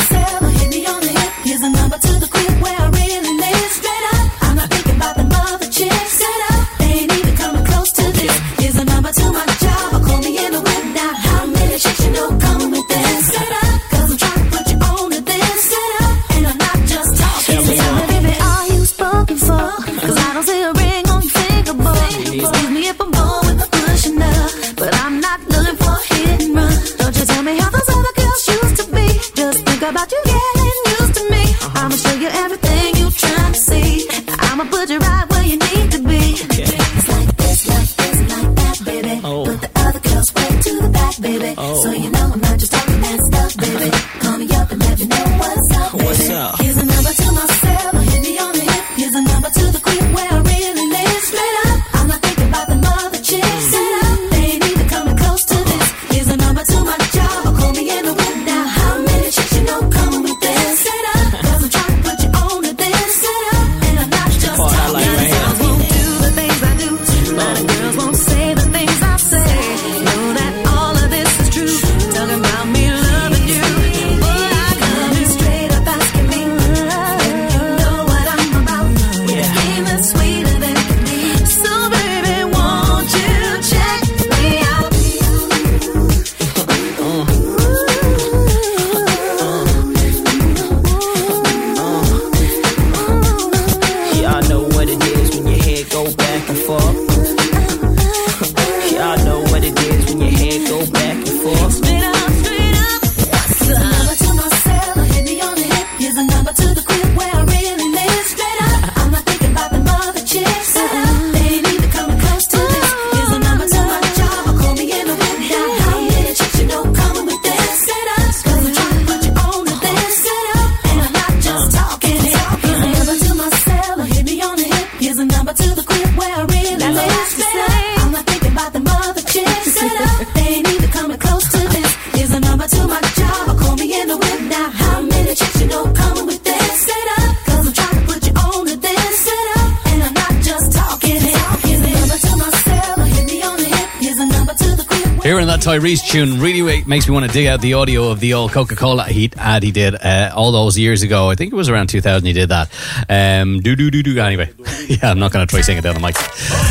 Tyrese 145.87 146.09
tune 146.09 146.41
really 146.41 146.83
makes 146.85 147.07
me 147.07 147.15
want 147.15 147.27
to 147.27 147.33
dig 147.33 147.47
out 147.47 147.61
the 147.61 147.75
audio 147.75 148.11
of 148.11 148.19
the 148.19 148.35
old 148.35 148.51
Coca 148.51 148.75
Cola 148.75 149.05
heat 149.05 149.37
ad 149.37 149.63
he 149.63 149.71
did 149.71 149.95
uh, 149.95 150.33
all 150.35 150.51
those 150.51 150.77
years 150.77 151.05
ago. 151.05 151.31
I 151.31 151.37
think 151.37 151.53
it 151.53 151.57
was 151.57 151.69
around 151.69 151.91
2000 151.91 152.27
he 152.27 152.33
did 152.33 152.49
that. 152.49 152.73
Um, 153.09 153.61
do, 153.61 153.77
do, 153.77 153.89
do, 153.93 154.03
do. 154.03 154.19
Anyway, 154.19 154.53
yeah, 154.89 155.09
I'm 155.09 155.21
not 155.21 155.31
going 155.31 155.47
to 155.47 155.49
try 155.49 155.61
singing 155.61 155.79
it 155.79 155.83
down 155.83 155.95
the 155.95 156.01
mic. 156.01 156.17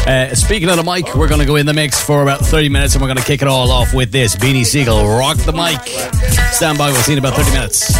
Uh, 0.05 0.35
speaking 0.35 0.67
of 0.67 0.75
the 0.75 0.83
mic, 0.83 1.15
we're 1.15 1.29
going 1.29 1.39
to 1.39 1.45
go 1.45 1.55
in 1.55 1.65
the 1.65 1.73
mix 1.73 2.03
for 2.03 2.23
about 2.23 2.41
30 2.41 2.67
minutes 2.67 2.95
and 2.95 3.01
we're 3.01 3.07
going 3.07 3.17
to 3.17 3.23
kick 3.23 3.41
it 3.41 3.47
all 3.47 3.71
off 3.71 3.93
with 3.93 4.11
this 4.11 4.35
Beanie 4.35 4.65
Sigel, 4.65 5.07
Rock 5.07 5.37
the 5.37 5.53
Mic. 5.53 5.79
Stand 6.51 6.77
by, 6.77 6.87
we'll 6.87 6.97
see 6.97 7.13
you 7.13 7.17
in 7.17 7.23
about 7.23 7.37
30 7.37 7.51
minutes. 7.51 7.94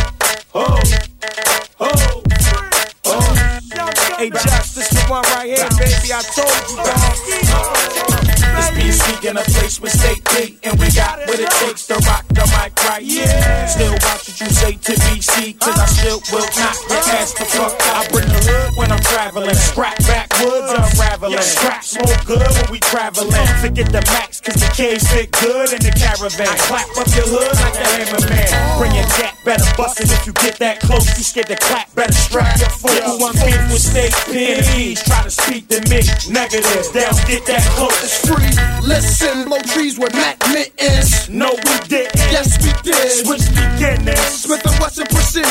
Forget 23.76 23.92
the 23.92 24.08
max, 24.08 24.40
cause 24.40 24.56
the 24.56 24.72
K's 24.72 25.04
fit 25.12 25.36
good 25.44 25.68
in 25.76 25.84
the 25.84 25.92
caravan. 25.92 26.48
Clap 26.64 26.88
up 26.96 27.12
your 27.12 27.28
hood 27.28 27.52
like 27.60 27.76
the 27.76 27.84
hammer 27.84 28.24
man. 28.32 28.80
Bring 28.80 28.96
your 28.96 29.04
jack, 29.20 29.36
better 29.44 29.68
bust 29.76 30.00
it 30.00 30.08
if 30.16 30.26
you 30.26 30.32
get 30.32 30.56
that 30.64 30.80
close. 30.80 31.04
You 31.20 31.24
scared 31.28 31.52
to 31.52 31.60
clap, 31.60 31.94
better 31.94 32.16
strap 32.16 32.56
your 32.56 32.72
foot. 32.72 33.04
Who 33.04 33.20
I'm 33.20 33.36
beef 33.36 33.60
with 33.68 33.84
state 33.84 34.16
PMEs, 34.32 35.04
try 35.04 35.24
to 35.28 35.30
speak 35.30 35.68
to 35.76 35.84
me. 35.92 36.08
Negative, 36.32 36.88
they 36.96 37.04
don't 37.04 37.20
get 37.28 37.44
that 37.52 37.68
close. 37.76 38.00
It's 38.00 38.24
free. 38.24 38.48
Listen, 38.80 39.44
blow 39.44 39.60
trees 39.76 40.00
with 40.00 40.16
Mac 40.16 40.40
mittens. 40.56 41.28
No, 41.28 41.52
we 41.52 41.76
didn't. 41.92 42.16
Yes, 42.32 42.56
we 42.64 42.72
did. 42.80 43.28
Switch 43.28 43.44
beginnings. 43.52 44.25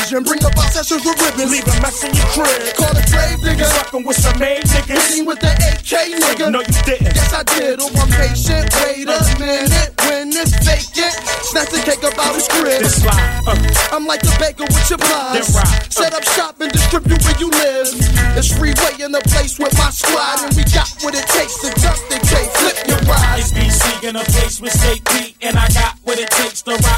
Smith 0.05 0.17
and 0.17 0.21
Wesson 0.21 0.21
precision. 0.21 0.23
Bring 0.23 0.39
the 0.39 0.53
box 0.55 0.73
sessions 0.73 1.05
with 1.05 1.17
ribbons. 1.21 1.51
Leave 1.51 1.67
a 1.67 1.75
mess 1.81 2.03
in 2.03 2.13
your 2.13 2.29
crib. 2.33 2.75
Call 2.77 2.93
a 2.93 3.03
grave 3.09 3.41
digger. 3.41 3.65
Fucking 3.65 4.03
with 4.05 4.17
some 4.17 4.39
made 4.39 4.63
niggas. 4.63 5.09
Hitting 5.09 5.25
with 5.25 5.39
the 5.39 5.49
AK 5.49 5.91
nigga. 6.21 6.51
No, 6.51 6.59
you 6.61 6.81
didn't. 6.85 7.15
Yes, 7.15 7.33
I 7.33 7.43
did. 7.43 7.79
Oh, 7.81 7.89
I'm 7.97 8.09
patient. 8.13 8.69
Wait 8.85 9.09
a 9.09 9.17
minute. 9.39 9.91
When 10.05 10.29
it's 10.29 10.53
vacant, 10.61 11.15
snatch 11.49 11.71
the 11.73 11.81
cake 11.81 12.03
about 12.05 12.35
his 12.35 12.47
crib. 12.47 12.81
This. 12.81 13.01
Uh, 13.05 13.57
I'm 13.91 14.05
like 14.05 14.21
the 14.21 14.33
baker 14.37 14.65
with 14.69 14.89
your 14.89 14.99
pies. 15.01 15.49
Ride. 15.53 15.91
Set 15.91 16.13
up 16.13 16.23
shop 16.23 16.61
and 16.61 16.71
distribute 16.71 17.21
where 17.25 17.37
you 17.39 17.49
live. 17.49 17.89
It's 18.37 18.51
freeway 18.53 19.01
in 19.01 19.11
the 19.11 19.21
place 19.33 19.57
with 19.57 19.73
my 19.77 19.89
squad, 19.89 20.45
and 20.45 20.53
we 20.55 20.63
got 20.69 20.89
what 21.01 21.15
it 21.15 21.25
takes 21.33 21.57
to 21.65 21.69
jump 21.81 21.97
the 22.09 22.19
K. 22.21 22.33
Flip 22.61 22.77
your 22.87 23.01
ride. 23.09 23.39
It's 23.39 23.51
BC 23.53 24.09
in 24.09 24.15
a 24.15 24.23
place 24.35 24.61
with 24.61 24.73
state 24.73 25.03
beat, 25.09 25.35
and 25.41 25.57
I 25.57 25.67
got 25.73 25.97
what 26.03 26.19
it 26.19 26.29
takes 26.29 26.61
to 26.63 26.75
rock 26.85 26.94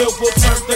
still 0.00 0.18
will 0.18 0.32
turn 0.32 0.69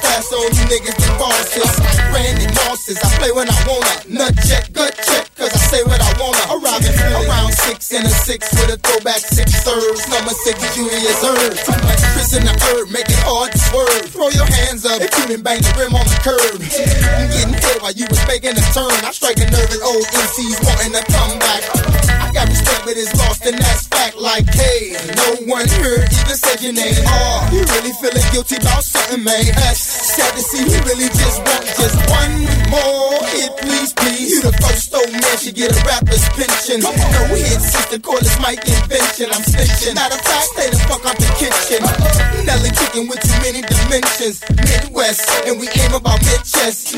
fast 0.00 0.32
on 0.32 0.50
you 0.54 0.64
niggas 0.66 0.96
the 0.98 1.10
bosses. 1.20 1.70
Randy 2.10 2.48
Mosses, 2.64 2.98
I 2.98 3.08
play 3.18 3.32
when 3.32 3.48
I 3.50 3.58
wanna. 3.66 3.94
Nut 4.08 4.34
check, 4.46 4.72
gut 4.72 4.94
check, 5.06 5.30
cause 5.36 5.52
I 5.54 5.60
say 5.70 5.82
what 5.84 6.00
I 6.00 6.10
wanna. 6.18 6.42
Arriving 6.58 6.94
around 7.22 7.52
six 7.54 7.92
and 7.92 8.06
a 8.06 8.10
six 8.10 8.50
with 8.58 8.74
a 8.74 8.78
throwback 8.82 9.22
six 9.22 9.52
serves. 9.62 10.02
Number 10.10 10.34
six, 10.42 10.58
Julius 10.74 11.22
Herb. 11.22 11.54
Too 11.54 11.78
much 11.86 12.02
Chris 12.16 12.34
in 12.34 12.42
the 12.42 12.54
herb, 12.66 12.90
make 12.90 13.06
it 13.06 13.22
hard 13.22 13.52
to 13.52 13.58
swerve. 13.70 14.10
Throw 14.10 14.30
your 14.34 14.48
hands 14.64 14.82
up 14.82 14.98
if 14.98 15.14
you 15.14 15.30
done 15.30 15.46
bang 15.46 15.62
the 15.62 15.70
rim 15.78 15.94
on 15.94 16.06
the 16.10 16.18
curb. 16.26 16.58
I'm 16.58 17.30
getting 17.30 17.54
hit 17.54 17.78
while 17.78 17.94
you 17.94 18.06
was 18.10 18.22
making 18.26 18.58
a 18.58 18.64
turn. 18.74 18.98
I 19.06 19.14
strike 19.14 19.38
a 19.38 19.46
nerve 19.46 19.70
at 19.70 19.82
old 19.86 20.06
MCs 20.10 20.58
wanting 20.66 20.92
to 20.98 21.02
come 21.14 21.38
back. 21.38 21.62
I 22.18 22.34
got 22.34 22.50
respect, 22.50 22.82
but 22.82 22.98
it's 22.98 23.14
lost, 23.14 23.46
and 23.46 23.58
that's 23.58 23.86
fact. 23.86 24.18
Like, 24.18 24.46
hey, 24.50 24.98
no 25.14 25.46
one 25.46 25.68
here 25.78 26.02
even 26.02 26.36
said 26.36 26.58
your 26.58 26.74
name. 26.74 26.98
Oh, 27.06 27.46
you 27.54 27.62
really 27.78 27.94
feeling 28.02 28.26
guilty 28.34 28.56
about 28.58 28.73
man? 29.24 29.40
That's 29.56 29.80
sad 29.80 30.30
to 30.36 30.42
see. 30.44 30.60
You 30.60 30.78
really 30.84 31.08
just 31.08 31.40
want 31.40 31.64
just 31.64 31.96
one 32.12 32.34
more 32.68 33.16
hit, 33.32 33.56
please, 33.64 33.90
please. 33.96 34.30
You 34.30 34.40
the 34.44 34.52
first 34.60 34.92
old 34.92 35.10
man 35.10 35.36
should 35.40 35.56
get 35.56 35.72
a 35.72 35.80
rapper's 35.88 36.22
pension. 36.36 36.84
No 36.84 36.92
hit 37.32 37.60
sister, 37.64 37.98
call 37.98 38.20
this 38.20 38.36
mic 38.38 38.60
invention. 38.60 39.32
I'm 39.32 39.42
snitching. 39.42 39.96
Matter 39.96 40.20
of 40.20 40.22
fact, 40.22 40.46
stay 40.52 40.68
the 40.68 40.78
fuck 40.84 41.04
out 41.08 41.16
the 41.16 41.28
kitchen. 41.40 41.80
Uh-huh. 41.80 42.44
Nelly 42.44 42.70
kicking 42.76 43.08
with 43.08 43.24
too 43.24 43.38
many 43.40 43.64
dimensions. 43.64 44.44
Midwest, 44.52 45.24
and 45.48 45.58
we 45.58 45.66
aim 45.80 45.96
about 45.96 46.20
mid 46.28 46.44
chest. 46.44 46.92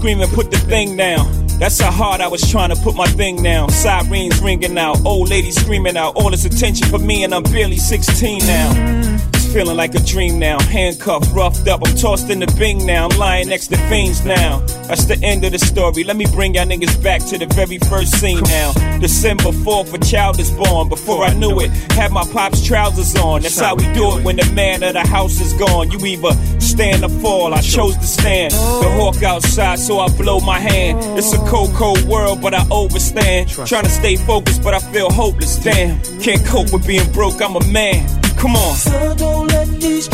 Screaming, 0.00 0.28
put 0.30 0.50
the 0.50 0.56
thing 0.56 0.96
down. 0.96 1.46
That's 1.58 1.78
how 1.78 1.90
hard 1.90 2.22
I 2.22 2.28
was 2.28 2.40
trying 2.50 2.70
to 2.70 2.76
put 2.76 2.96
my 2.96 3.06
thing 3.06 3.42
down. 3.42 3.68
Sirens 3.68 4.40
ringing 4.40 4.78
out, 4.78 5.04
old 5.04 5.28
lady 5.28 5.50
screaming 5.50 5.94
out. 5.94 6.16
All 6.16 6.30
this 6.30 6.46
attention 6.46 6.88
for 6.88 6.98
me, 6.98 7.22
and 7.22 7.34
I'm 7.34 7.42
barely 7.42 7.76
16 7.76 8.38
now. 8.38 9.20
It's 9.34 9.52
feeling 9.52 9.76
like 9.76 9.94
a 9.94 9.98
dream 9.98 10.38
now. 10.38 10.58
Handcuffed, 10.58 11.30
roughed 11.34 11.68
up, 11.68 11.82
I'm 11.86 11.94
tossed 11.96 12.30
in 12.30 12.40
the 12.40 12.46
bing 12.58 12.86
now. 12.86 13.08
I'm 13.08 13.18
lying 13.18 13.50
next 13.50 13.66
to 13.68 13.76
fiends 13.90 14.24
now. 14.24 14.60
That's 14.88 15.04
the 15.04 15.18
end 15.22 15.44
of 15.44 15.52
the 15.52 15.58
story. 15.58 16.02
Let 16.02 16.16
me 16.16 16.24
bring 16.32 16.54
y'all 16.54 16.64
niggas 16.64 17.02
back 17.02 17.20
to 17.26 17.36
the 17.36 17.46
very 17.54 17.76
first 17.76 18.18
scene 18.18 18.42
now. 18.44 18.72
December 18.98 19.52
4th, 19.52 19.92
a 19.92 19.98
child 19.98 20.40
is 20.40 20.50
born. 20.50 20.88
Before 20.88 21.24
I 21.24 21.34
knew 21.34 21.60
it, 21.60 21.70
had 21.92 22.10
my 22.10 22.24
pop's 22.32 22.66
trousers 22.66 23.14
on. 23.16 23.42
That's 23.42 23.60
how 23.60 23.74
we 23.74 23.84
do 23.92 24.16
it 24.16 24.24
when 24.24 24.36
the 24.36 24.50
man 24.54 24.82
of 24.82 24.94
the 24.94 25.06
house 25.06 25.40
is 25.42 25.52
gone. 25.52 25.90
You 25.90 25.98
either 26.06 26.32
stand 26.70 27.04
or 27.04 27.08
fall. 27.20 27.52
I 27.54 27.60
chose 27.60 27.96
to 27.96 28.06
stand. 28.06 28.52
The 28.52 28.90
hawk 28.98 29.22
outside, 29.22 29.78
so 29.78 29.98
I 29.98 30.08
blow 30.16 30.40
my 30.40 30.58
hand. 30.58 31.18
It's 31.18 31.32
a 31.32 31.38
cold, 31.50 31.72
cold 31.74 32.02
world, 32.04 32.40
but 32.40 32.54
I 32.54 32.64
overstand. 32.70 33.48
Trying 33.66 33.84
to 33.84 33.90
stay 33.90 34.16
focused, 34.16 34.62
but 34.62 34.74
I 34.74 34.80
feel 34.92 35.10
hopeless. 35.10 35.56
Damn, 35.58 36.00
can't 36.20 36.44
cope 36.46 36.72
with 36.72 36.86
being 36.86 37.10
broke. 37.12 37.40
I'm 37.42 37.56
a 37.56 37.64
man. 37.66 38.06
Come 38.36 38.56
on. 38.56 38.74
So 38.76 39.14
don't 39.16 39.48
let 39.48 39.68
these 39.80 40.08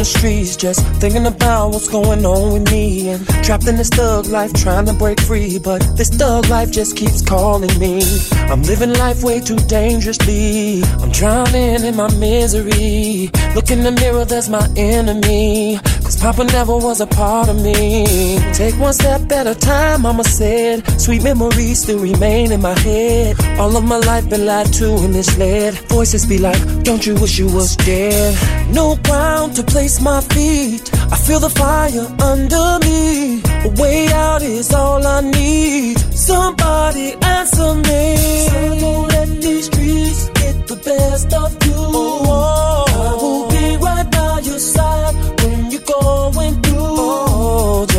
the 0.00 0.04
streets, 0.06 0.56
just 0.56 0.80
thinking 0.96 1.26
about 1.26 1.68
what's 1.72 1.88
going 1.88 2.24
on 2.24 2.54
with 2.54 2.72
me. 2.72 3.10
And 3.10 3.26
trapped 3.44 3.66
in 3.68 3.76
this 3.76 3.90
thug 3.90 4.26
life, 4.26 4.52
trying 4.54 4.86
to 4.86 4.94
break 4.94 5.20
free. 5.20 5.58
But 5.58 5.80
this 5.94 6.08
thug 6.08 6.48
life 6.48 6.70
just 6.70 6.96
keeps 6.96 7.20
calling 7.22 7.78
me. 7.78 8.02
I'm 8.50 8.62
living 8.62 8.94
life 8.94 9.22
way 9.22 9.40
too 9.40 9.58
dangerously. 9.68 10.82
I'm 11.02 11.12
drowning 11.12 11.84
in 11.84 11.96
my 11.96 12.10
misery. 12.16 13.30
Look 13.54 13.70
in 13.70 13.82
the 13.82 13.92
mirror, 14.00 14.24
that's 14.24 14.48
my 14.48 14.66
enemy. 14.76 15.78
Cause 16.10 16.20
Papa 16.20 16.42
never 16.42 16.76
was 16.76 17.00
a 17.00 17.06
part 17.06 17.48
of 17.48 17.62
me. 17.62 18.04
Take 18.52 18.74
one 18.80 18.92
step 18.92 19.30
at 19.30 19.46
a 19.46 19.54
time, 19.54 20.02
Mama 20.02 20.24
said. 20.24 20.82
Sweet 21.00 21.22
memories 21.22 21.82
still 21.84 22.00
remain 22.00 22.50
in 22.50 22.60
my 22.60 22.76
head. 22.80 23.36
All 23.60 23.76
of 23.76 23.84
my 23.84 23.98
life 23.98 24.28
been 24.28 24.44
lied 24.44 24.72
to 24.72 24.92
and 25.04 25.12
misled. 25.12 25.74
Voices 25.88 26.26
be 26.26 26.38
like, 26.38 26.60
don't 26.82 27.06
you 27.06 27.14
wish 27.14 27.38
you 27.38 27.46
was 27.46 27.76
dead? 27.76 28.34
No 28.74 28.96
ground 29.04 29.54
to 29.54 29.62
place 29.62 30.00
my 30.00 30.20
feet. 30.20 30.82
I 31.12 31.16
feel 31.16 31.38
the 31.38 31.48
fire 31.48 32.06
under 32.20 32.84
me. 32.84 33.40
A 33.66 33.68
way 33.80 34.08
out 34.08 34.42
is 34.42 34.74
all 34.74 35.06
I 35.06 35.20
need. 35.20 35.96
Somebody 36.12 37.14
answer 37.22 37.72
me. 37.88 38.16
So 38.48 38.80
don't 38.80 39.08
let 39.10 39.28
these 39.40 39.66
streets 39.66 40.28
get 40.30 40.66
the 40.66 40.74
best 40.74 41.32
of 41.34 41.49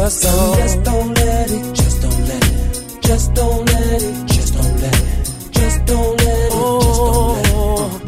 just 0.02 0.24
don't. 0.24 0.58
just 0.58 0.84
don't 0.84 1.14
let 1.14 1.52
it, 1.52 1.76
just 1.76 2.02
don't 2.02 2.28
let 2.28 2.44
it, 2.44 3.02
just 3.04 3.34
don't 3.36 3.66
let 3.66 4.02
it, 4.02 4.26
just 4.26 4.54
don't 4.56 4.82
let 4.82 5.04
it, 5.04 5.52
just 5.52 5.86
don't 5.86 5.86
let 5.86 5.86
it, 5.86 5.86
just 5.86 5.86
don't 5.86 6.18
let 6.26 6.52
it. 7.46 8.08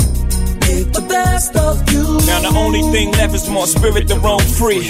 Get 0.61 0.93
the 0.93 1.05
best 1.07 1.55
of 1.55 1.91
you. 1.91 2.03
Now 2.25 2.39
the 2.41 2.53
only 2.57 2.81
thing 2.91 3.11
left 3.11 3.35
is 3.35 3.47
more 3.47 3.67
spirit 3.67 4.07
to 4.07 4.15
roam 4.17 4.39
free. 4.39 4.89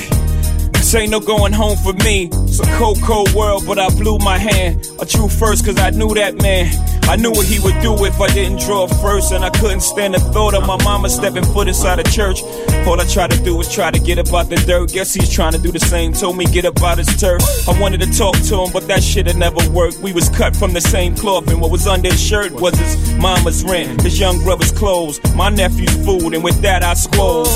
Ain't 0.96 1.10
no 1.10 1.20
going 1.20 1.54
home 1.54 1.76
for 1.78 1.94
me. 1.94 2.30
It's 2.32 2.60
a 2.60 2.66
cold, 2.78 3.02
cold 3.02 3.34
world, 3.34 3.64
but 3.66 3.80
I 3.80 3.90
blew 3.90 4.20
my 4.20 4.38
hand. 4.38 4.88
I 5.02 5.06
drew 5.06 5.28
first 5.28 5.66
cause 5.66 5.80
I 5.80 5.90
knew 5.90 6.14
that 6.14 6.40
man. 6.40 6.72
I 7.10 7.16
knew 7.16 7.32
what 7.32 7.48
he 7.48 7.60
would 7.60 7.82
do 7.82 8.06
if 8.06 8.22
I 8.22 8.28
didn't 8.28 8.60
draw 8.60 8.86
first, 8.88 9.34
and 9.34 9.44
I 9.44 9.50
couldn't 9.50 9.82
stand 9.82 10.14
the 10.14 10.20
thought 10.20 10.54
of 10.54 10.68
my 10.68 10.82
mama 10.84 11.10
stepping 11.10 11.46
foot 11.46 11.68
inside 11.68 12.00
a 12.00 12.04
church. 12.04 12.44
All 12.86 13.00
I 13.00 13.06
tried 13.06 13.32
to 13.32 13.44
do 13.44 13.56
was 13.56 13.74
try 13.74 13.90
to 13.90 14.00
get 14.00 14.20
up 14.20 14.32
out 14.34 14.50
the 14.50 14.56
dirt. 14.56 14.92
Guess 14.92 15.16
he's 15.16 15.30
trying 15.30 15.54
to 15.54 15.58
do 15.58 15.72
the 15.72 15.80
same. 15.80 16.14
Told 16.14 16.38
me 16.38 16.46
get 16.46 16.64
up 16.64 16.80
out 16.84 17.00
his 17.00 17.08
turf. 17.20 17.42
I 17.68 17.80
wanted 17.80 18.02
to 18.02 18.12
talk 18.16 18.36
to 18.36 18.62
him, 18.62 18.72
but 18.72 18.88
that 18.88 19.02
shit 19.02 19.26
had 19.26 19.38
never 19.38 19.68
worked. 19.72 19.98
We 19.98 20.14
was 20.14 20.30
cut 20.30 20.56
from 20.56 20.74
the 20.74 20.82
same 20.82 21.16
cloth, 21.16 21.48
and 21.48 21.60
what 21.60 21.72
was 21.72 21.88
under 21.88 22.10
his 22.10 22.22
shirt 22.22 22.52
was 22.52 22.78
his 22.78 23.16
mama's 23.16 23.64
rent, 23.64 24.02
his 24.04 24.20
young 24.20 24.42
brother's 24.44 24.72
clothes, 24.72 25.20
my 25.34 25.50
nephew's 25.50 26.06
food, 26.06 26.36
and 26.36 26.44
with 26.44 26.62
that 26.62 26.84
I 26.84 26.94
squalled. 26.94 27.48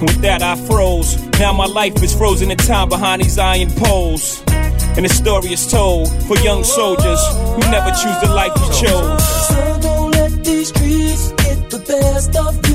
With 0.00 0.20
that 0.22 0.42
I 0.42 0.56
froze. 0.66 1.18
Now 1.38 1.52
my 1.52 1.66
life 1.66 2.00
is 2.02 2.14
frozen 2.14 2.51
in 2.52 2.58
time 2.58 2.88
behind 2.88 3.22
these 3.22 3.38
iron 3.38 3.70
poles. 3.70 4.42
And 4.96 5.06
the 5.06 5.08
story 5.08 5.52
is 5.52 5.66
told 5.70 6.08
for 6.26 6.36
young 6.40 6.62
soldiers 6.64 7.20
who 7.54 7.60
never 7.70 7.90
choose 7.90 8.18
the 8.20 8.30
life 8.34 8.52
you 8.60 8.88
chose. 8.88 9.48
So 9.48 9.78
don't 9.80 10.10
let 10.10 10.44
these 10.44 10.68
streets 10.68 11.32
get 11.32 11.70
the 11.70 11.78
best 11.78 12.36
of 12.36 12.54
you. 12.68 12.71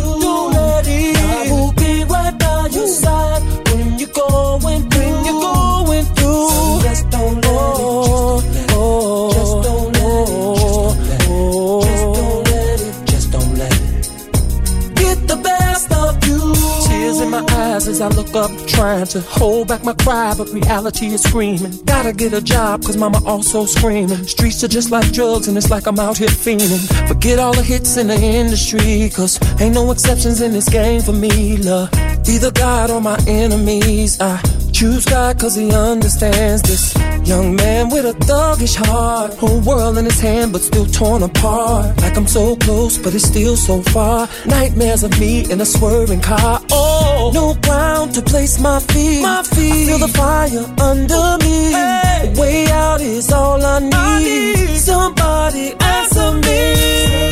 As 17.87 18.01
I 18.01 18.07
look 18.09 18.33
up, 18.35 18.51
trying 18.67 19.05
to 19.07 19.21
hold 19.21 19.67
back 19.67 19.83
my 19.83 19.93
cry, 19.93 20.33
but 20.37 20.49
reality 20.49 21.07
is 21.07 21.23
screaming. 21.23 21.73
Gotta 21.85 22.13
get 22.13 22.33
a 22.33 22.41
job, 22.41 22.83
cause 22.83 22.97
mama 22.97 23.21
also 23.25 23.65
screaming. 23.65 24.25
Streets 24.27 24.63
are 24.63 24.67
just 24.67 24.91
like 24.91 25.11
drugs, 25.11 25.47
and 25.47 25.57
it's 25.57 25.69
like 25.69 25.87
I'm 25.87 25.99
out 25.99 26.17
here 26.17 26.27
fiending. 26.27 27.07
Forget 27.07 27.39
all 27.39 27.53
the 27.53 27.63
hits 27.63 27.97
in 27.97 28.07
the 28.07 28.15
industry, 28.15 29.09
cause 29.13 29.39
ain't 29.61 29.75
no 29.75 29.91
exceptions 29.91 30.41
in 30.41 30.51
this 30.51 30.69
game 30.69 31.01
for 31.01 31.13
me, 31.13 31.57
love. 31.57 31.89
Either 32.27 32.51
God 32.51 32.91
or 32.91 33.01
my 33.01 33.17
enemies. 33.27 34.19
I 34.19 34.41
choose 34.77 35.05
God 35.05 35.39
cause 35.39 35.55
he 35.55 35.71
understands 35.71 36.61
this. 36.61 36.93
Young 37.27 37.55
man 37.55 37.89
with 37.89 38.05
a 38.05 38.13
thuggish 38.25 38.75
heart. 38.75 39.33
Whole 39.33 39.59
world 39.61 39.97
in 39.97 40.05
his 40.05 40.19
hand, 40.19 40.53
but 40.53 40.61
still 40.61 40.85
torn 40.85 41.23
apart. 41.23 41.97
Like 42.01 42.15
I'm 42.15 42.27
so 42.27 42.55
close, 42.57 42.95
but 42.99 43.15
it's 43.15 43.25
still 43.25 43.55
so 43.55 43.81
far. 43.81 44.29
Nightmares 44.45 45.01
of 45.03 45.19
me 45.19 45.49
in 45.51 45.59
a 45.61 45.65
swerving 45.65 46.21
car. 46.21 46.61
Oh, 46.71 47.31
no 47.33 47.55
ground 47.65 48.13
to 48.15 48.21
place 48.21 48.59
my 48.59 48.79
feet. 48.79 49.23
My 49.23 49.41
feet. 49.41 49.71
I 49.71 49.85
feel 49.87 49.97
the 49.97 50.13
fire 50.21 50.65
under 50.79 51.25
me. 51.43 51.73
A 51.73 52.39
way 52.39 52.69
out 52.69 53.01
is 53.01 53.31
all 53.31 53.59
I 53.65 53.79
need. 53.79 54.77
Somebody 54.77 55.73
answer 55.79 56.33
me. 56.33 57.26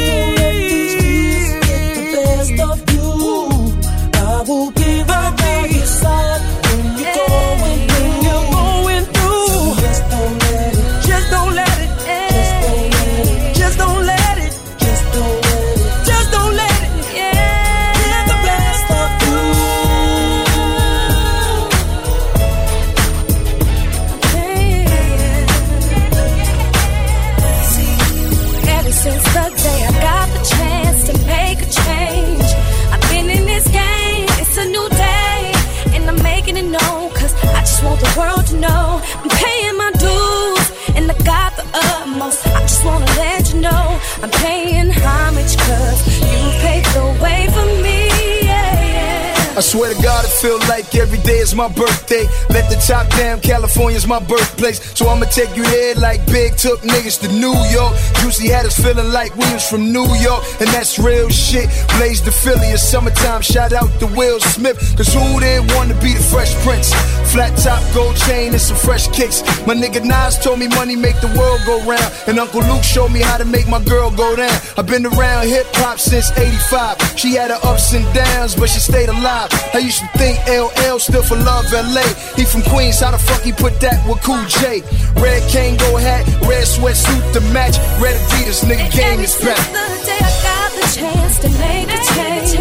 Swear 49.76 49.94
to 49.94 50.02
God, 50.02 50.24
it 50.24 50.32
feel 50.32 50.58
like 50.72 50.96
every 50.96 51.20
day 51.20 51.40
is 51.40 51.54
my 51.54 51.68
birthday. 51.68 52.24
Let 52.50 52.70
the 52.72 52.80
top 52.88 53.10
down, 53.18 53.42
California's 53.42 54.08
my 54.08 54.20
birthplace. 54.20 54.80
So 54.98 55.08
I'ma 55.10 55.26
take 55.26 55.56
you 55.56 55.64
there 55.64 55.96
like 55.96 56.26
Big 56.28 56.56
took 56.56 56.80
niggas 56.80 57.20
to 57.24 57.28
New 57.28 57.56
York. 57.76 57.94
Juicy 58.22 58.48
had 58.48 58.66
us 58.66 58.78
feeling 58.80 59.12
like 59.12 59.36
we 59.36 59.44
was 59.52 59.68
from 59.68 59.92
New 59.92 60.08
York, 60.16 60.44
and 60.62 60.70
that's 60.72 60.98
real 60.98 61.30
shit. 61.30 61.68
Blaze 61.98 62.22
the 62.24 62.32
Philly, 62.32 62.72
it's 62.72 62.84
summertime. 62.84 63.42
Shout 63.42 63.74
out 63.74 63.92
to 64.00 64.08
Will 64.16 64.40
Smith, 64.40 64.78
cause 64.96 65.14
who 65.14 65.40
didn't 65.42 65.68
want 65.76 65.90
to 65.90 65.96
be 66.00 66.14
the 66.14 66.24
Fresh 66.24 66.56
Prince? 66.64 66.96
Flat 67.36 67.52
top 67.60 67.84
gold 67.94 68.16
chain 68.16 68.54
and 68.54 68.62
some 68.62 68.78
fresh 68.78 69.10
kicks. 69.12 69.44
My 69.68 69.76
nigga 69.76 70.00
Nas 70.00 70.40
told 70.40 70.58
me 70.58 70.70
money 70.70 70.96
make 70.96 71.20
the 71.20 71.28
world 71.36 71.60
go 71.66 71.84
round. 71.84 72.10
And 72.28 72.40
Uncle 72.40 72.64
Luke 72.64 72.82
showed 72.82 73.12
me 73.12 73.20
how 73.20 73.36
to 73.36 73.44
make 73.44 73.68
my 73.68 73.84
girl 73.84 74.10
go 74.10 74.38
down. 74.38 74.56
I've 74.78 74.88
been 74.88 75.06
around 75.06 75.50
hip 75.50 75.68
hop 75.76 76.00
since 76.00 76.32
85. 76.32 77.20
She 77.20 77.36
had 77.36 77.52
her 77.52 77.60
ups 77.68 77.92
and 77.92 78.08
downs, 78.16 78.56
but 78.56 78.70
she 78.70 78.80
stayed 78.80 79.10
alive. 79.10 79.52
I 79.74 79.80
used 79.80 80.00
to 80.00 80.08
think 80.16 80.40
LL 80.48 80.98
stood 80.98 81.26
for 81.26 81.36
Love 81.36 81.68
LA. 81.74 82.08
He 82.40 82.46
from 82.46 82.64
Queens, 82.72 83.02
how 83.02 83.12
the 83.12 83.20
fuck 83.20 83.42
he 83.42 83.52
put 83.52 83.82
that 83.82 84.00
with 84.08 84.24
Cool 84.24 84.40
J? 84.48 84.80
Red 85.20 85.44
Kangol 85.52 86.00
hat, 86.00 86.24
red 86.48 86.64
sweatsuit 86.64 87.34
to 87.34 87.42
match. 87.52 87.76
Red 88.00 88.16
Adidas, 88.16 88.64
nigga 88.64 88.88
game 88.96 89.20
is 89.20 89.36
back. 89.44 89.60
The 89.76 89.84
day 90.08 90.24
I 90.24 90.32
got 90.48 90.72
the 90.72 90.88
chance 90.88 91.36
to 91.44 91.50
make 91.60 91.92
a 91.92 92.00
change. 92.16 92.56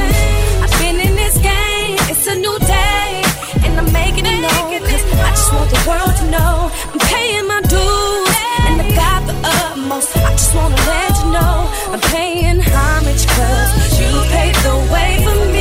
I've 0.66 0.74
been 0.82 0.98
in 0.98 1.14
this 1.14 1.38
game, 1.38 1.94
it's 2.10 2.26
a 2.26 2.34
new 2.34 2.58
day. 2.58 2.63
And 2.63 2.63
I'm 2.63 2.63
making 4.14 4.32
it 4.32 4.40
known, 4.40 4.80
cause 4.80 5.04
I 5.18 5.30
just 5.30 5.52
want 5.52 5.70
the 5.70 5.88
world 5.88 6.16
to 6.18 6.30
know. 6.30 6.70
I'm 6.92 6.98
paying 6.98 7.46
my 7.46 7.60
dues, 7.62 8.36
and 8.66 8.80
I 8.80 8.90
got 8.94 9.26
the 9.26 9.34
utmost. 9.42 10.16
I 10.16 10.30
just 10.32 10.54
wanna 10.54 10.76
let 10.76 11.10
you 11.18 11.32
know, 11.32 11.70
I'm 11.92 12.00
paying 12.00 12.60
homage, 12.60 13.26
cause 13.26 14.00
you 14.00 14.10
paved 14.30 14.62
the 14.62 14.76
way 14.92 15.24
for 15.24 15.52
me. 15.52 15.53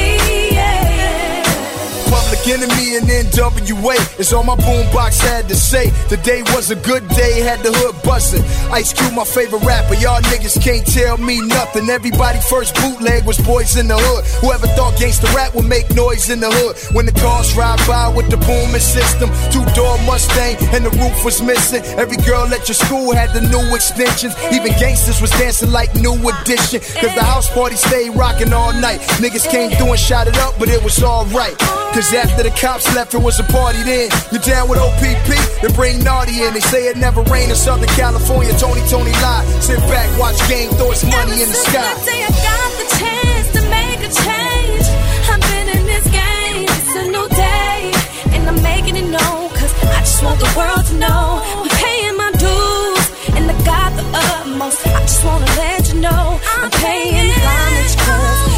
Enemy 2.54 2.98
and 2.98 3.10
NWA 3.10 3.98
is 4.20 4.32
all 4.32 4.44
my 4.44 4.56
boombox 4.56 5.18
had 5.26 5.50
to 5.50 5.56
say. 5.56 5.90
The 6.14 6.18
day 6.18 6.44
was 6.54 6.70
a 6.70 6.76
good 6.76 7.02
day, 7.10 7.42
had 7.42 7.66
the 7.66 7.74
hood 7.74 7.98
bustin'. 8.04 8.46
Ice 8.72 8.94
Cube, 8.94 9.14
my 9.14 9.26
favorite 9.26 9.66
rapper. 9.66 9.96
Y'all 9.96 10.22
niggas 10.30 10.62
can't 10.62 10.86
tell 10.86 11.18
me 11.18 11.42
nothing. 11.42 11.90
Everybody 11.90 12.38
first 12.46 12.76
bootleg 12.76 13.26
was 13.26 13.40
boys 13.40 13.76
in 13.76 13.88
the 13.88 13.98
hood. 13.98 14.24
Whoever 14.46 14.68
thought 14.78 14.94
gangsta 15.02 15.34
rap 15.34 15.56
would 15.56 15.66
make 15.66 15.90
noise 15.96 16.30
in 16.30 16.42
the 16.42 16.52
hood. 16.52 16.78
When 16.94 17.08
the 17.08 17.12
cars 17.18 17.58
ride 17.58 17.82
by 17.88 18.14
with 18.14 18.30
the 18.30 18.38
booming 18.38 18.86
system, 18.86 19.34
two 19.50 19.66
door 19.74 19.98
Mustang 20.06 20.54
and 20.78 20.86
the 20.86 20.94
roof 21.02 21.26
was 21.26 21.42
missing. 21.42 21.82
Every 21.98 22.18
girl 22.22 22.46
at 22.54 22.70
your 22.70 22.78
school 22.78 23.16
had 23.16 23.34
the 23.34 23.42
new 23.42 23.66
extensions. 23.74 24.38
Even 24.54 24.78
gangsters 24.78 25.22
was 25.26 25.32
dancing 25.42 25.72
like 25.72 25.90
new 25.96 26.14
edition. 26.14 26.86
Cause 27.02 27.18
the 27.18 27.26
house 27.26 27.50
party 27.50 27.78
stayed 27.78 28.14
rocking 28.14 28.54
all 28.54 28.74
night. 28.78 29.02
Niggas 29.18 29.50
came 29.50 29.72
through 29.72 29.98
and 29.98 30.00
shot 30.00 30.28
it 30.28 30.38
up, 30.38 30.54
but 30.60 30.70
it 30.70 30.84
was 30.84 31.02
alright. 31.02 31.58
Cause 31.98 32.14
after 32.14 32.43
the 32.44 32.52
cops 32.60 32.94
left, 32.94 33.14
it 33.14 33.24
was 33.24 33.40
a 33.40 33.44
party 33.44 33.82
then. 33.84 34.12
You're 34.32 34.44
down 34.44 34.68
with 34.68 34.78
OPP? 34.78 35.32
Then 35.64 35.72
bring 35.74 36.04
Naughty 36.04 36.44
in. 36.44 36.54
They 36.54 36.60
say 36.60 36.88
it 36.88 36.98
never 36.98 37.24
rained 37.24 37.50
in 37.50 37.56
Southern 37.56 37.88
California. 37.96 38.52
Tony, 38.60 38.82
Tony 38.92 39.16
lie. 39.24 39.46
Sit 39.64 39.80
back, 39.88 40.08
watch 40.20 40.38
game, 40.50 40.70
throw 40.76 40.92
its 40.92 41.04
money 41.08 41.42
in 41.42 41.48
the 41.48 41.56
sky. 41.56 41.88
The 41.96 42.12
day 42.12 42.22
I 42.28 42.32
got 42.44 42.70
the 42.84 42.88
chance 43.00 43.48
to 43.56 43.62
make 43.72 44.00
a 44.04 44.12
change. 44.12 44.86
I've 45.32 45.42
been 45.42 45.68
in 45.72 45.84
this 45.88 46.06
game, 46.12 46.68
it's 46.68 46.96
a 47.00 47.06
new 47.08 47.28
day. 47.32 47.80
And 48.36 48.44
I'm 48.50 48.62
making 48.62 48.98
it 48.98 49.08
known, 49.08 49.50
cause 49.56 49.74
I 49.96 50.00
just 50.04 50.22
want 50.22 50.40
the 50.40 50.52
world 50.52 50.86
to 50.92 50.96
know. 51.00 51.40
I'm 51.64 51.70
paying 51.80 52.18
my 52.20 52.32
dues, 52.44 53.06
and 53.40 53.48
I 53.50 53.56
got 53.64 53.96
the 53.96 54.04
utmost. 54.12 54.86
I 54.86 55.00
just 55.08 55.24
wanna 55.24 55.48
let 55.64 55.94
you 55.94 56.02
know, 56.02 56.40
I'm 56.60 56.72
paying 56.72 57.32
homage, 57.32 57.96
cause 58.04 58.53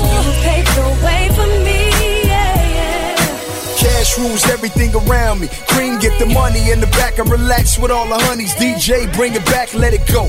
rules 4.17 4.45
everything 4.49 4.93
around 4.95 5.39
me. 5.39 5.47
Cream, 5.69 5.99
get 5.99 6.17
the 6.19 6.25
money 6.25 6.71
in 6.71 6.79
the 6.79 6.87
back 6.97 7.19
and 7.19 7.29
relax 7.29 7.77
with 7.77 7.91
all 7.91 8.07
the 8.07 8.17
honeys. 8.25 8.53
DJ, 8.55 9.11
bring 9.13 9.33
it 9.33 9.45
back, 9.45 9.73
let 9.73 9.93
it 9.93 10.05
go. 10.07 10.25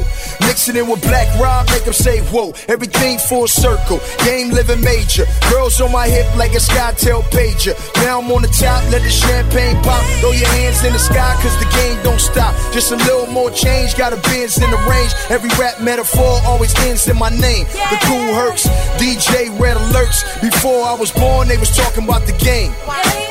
Mix 0.46 0.68
it 0.68 0.76
in 0.76 0.88
with 0.88 1.02
Black 1.02 1.28
Rob, 1.38 1.66
make 1.70 1.84
them 1.84 1.92
say 1.92 2.20
whoa. 2.32 2.52
Everything 2.68 3.18
full 3.18 3.46
circle, 3.46 4.00
game 4.24 4.50
living 4.50 4.80
major. 4.80 5.24
Girls 5.50 5.80
on 5.80 5.92
my 5.92 6.08
hip 6.08 6.26
like 6.36 6.52
a 6.52 6.62
SkyTel 6.62 7.22
pager. 7.30 7.74
Now 8.02 8.20
I'm 8.20 8.30
on 8.30 8.42
the 8.42 8.48
top, 8.48 8.82
let 8.90 9.02
the 9.02 9.10
champagne 9.10 9.76
pop. 9.82 10.02
Throw 10.20 10.32
your 10.32 10.48
hands 10.48 10.84
in 10.84 10.92
the 10.92 10.98
sky, 10.98 11.34
cause 11.42 11.56
the 11.58 11.68
game 11.76 12.02
don't 12.02 12.20
stop. 12.20 12.54
Just 12.72 12.92
a 12.92 12.96
little 12.96 13.26
more 13.28 13.50
change, 13.50 13.96
got 13.96 14.12
a 14.12 14.20
Benz 14.28 14.58
in 14.58 14.70
the 14.70 14.80
range. 14.88 15.12
Every 15.30 15.50
rap 15.58 15.80
metaphor 15.80 16.40
always 16.46 16.74
ends 16.86 17.06
in 17.08 17.16
my 17.16 17.30
name. 17.30 17.66
The 17.66 17.98
cool 18.06 18.34
hurts, 18.34 18.66
DJ 18.98 19.50
red 19.58 19.76
alerts. 19.76 20.22
Before 20.40 20.84
I 20.84 20.94
was 20.94 21.12
born, 21.12 21.48
they 21.48 21.58
was 21.58 21.70
talking 21.76 22.04
about 22.04 22.26
the 22.26 22.36
game. 22.38 22.72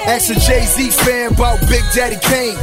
Ask 0.05 0.29
a 0.29 0.39
Jay 0.45 0.61
Z 0.61 0.91
fan 0.91 1.33
about 1.33 1.59
Big 1.67 1.81
Daddy 1.95 2.17
Kane. 2.21 2.53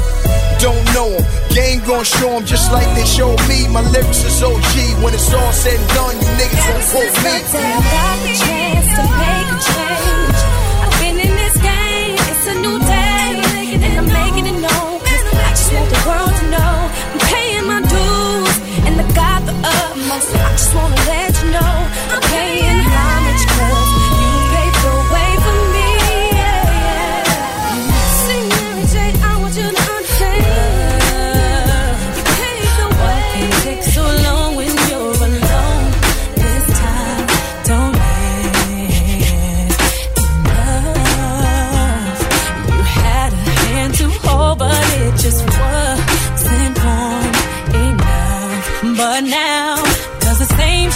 Don't 0.63 0.85
know 0.95 1.11
him. 1.11 1.25
Game 1.51 1.81
gon' 1.83 2.05
show 2.05 2.31
him 2.39 2.47
just 2.47 2.71
like 2.71 2.87
they 2.95 3.05
showed 3.05 3.41
me. 3.49 3.67
My 3.67 3.83
lyrics 3.91 4.23
is 4.23 4.41
OG. 4.41 5.03
When 5.03 5.13
it's 5.13 5.35
all 5.35 5.53
said 5.53 5.75
and 5.75 5.89
done, 5.91 6.15
you 6.15 6.31
niggas 6.39 6.63
gon' 6.63 6.85
quote 6.95 7.17
me. 7.27 7.35
I 7.35 7.83
got 7.91 8.17
the 8.23 8.33
chance 8.39 8.87
to 8.95 9.03
make 9.19 9.49
a 9.51 9.59
change. 9.67 10.39
I've 10.79 10.95
been 11.03 11.19
in 11.27 11.35
this 11.35 11.57
game, 11.59 12.15
it's 12.31 12.47
a 12.47 12.55
new 12.63 12.79
day. 12.87 13.75
And 13.75 13.99
I'm 13.99 14.07
making 14.07 14.47
it 14.47 14.59
known, 14.63 15.03
I 15.03 15.51
just 15.51 15.73
want 15.75 15.91
the 15.91 16.01
world 16.07 16.35
to 16.39 16.45
know. 16.55 16.75
I'm 16.87 17.19
paying 17.35 17.67
my 17.67 17.83
dues, 17.83 18.57
and 18.87 18.95
I 18.95 19.07
got 19.11 19.43
the 19.43 19.55
utmost. 19.59 20.31
I 20.31 20.51
just 20.55 20.73
wanna 20.77 20.95
let 21.11 21.32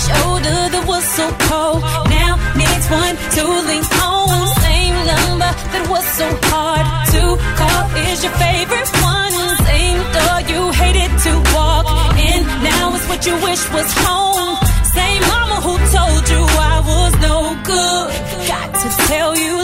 shoulder 0.07 0.59
that 0.73 0.85
was 0.87 1.05
so 1.19 1.27
cold 1.51 1.83
now 2.09 2.33
needs 2.61 2.87
one 2.91 3.17
to 3.37 3.43
lean 3.69 3.85
on? 4.03 4.47
Same 4.67 4.97
number 5.13 5.51
that 5.73 5.85
was 5.91 6.05
so 6.21 6.27
hard 6.51 6.87
to 7.15 7.23
call 7.59 7.85
is 8.07 8.23
your 8.25 8.35
favorite 8.39 8.91
one. 9.03 9.35
Same 9.71 10.01
door 10.15 10.39
you 10.53 10.61
hated 10.83 11.13
to 11.27 11.33
walk 11.55 11.87
in. 12.31 12.41
Now 12.63 12.95
it's 12.95 13.07
what 13.11 13.21
you 13.27 13.35
wish 13.47 13.63
was 13.75 13.91
home. 14.07 14.55
Same 14.97 15.23
mama 15.33 15.57
who 15.67 15.75
told 15.97 16.25
you 16.33 16.43
I 16.75 16.77
was 16.91 17.13
no 17.29 17.37
good. 17.71 18.09
Got 18.53 18.69
to 18.83 18.89
tell 19.11 19.33
you 19.37 19.56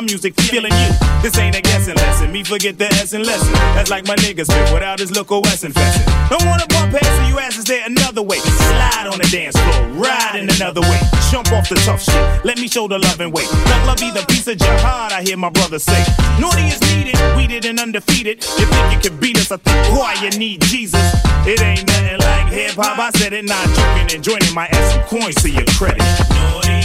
my 0.00 0.06
music 0.06 0.34
feeling 0.40 0.72
you. 0.72 0.90
This 1.22 1.36
ain't 1.38 1.56
a 1.56 1.60
guessing 1.60 1.94
lesson. 1.94 2.32
Me 2.32 2.42
forget 2.42 2.78
the 2.78 2.86
S 2.86 3.12
and 3.12 3.24
lesson. 3.26 3.52
That's 3.76 3.90
like 3.90 4.06
my 4.06 4.16
niggas 4.16 4.46
spit 4.46 4.72
without 4.72 4.98
his 4.98 5.10
look 5.10 5.30
or 5.30 5.42
S 5.46 5.64
infection. 5.64 6.02
Don't 6.30 6.44
wanna 6.46 6.66
bump 6.68 6.92
past 6.92 7.04
so 7.04 7.22
you 7.28 7.38
ass 7.38 7.58
is 7.58 7.64
there 7.64 7.84
another 7.86 8.22
way. 8.22 8.38
Slide 8.38 9.08
on 9.12 9.18
the 9.18 9.28
dance 9.30 9.56
floor, 9.56 9.88
ride 10.04 10.36
in 10.36 10.48
another 10.48 10.80
way. 10.80 11.00
Jump 11.30 11.52
off 11.52 11.68
the 11.68 11.74
tough 11.86 12.02
shit. 12.02 12.44
Let 12.44 12.58
me 12.58 12.68
show 12.68 12.88
the 12.88 12.98
love 12.98 13.20
and 13.20 13.32
weight. 13.32 13.50
Let 13.66 13.86
love 13.86 13.98
be 13.98 14.10
the 14.10 14.24
piece 14.26 14.46
of 14.48 14.56
jihad, 14.56 15.12
I 15.12 15.22
hear 15.22 15.36
my 15.36 15.50
brother 15.50 15.78
say. 15.78 16.02
Naughty 16.40 16.62
is 16.62 16.80
needed, 16.80 17.16
weeded 17.36 17.66
and 17.66 17.78
undefeated. 17.78 18.42
You 18.58 18.66
think 18.66 18.86
you 18.94 19.10
can 19.10 19.20
beat 19.20 19.36
us? 19.38 19.52
I 19.52 19.58
think 19.58 19.98
why 19.98 20.14
you 20.22 20.30
need 20.38 20.62
Jesus. 20.62 21.02
It 21.46 21.60
ain't 21.60 21.86
nothing 21.86 22.18
like 22.20 22.52
hip 22.52 22.74
hop. 22.76 22.98
I 22.98 23.10
said 23.18 23.32
it, 23.32 23.44
not 23.44 23.66
joking 23.76 24.16
and 24.16 24.24
joining 24.24 24.54
my 24.54 24.66
ass 24.66 24.96
and 24.96 25.04
coins 25.06 25.36
to 25.42 25.50
your 25.50 25.66
credit. 25.76 26.00
Naughty 26.30 26.79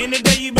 In 0.00 0.10
the 0.10 0.18
day 0.18 0.40
you 0.40 0.59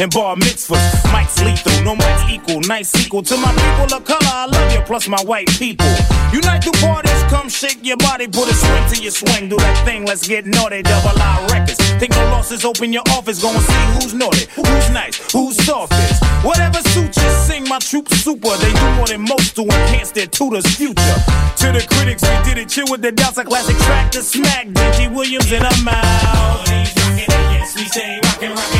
and 0.00 0.12
bar 0.12 0.36
mitzvahs. 0.36 1.12
Mike's 1.12 1.42
lethal, 1.42 1.84
no 1.84 1.94
Mike's 1.94 2.30
equal. 2.30 2.60
Nice 2.62 2.94
equal 3.04 3.22
to 3.22 3.36
my 3.36 3.52
people 3.52 3.96
of 3.96 4.04
color. 4.04 4.18
I 4.22 4.46
love 4.46 4.72
you, 4.72 4.80
plus 4.82 5.08
my 5.08 5.20
white 5.22 5.48
people. 5.58 5.86
Unite 6.32 6.64
the 6.64 6.72
parties, 6.80 7.22
come 7.28 7.48
shake 7.48 7.84
your 7.84 7.96
body, 7.98 8.26
put 8.26 8.48
a 8.48 8.54
swing 8.54 8.86
to 8.94 9.02
your 9.02 9.12
swing. 9.12 9.48
Do 9.48 9.56
that 9.56 9.84
thing, 9.84 10.06
let's 10.06 10.26
get 10.26 10.46
naughty. 10.46 10.82
Double 10.82 11.20
our 11.20 11.46
records. 11.48 11.78
Think 11.98 12.12
no 12.12 12.24
losses, 12.30 12.64
open 12.64 12.92
your 12.92 13.02
office, 13.10 13.42
go 13.42 13.50
and 13.50 13.60
see 13.60 13.84
who's 13.98 14.14
naughty, 14.14 14.46
who's 14.54 14.90
nice, 14.90 15.16
who's 15.32 15.56
softest. 15.64 16.24
Whatever 16.44 16.80
suits 16.90 17.16
you, 17.16 17.30
sing 17.44 17.68
my 17.68 17.78
troops 17.78 18.16
super. 18.24 18.56
They 18.56 18.72
do 18.72 18.86
more 18.96 19.06
than 19.06 19.22
most 19.22 19.54
to 19.56 19.62
enhance 19.62 20.12
their 20.12 20.26
tutor's 20.26 20.66
future. 20.76 21.18
To 21.60 21.72
the 21.76 21.84
critics, 21.90 22.22
we 22.22 22.36
did 22.48 22.58
it. 22.58 22.68
Chill 22.68 22.86
with 22.90 23.02
the 23.02 23.12
doubts, 23.12 23.38
classic 23.42 23.76
track 23.76 24.12
to 24.12 24.22
smack. 24.22 24.68
Benji 24.68 25.12
Williams 25.12 25.52
in 25.52 25.62
a 25.62 25.74
mouth. 25.84 26.64
Yes, 26.68 27.76
we 27.76 27.84
say 27.84 28.20
rockin', 28.24 28.52
rockin'. 28.52 28.79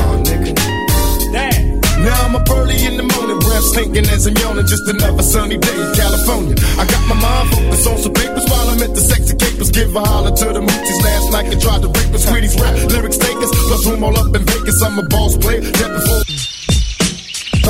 Thinking 3.73 4.05
as 4.11 4.27
I'm 4.27 4.35
yawning. 4.35 4.67
Just 4.67 4.87
another 4.87 5.23
sunny 5.23 5.57
day 5.57 5.71
in 5.71 5.95
California. 5.95 6.55
I 6.77 6.85
got 6.85 7.07
my 7.07 7.15
mind 7.15 7.49
focused 7.55 7.87
on 7.87 7.97
some 7.97 8.13
papers 8.13 8.43
while 8.51 8.67
I'm 8.67 8.83
at 8.83 8.93
the 8.93 9.01
sexy 9.01 9.35
capers. 9.35 9.71
Give 9.71 9.95
a 9.95 9.99
holler 10.01 10.35
to 10.35 10.45
the 10.51 10.59
moochies 10.59 11.01
last 11.03 11.31
night 11.31 11.47
and 11.51 11.61
tried 11.61 11.81
to 11.81 11.87
rape 11.87 12.11
the 12.11 12.19
Sweeties 12.19 12.59
rap 12.59 12.75
lyrics 12.91 13.17
takers, 13.17 13.51
plus 13.67 13.87
room 13.87 14.03
all 14.03 14.17
up 14.17 14.35
in 14.35 14.43
Vegas. 14.43 14.81
I'm 14.83 14.99
a 14.99 15.03
boss 15.07 15.37
player. 15.37 15.61
That 15.61 15.91
before 15.95 16.21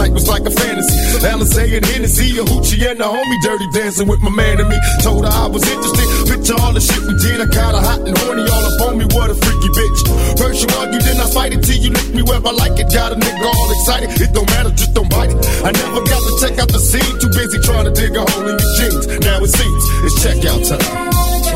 night 0.01 0.11
was 0.11 0.27
like 0.27 0.41
a 0.45 0.51
fantasy. 0.51 0.97
Alizé 1.21 1.77
and 1.77 1.85
Hennessy, 1.85 2.37
a 2.39 2.43
hoochie 2.43 2.81
and 2.89 2.99
a 2.99 3.05
homie, 3.05 3.39
dirty 3.43 3.67
dancing 3.71 4.07
with 4.07 4.21
my 4.21 4.29
man 4.29 4.59
and 4.59 4.69
me. 4.69 4.77
Told 5.01 5.25
her 5.25 5.31
I 5.31 5.47
was 5.47 5.63
interested. 5.69 6.07
Picture 6.25 6.57
all 6.57 6.73
the 6.73 6.81
shit 6.81 7.01
we 7.05 7.13
did. 7.21 7.37
I 7.41 7.45
got 7.45 7.75
her 7.77 7.83
hot 7.83 8.01
and 8.07 8.17
horny 8.17 8.43
all 8.49 8.65
up 8.65 8.81
on 8.89 8.97
me. 8.97 9.05
What 9.13 9.29
a 9.29 9.35
freaky 9.35 9.69
bitch. 9.69 9.99
First 10.37 10.65
you 10.65 10.69
argue, 10.77 10.99
then 10.99 11.17
I 11.21 11.27
fight 11.29 11.53
it 11.53 11.61
till 11.61 11.77
you 11.77 11.91
lick 11.91 12.09
me 12.13 12.21
where 12.23 12.41
I 12.41 12.51
like 12.51 12.79
it. 12.79 12.89
Got 12.89 13.13
a 13.13 13.15
nigga 13.15 13.45
all 13.45 13.69
excited. 13.71 14.09
It 14.21 14.33
don't 14.33 14.49
matter, 14.49 14.71
just 14.71 14.93
don't 14.93 15.09
bite 15.09 15.31
it. 15.31 15.39
I 15.63 15.71
never 15.71 16.01
got 16.01 16.21
to 16.25 16.31
check 16.41 16.57
out 16.59 16.69
the 16.69 16.79
scene. 16.79 17.19
Too 17.19 17.29
busy 17.29 17.59
trying 17.59 17.85
to 17.85 17.91
dig 17.91 18.15
a 18.15 18.21
hole 18.25 18.47
in 18.49 18.57
your 18.57 18.71
jeans. 18.77 19.05
Now 19.21 19.37
it 19.45 19.51
seems 19.53 19.83
it's 20.05 20.17
checkout 20.23 20.61
time. 20.65 20.81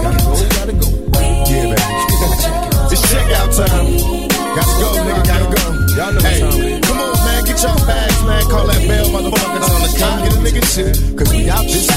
Gotta 0.06 0.22
go, 0.22 0.34
gotta 0.54 0.74
go. 0.74 0.90
Yeah, 1.50 1.74
baby. 1.74 2.94
it's 2.94 3.02
checkout 3.10 3.50
time. 3.58 3.86
Gotta 4.56 4.74
go, 4.82 4.90
nigga, 5.06 5.24
gotta 5.26 5.48
go. 5.56 5.64
Y'all 5.98 6.14
know 6.14 6.22
what 6.22 6.40
time 6.40 6.62
it 6.62 6.80
is. 6.80 6.85
Your 7.64 7.76
bags, 7.88 8.24
man. 8.26 8.44
Call 8.50 8.68
that 8.68 8.88
bell, 8.88 9.06
motherfuckers 9.08 9.70
on 9.72 9.82
the 9.82 9.96
come 9.98 10.20
get 10.24 10.34
a 10.34 10.40
nigga 10.44 10.64
shit. 10.74 11.18
Cause 11.18 11.32
we 11.32 11.50
out 11.50 11.64
this. 11.64 11.88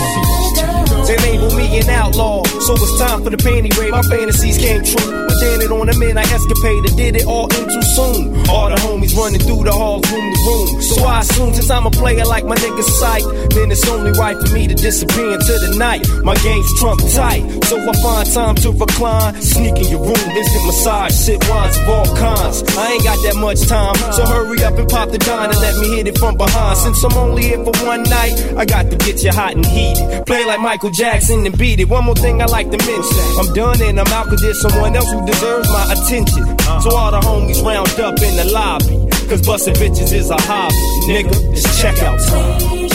They 1.09 1.16
label 1.18 1.51
me 1.56 1.78
an 1.80 1.89
outlaw, 1.89 2.44
so 2.44 2.74
it's 2.74 2.98
time 2.98 3.24
for 3.24 3.30
the 3.30 3.36
panty 3.36 3.72
raid. 3.78 3.90
My 3.90 4.02
fantasies 4.02 4.59
came 4.59 4.85
true. 4.85 5.26
But 5.26 5.36
then 5.40 5.60
it 5.62 5.70
on 5.70 5.86
the 5.86 5.97
man 5.97 6.18
I 6.18 6.24
escapaded, 6.24 6.97
did 6.97 7.16
it 7.16 7.26
all 7.26 7.48
in 7.48 7.64
too 7.64 7.82
soon. 7.97 8.48
All 8.48 8.68
the 8.68 8.76
homies 8.76 9.16
running 9.16 9.40
through 9.40 9.64
the 9.64 9.72
halls, 9.72 10.05
room 10.12 10.20
to 10.20 10.40
room. 10.47 10.82
So 10.82 11.05
I 11.05 11.20
assume 11.20 11.55
since 11.55 11.70
I'm 11.70 11.86
a 11.86 11.90
player 11.90 12.24
like 12.24 12.44
my 12.44 12.56
nigga 12.56 12.82
sight, 12.82 13.24
then 13.51 13.70
it's 13.70 13.89
only 13.89 14.12
right 14.20 14.36
for 14.36 14.52
me 14.52 14.66
to 14.68 14.74
disappear 14.74 15.32
into 15.32 15.55
the 15.64 15.76
night. 15.78 16.05
My 16.22 16.35
game's 16.44 16.68
trump 16.78 17.01
tight, 17.14 17.43
so 17.64 17.80
I 17.80 17.93
find 18.02 18.26
time 18.28 18.55
to 18.66 18.72
recline. 18.72 19.40
Sneak 19.40 19.76
in 19.80 19.89
your 19.89 20.05
room, 20.05 20.28
instant 20.36 20.66
massage, 20.66 21.12
sip 21.14 21.40
wines 21.48 21.76
of 21.78 21.89
all 21.89 22.10
kinds. 22.16 22.62
I 22.76 22.93
ain't 22.93 23.05
got 23.05 23.18
that 23.24 23.36
much 23.36 23.64
time, 23.66 23.97
so 24.12 24.26
hurry 24.26 24.62
up 24.62 24.76
and 24.76 24.89
pop 24.89 25.09
the 25.10 25.18
dime 25.18 25.51
let 25.60 25.76
me 25.78 25.97
hit 25.97 26.09
it 26.09 26.18
from 26.18 26.36
behind. 26.36 26.78
Since 26.78 27.05
I'm 27.05 27.14
only 27.14 27.43
here 27.43 27.62
for 27.64 27.74
one 27.85 28.02
night, 28.05 28.35
I 28.56 28.64
got 28.64 28.90
to 28.90 28.97
get 28.97 29.22
you 29.22 29.32
hot 29.32 29.55
and 29.55 29.66
heated. 29.66 30.26
Play 30.26 30.44
like 30.44 30.60
Michael 30.60 30.90
Jackson 30.90 31.44
and 31.47 31.56
beat 31.56 31.80
it. 31.80 31.89
One 31.89 32.05
more 32.05 32.14
thing 32.14 32.40
I 32.43 32.47
like 32.47 32.70
to 32.70 32.78
mention. 32.78 33.24
I'm 33.39 33.52
done 33.55 33.80
and 33.82 34.01
I'm 34.01 34.06
out 34.09 34.26
cause 34.26 34.40
there's 34.40 34.60
someone 34.60 34.94
else 34.97 35.10
who 35.10 35.24
deserves 35.26 35.68
my 35.68 35.93
attention. 35.93 36.44
So 36.82 36.97
all 36.97 37.10
the 37.10 37.20
homies 37.20 37.62
round 37.64 37.89
up 38.01 38.20
in 38.22 38.36
the 38.36 38.51
lobby. 38.52 39.09
Cause 39.28 39.47
busting 39.47 39.74
bitches 39.74 40.12
is 40.12 40.30
a 40.30 40.40
hobby. 40.40 40.74
Nigga, 41.09 41.35
it's 41.52 41.66
checkout 41.82 42.18
time. 42.28 42.89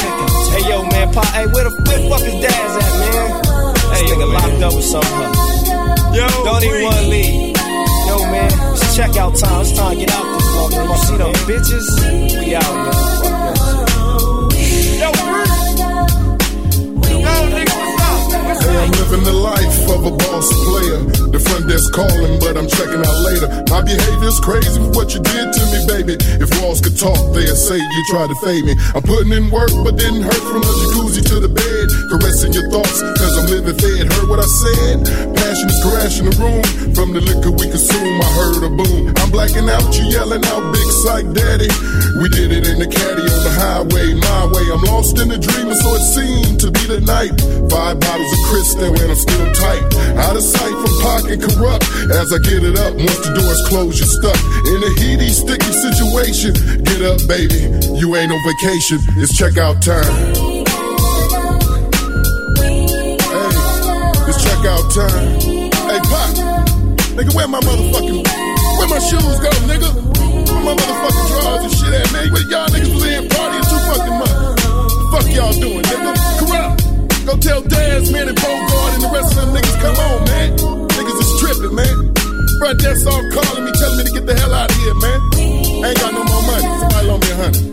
Hey 0.54 0.70
yo, 0.70 0.84
man, 0.84 1.14
pa, 1.14 1.24
hey, 1.34 1.48
where 1.48 1.64
the, 1.66 1.72
where 1.88 2.00
the 2.00 2.10
fuck 2.10 2.22
is 2.22 2.34
Daz 2.42 2.78
at, 2.78 2.94
man? 3.00 3.44
Hey, 3.94 4.04
nigga 4.06 4.34
locked 4.34 4.64
up 4.64 4.74
with 4.74 4.86
something. 4.86 5.54
Yo, 6.14 6.28
don't 6.44 6.64
even 6.64 6.84
wanna 6.84 7.02
leave. 7.08 7.58
Yo, 8.08 8.18
man, 8.32 8.52
it's 8.74 8.98
checkout 8.98 9.40
time. 9.40 9.62
It's 9.62 9.72
time 9.78 9.98
to 9.98 10.06
get 10.06 10.12
out 10.12 10.24
motherfucker. 10.26 10.43
You 10.54 10.98
see 10.98 11.18
them 11.18 11.34
bitches? 11.48 12.40
We 12.40 12.56
out. 12.56 13.63
I'm 18.78 18.92
living 18.92 19.24
the 19.24 19.34
life 19.34 19.78
of 19.90 20.06
a 20.06 20.14
boss 20.14 20.48
player. 20.66 21.00
The 21.34 21.40
front 21.40 21.70
desk 21.70 21.90
calling, 21.94 22.40
but 22.40 22.58
I'm 22.58 22.68
checking 22.68 23.02
out 23.02 23.20
later. 23.26 23.48
My 23.70 23.82
behavior's 23.82 24.40
crazy 24.40 24.78
with 24.82 24.96
what 24.96 25.14
you 25.14 25.22
did 25.22 25.54
to 25.54 25.64
me, 25.74 25.80
baby. 25.90 26.16
If 26.42 26.50
walls 26.62 26.82
could 26.82 26.98
talk, 26.98 27.20
they'd 27.34 27.54
say 27.54 27.78
you 27.78 28.02
tried 28.10 28.30
to 28.30 28.38
fade 28.46 28.66
me. 28.66 28.74
I'm 28.94 29.02
putting 29.02 29.32
in 29.34 29.50
work, 29.50 29.74
but 29.86 29.98
didn't 29.98 30.22
hurt 30.26 30.44
from 30.46 30.62
the 30.62 30.74
jacuzzi 30.86 31.22
to 31.34 31.38
the 31.42 31.50
bed. 31.50 31.86
Caressing 32.14 32.54
your 32.54 32.70
thoughts, 32.70 33.02
cause 33.18 33.34
I'm 33.38 33.48
living 33.50 33.78
fed. 33.78 34.10
Heard 34.14 34.30
what 34.30 34.40
I 34.42 34.50
said? 34.50 35.06
Passion 35.34 35.68
is 35.70 35.80
crashing 35.82 36.28
the 36.30 36.36
room. 36.38 36.66
From 36.94 37.14
the 37.14 37.22
liquor 37.22 37.52
we 37.52 37.70
consume, 37.70 38.22
I 38.22 38.30
heard 38.38 38.62
a 38.66 38.72
boom. 38.74 39.14
I'm 39.18 39.30
blacking 39.30 39.70
out, 39.70 39.90
you 39.98 40.06
yelling 40.14 40.46
out, 40.54 40.64
big 40.74 40.90
Syke 41.06 41.30
daddy. 41.34 41.70
We 42.22 42.30
did 42.30 42.54
it 42.54 42.70
in 42.70 42.78
the 42.78 42.88
caddy 42.88 43.26
on 43.26 43.42
the 43.44 43.54
highway, 43.58 44.14
my 44.14 44.42
way. 44.54 44.66
I'm 44.70 44.84
lost 44.86 45.18
in 45.20 45.30
the 45.30 45.38
dream, 45.38 45.68
and 45.68 45.80
so 45.82 45.90
it 45.98 46.06
seemed 46.06 46.60
to 46.62 46.70
be 46.70 46.86
the 46.86 47.02
night. 47.02 47.34
Five 47.74 48.00
bottles 48.00 48.32
of 48.32 48.42
Cristal 48.64 48.96
and 48.96 49.12
I'm 49.12 49.16
still 49.20 49.52
tight. 49.52 49.84
Out 50.24 50.38
of 50.38 50.42
sight 50.42 50.72
from 50.72 50.94
pocket 51.04 51.44
corrupt. 51.44 51.84
As 52.16 52.32
I 52.32 52.40
get 52.40 52.64
it 52.64 52.80
up, 52.80 52.96
once 52.96 53.20
the 53.20 53.36
doors 53.36 53.60
close, 53.68 54.00
you're 54.00 54.08
stuck 54.08 54.40
in 54.72 54.80
a 54.80 54.92
heaty, 55.04 55.28
sticky 55.36 55.74
situation. 55.84 56.56
Get 56.80 57.04
up, 57.04 57.20
baby. 57.28 57.60
You 58.00 58.16
ain't 58.16 58.32
on 58.32 58.40
vacation. 58.40 59.04
It's 59.20 59.36
checkout 59.36 59.84
time. 59.84 60.08
Hey, 62.64 63.20
it's 64.32 64.40
checkout 64.40 64.88
time. 64.96 65.28
Hey, 65.92 66.00
Pop. 66.08 66.32
Nigga, 67.20 67.36
where 67.36 67.50
my 67.52 67.60
motherfucking. 67.60 68.24
Where 68.80 68.88
my 68.88 69.00
shoes 69.04 69.40
go, 69.44 69.52
nigga? 69.68 69.92
Where 69.92 70.64
my 70.64 70.76
motherfucking 70.80 71.28
drawers 71.36 71.64
and 71.68 71.74
shit 71.84 71.94
at, 72.00 72.08
man? 72.16 72.32
Where 72.32 72.48
y'all 72.48 72.72
niggas 72.72 72.96
was 72.96 73.04
in 73.12 73.28
partying 73.28 73.68
too 73.68 73.82
fucking 73.92 74.18
much? 74.24 74.32
Fuck 75.12 75.28
y'all 75.36 75.52
doing, 75.52 75.84
nigga? 75.84 76.16
Kurupt. 76.40 76.83
Go 77.34 77.40
tell 77.40 77.62
Daz, 77.64 78.12
man, 78.12 78.30
and 78.30 78.40
Bogart 78.40 78.94
and 78.94 79.02
the 79.02 79.10
rest 79.12 79.36
of 79.36 79.42
them 79.42 79.56
niggas, 79.56 79.82
come 79.82 79.96
on, 79.96 80.24
man. 80.26 80.56
Niggas 80.56 81.20
is 81.20 81.42
tripping, 81.42 81.74
man. 81.74 82.14
Front 82.60 82.80
desk 82.80 83.08
all 83.08 83.24
calling 83.32 83.66
me, 83.66 83.72
telling 83.72 83.98
me 83.98 84.04
to 84.04 84.12
get 84.12 84.26
the 84.28 84.36
hell 84.36 84.54
out 84.54 84.70
of 84.70 84.78
here, 84.78 84.94
man. 84.94 85.20
I 85.84 85.90
ain't 85.90 85.98
got 85.98 86.14
no 86.14 86.24
more 86.24 86.44
money. 86.44 86.62
Somebody 86.62 87.08
loan 87.08 87.20
me 87.22 87.32
a 87.32 87.36
hundred. 87.36 87.73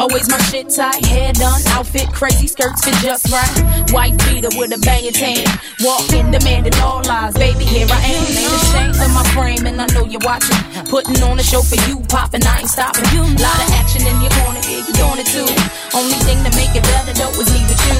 Always 0.00 0.30
my 0.30 0.38
shit 0.48 0.70
tight, 0.70 1.04
hair 1.04 1.30
done, 1.34 1.60
outfit 1.76 2.10
crazy, 2.10 2.46
skirts 2.46 2.82
fit 2.82 2.94
just 3.04 3.28
right. 3.28 3.92
White 3.92 4.16
beater 4.24 4.48
with 4.56 4.72
a 4.72 4.78
banging 4.80 5.12
tan. 5.12 5.44
Walking, 5.84 6.30
demanding 6.30 6.72
all 6.80 7.02
lies. 7.04 7.34
Baby, 7.34 7.64
here 7.64 7.86
I 7.90 8.00
am. 8.08 8.24
Ain't 8.24 8.48
ashamed 8.64 8.96
of 8.96 9.12
my 9.12 9.24
frame, 9.36 9.66
and 9.66 9.76
I 9.76 9.84
know 9.92 10.06
you're 10.06 10.24
watching. 10.24 10.56
Putting 10.88 11.22
on 11.22 11.38
a 11.38 11.42
show 11.42 11.60
for 11.60 11.76
you, 11.84 12.00
popping, 12.08 12.40
I 12.46 12.60
ain't 12.60 12.70
stopping. 12.70 13.04
Lot 13.44 13.60
of 13.60 13.70
action 13.76 14.06
in 14.06 14.16
your 14.24 14.32
corner, 14.40 14.64
you 14.86 14.94
doing 14.94 15.18
it 15.18 15.28
too. 15.28 15.48
Only 15.96 16.18
thing 16.24 16.38
to 16.44 16.50
make 16.56 16.72
it 16.76 16.84
better, 16.84 17.12
though, 17.12 17.34
is 17.40 17.48
me 17.50 17.60
with 17.66 17.80
you. 17.86 17.96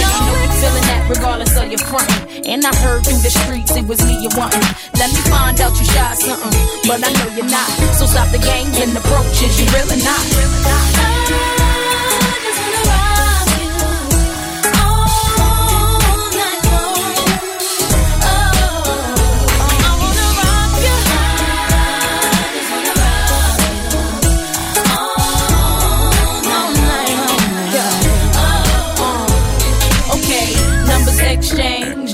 And 0.00 0.06
I 0.06 0.18
know 0.26 0.36
you're 0.40 0.58
feeling 0.58 0.86
that 0.88 1.02
regardless 1.08 1.52
of 1.56 1.68
your 1.68 1.82
front. 1.86 2.08
And 2.46 2.64
I 2.64 2.74
heard 2.82 3.04
through 3.04 3.22
the 3.22 3.30
streets 3.30 3.76
it 3.76 3.86
was 3.86 4.00
me 4.04 4.22
you 4.22 4.30
wanting. 4.36 4.64
Let 4.96 5.12
me 5.12 5.20
find 5.28 5.60
out 5.60 5.76
you 5.78 5.84
shy 5.84 6.14
something, 6.14 6.66
but 6.88 7.04
I 7.04 7.10
know 7.12 7.28
you're 7.36 7.50
not. 7.50 7.68
So 7.98 8.06
stop 8.06 8.28
the 8.32 8.38
games 8.38 8.78
and 8.78 8.96
approaches, 8.96 9.60
you 9.60 9.66
really 9.74 10.00
not. 10.02 10.22
Really 10.34 10.62
not. 10.64 11.55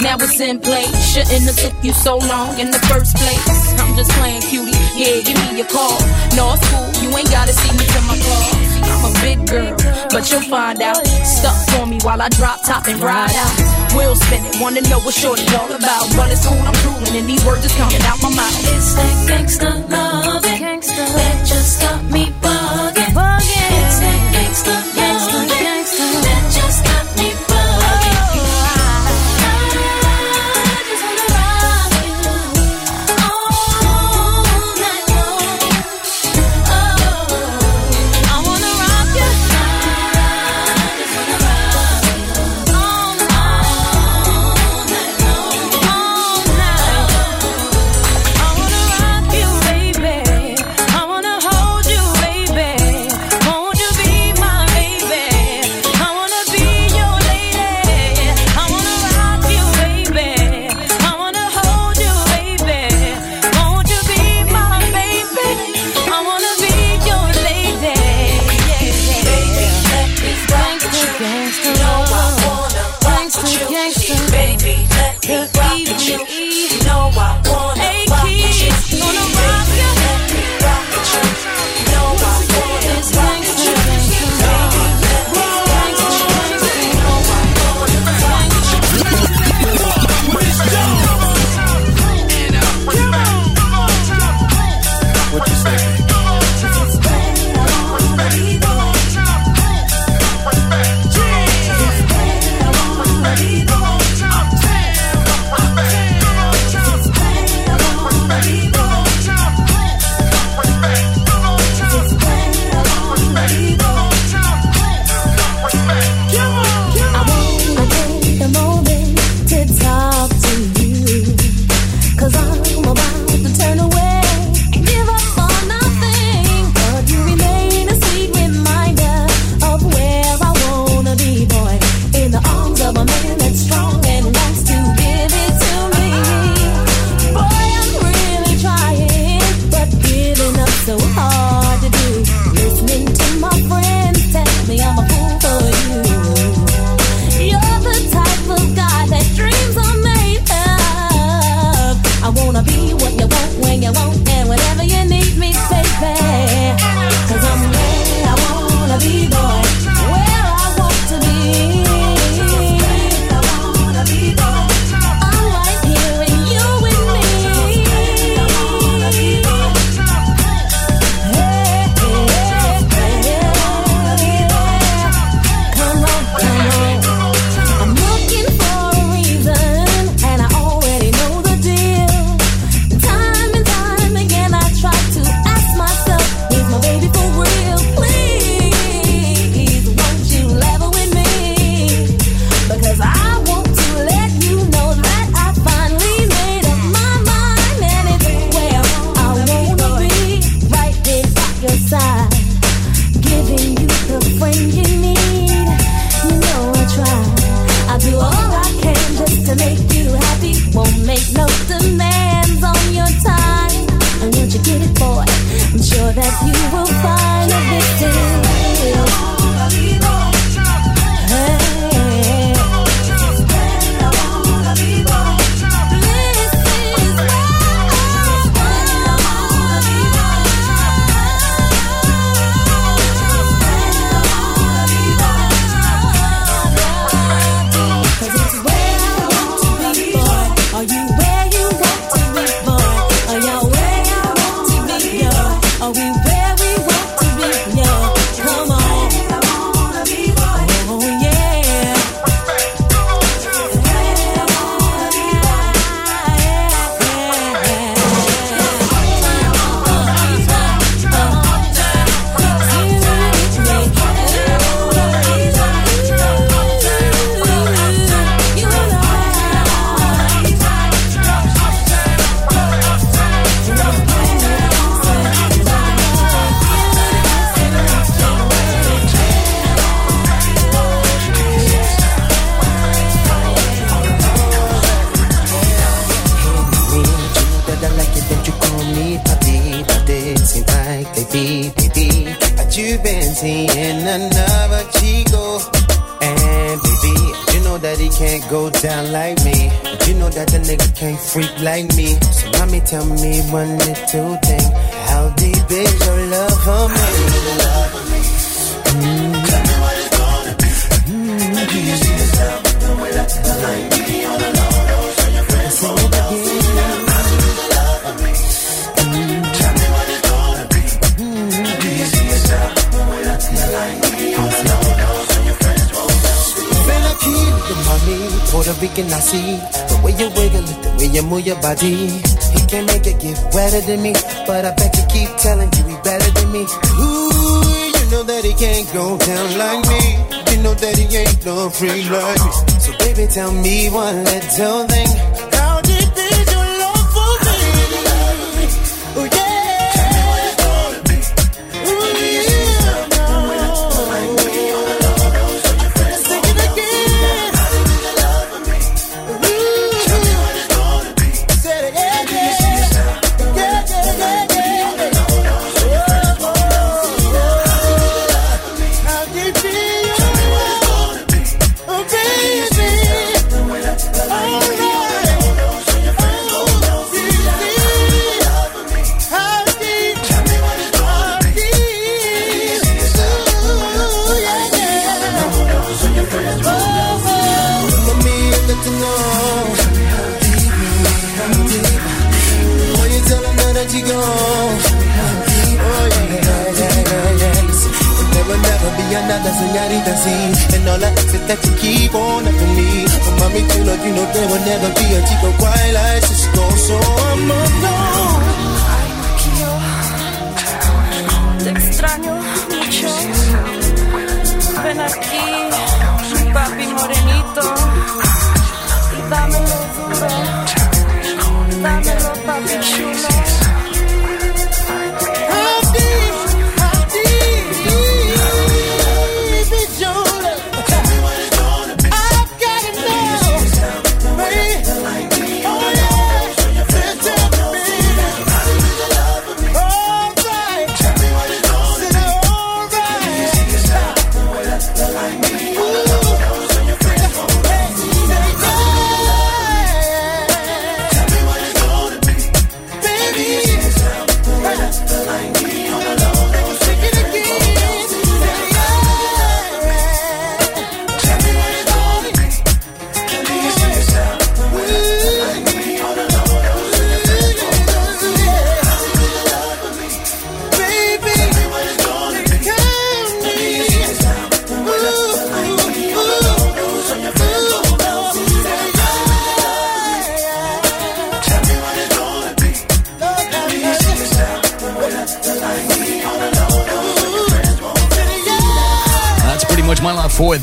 now 0.02 0.16
it's 0.18 0.40
in 0.40 0.58
play. 0.58 0.84
Shouldn't 1.14 1.46
have 1.46 1.56
took 1.56 1.76
you 1.82 1.92
so 1.92 2.18
long 2.18 2.58
in 2.58 2.70
the 2.70 2.82
first 2.90 3.14
place. 3.16 3.46
I'm 3.78 3.94
just 3.94 4.10
playing 4.18 4.42
cutie, 4.42 4.74
yeah, 4.98 5.22
give 5.22 5.38
me 5.38 5.60
a 5.62 5.64
call. 5.64 5.96
No, 6.34 6.52
it's 6.52 6.66
cool, 6.68 6.90
you 7.00 7.08
ain't 7.16 7.30
gotta 7.30 7.54
see 7.54 7.72
me 7.78 7.86
till 7.86 8.04
my 8.10 8.18
call. 8.18 8.50
I'm 8.82 9.02
a 9.08 9.12
big 9.22 9.38
girl, 9.46 9.74
but 10.10 10.28
you'll 10.30 10.46
find 10.50 10.82
out. 10.82 11.06
Stuck 11.22 11.56
for 11.70 11.86
me 11.86 11.98
while 12.02 12.20
I 12.20 12.28
drop 12.30 12.62
top 12.66 12.86
and 12.88 13.00
ride 13.00 13.34
out. 13.34 13.54
Will 13.94 14.16
spend 14.16 14.44
it, 14.46 14.60
wanna 14.60 14.82
know 14.90 14.98
what 15.00 15.14
shorty 15.14 15.46
all 15.54 15.70
about. 15.70 16.10
But 16.16 16.30
it's 16.32 16.46
cool, 16.46 16.58
I'm 16.58 16.74
drooling, 16.82 17.14
and 17.16 17.26
these 17.28 17.44
words 17.46 17.62
just 17.62 17.78
coming 17.78 18.02
out 18.02 18.18
my 18.22 18.34
mouth. 18.34 18.58
It's 18.74 18.94
that 18.94 19.14
gangsta 19.30 19.70
love, 19.88 20.42
that 20.42 21.46
just 21.46 21.80
got 21.80 22.02
me 22.10 22.31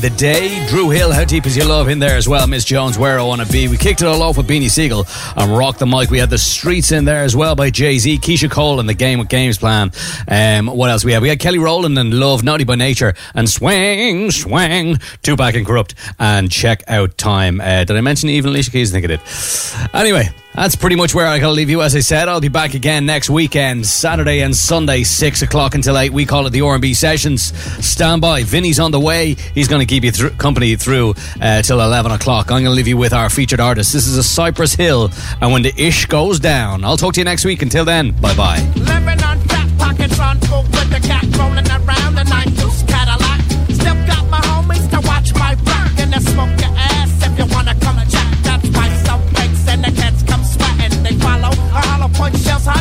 the 0.00 0.10
day. 0.10 0.66
Dru 0.68 0.88
Hill, 0.90 1.12
how 1.12 1.24
deep 1.24 1.46
is 1.46 1.56
your 1.56 1.66
love 1.66 1.88
in 1.88 1.98
there 1.98 2.16
as 2.16 2.26
well? 2.26 2.46
Miss 2.46 2.64
Jones, 2.64 2.98
where 2.98 3.18
I 3.18 3.22
want 3.22 3.42
to 3.42 3.52
be. 3.52 3.68
We 3.68 3.76
kicked 3.76 4.00
it 4.00 4.06
all 4.06 4.22
off 4.22 4.36
with 4.36 4.48
Beanie 4.48 4.70
Sigel 4.70 5.04
and 5.36 5.56
Rock 5.56 5.78
the 5.78 5.86
Mic. 5.86 6.10
We 6.10 6.18
had 6.18 6.30
the 6.30 6.38
streets 6.38 6.90
in 6.92 7.04
there 7.04 7.22
as 7.22 7.36
well 7.36 7.54
by 7.54 7.70
Jay 7.70 7.98
Z, 7.98 8.18
Keyshia 8.18 8.50
Cole, 8.50 8.80
and 8.80 8.88
the 8.88 8.94
Game 8.94 9.18
with 9.18 9.28
Games 9.28 9.58
plan. 9.58 9.90
Um, 10.26 10.68
what 10.68 10.90
else 10.90 11.04
we 11.04 11.12
had? 11.12 11.22
We 11.22 11.28
had 11.28 11.38
Kelly 11.38 11.58
Rowland 11.58 11.98
and 11.98 12.14
Love, 12.14 12.42
Naughty 12.42 12.64
by 12.64 12.76
Nature, 12.76 13.14
and 13.34 13.48
Swing, 13.48 14.30
Swing, 14.30 14.96
Tupac 15.22 15.54
and 15.54 15.66
Kurupt, 15.66 15.94
and 16.18 16.50
Check 16.50 16.82
Out 16.88 17.18
Time. 17.18 17.60
Uh, 17.60 17.84
did 17.84 17.96
I 17.96 18.00
mention 18.00 18.30
even 18.30 18.50
Alicia 18.50 18.70
Keys? 18.70 18.94
I 18.94 19.00
think 19.00 19.04
I 19.04 19.16
did. 19.16 19.94
Anyway, 19.94 20.28
that's 20.54 20.74
pretty 20.74 20.96
much 20.96 21.14
where 21.14 21.26
I 21.26 21.38
gotta 21.38 21.52
leave 21.52 21.70
you. 21.70 21.80
As 21.82 21.94
I 21.94 22.00
said, 22.00 22.28
I'll 22.28 22.40
be 22.40 22.48
back 22.48 22.74
again 22.74 23.06
next 23.06 23.30
weekend, 23.30 23.86
Saturday 23.86 24.40
and 24.40 24.54
Sunday, 24.54 25.04
six 25.04 25.42
o'clock 25.42 25.74
until 25.74 25.96
eight. 25.96 26.12
We 26.12 26.26
call 26.26 26.46
it 26.46 26.50
the 26.50 26.62
R&B 26.62 26.94
sessions. 26.94 27.56
Stand 27.84 28.20
by. 28.20 28.42
Vinny's 28.42 28.80
on 28.80 28.90
the 28.90 29.00
way. 29.00 29.36
He's 29.54 29.68
to 29.80 29.86
keep 29.86 30.04
you 30.04 30.10
through, 30.10 30.30
company 30.30 30.76
through 30.76 31.14
uh, 31.40 31.62
till 31.62 31.80
eleven 31.80 32.12
o'clock. 32.12 32.50
I'm 32.50 32.62
to 32.64 32.70
leave 32.70 32.88
you 32.88 32.96
with 32.96 33.12
our 33.12 33.30
featured 33.30 33.60
artist. 33.60 33.92
This 33.92 34.06
is 34.06 34.16
a 34.16 34.22
Cypress 34.22 34.74
Hill, 34.74 35.10
and 35.40 35.52
when 35.52 35.62
the 35.62 35.72
ish 35.80 36.06
goes 36.06 36.40
down, 36.40 36.84
I'll 36.84 36.96
talk 36.96 37.14
to 37.14 37.20
you 37.20 37.24
next 37.24 37.44
week. 37.44 37.62
Until 37.62 37.84
then, 37.84 38.10
bye 38.20 38.34
bye. 38.34 38.58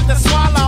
to 0.10 0.16
swallow. 0.16 0.59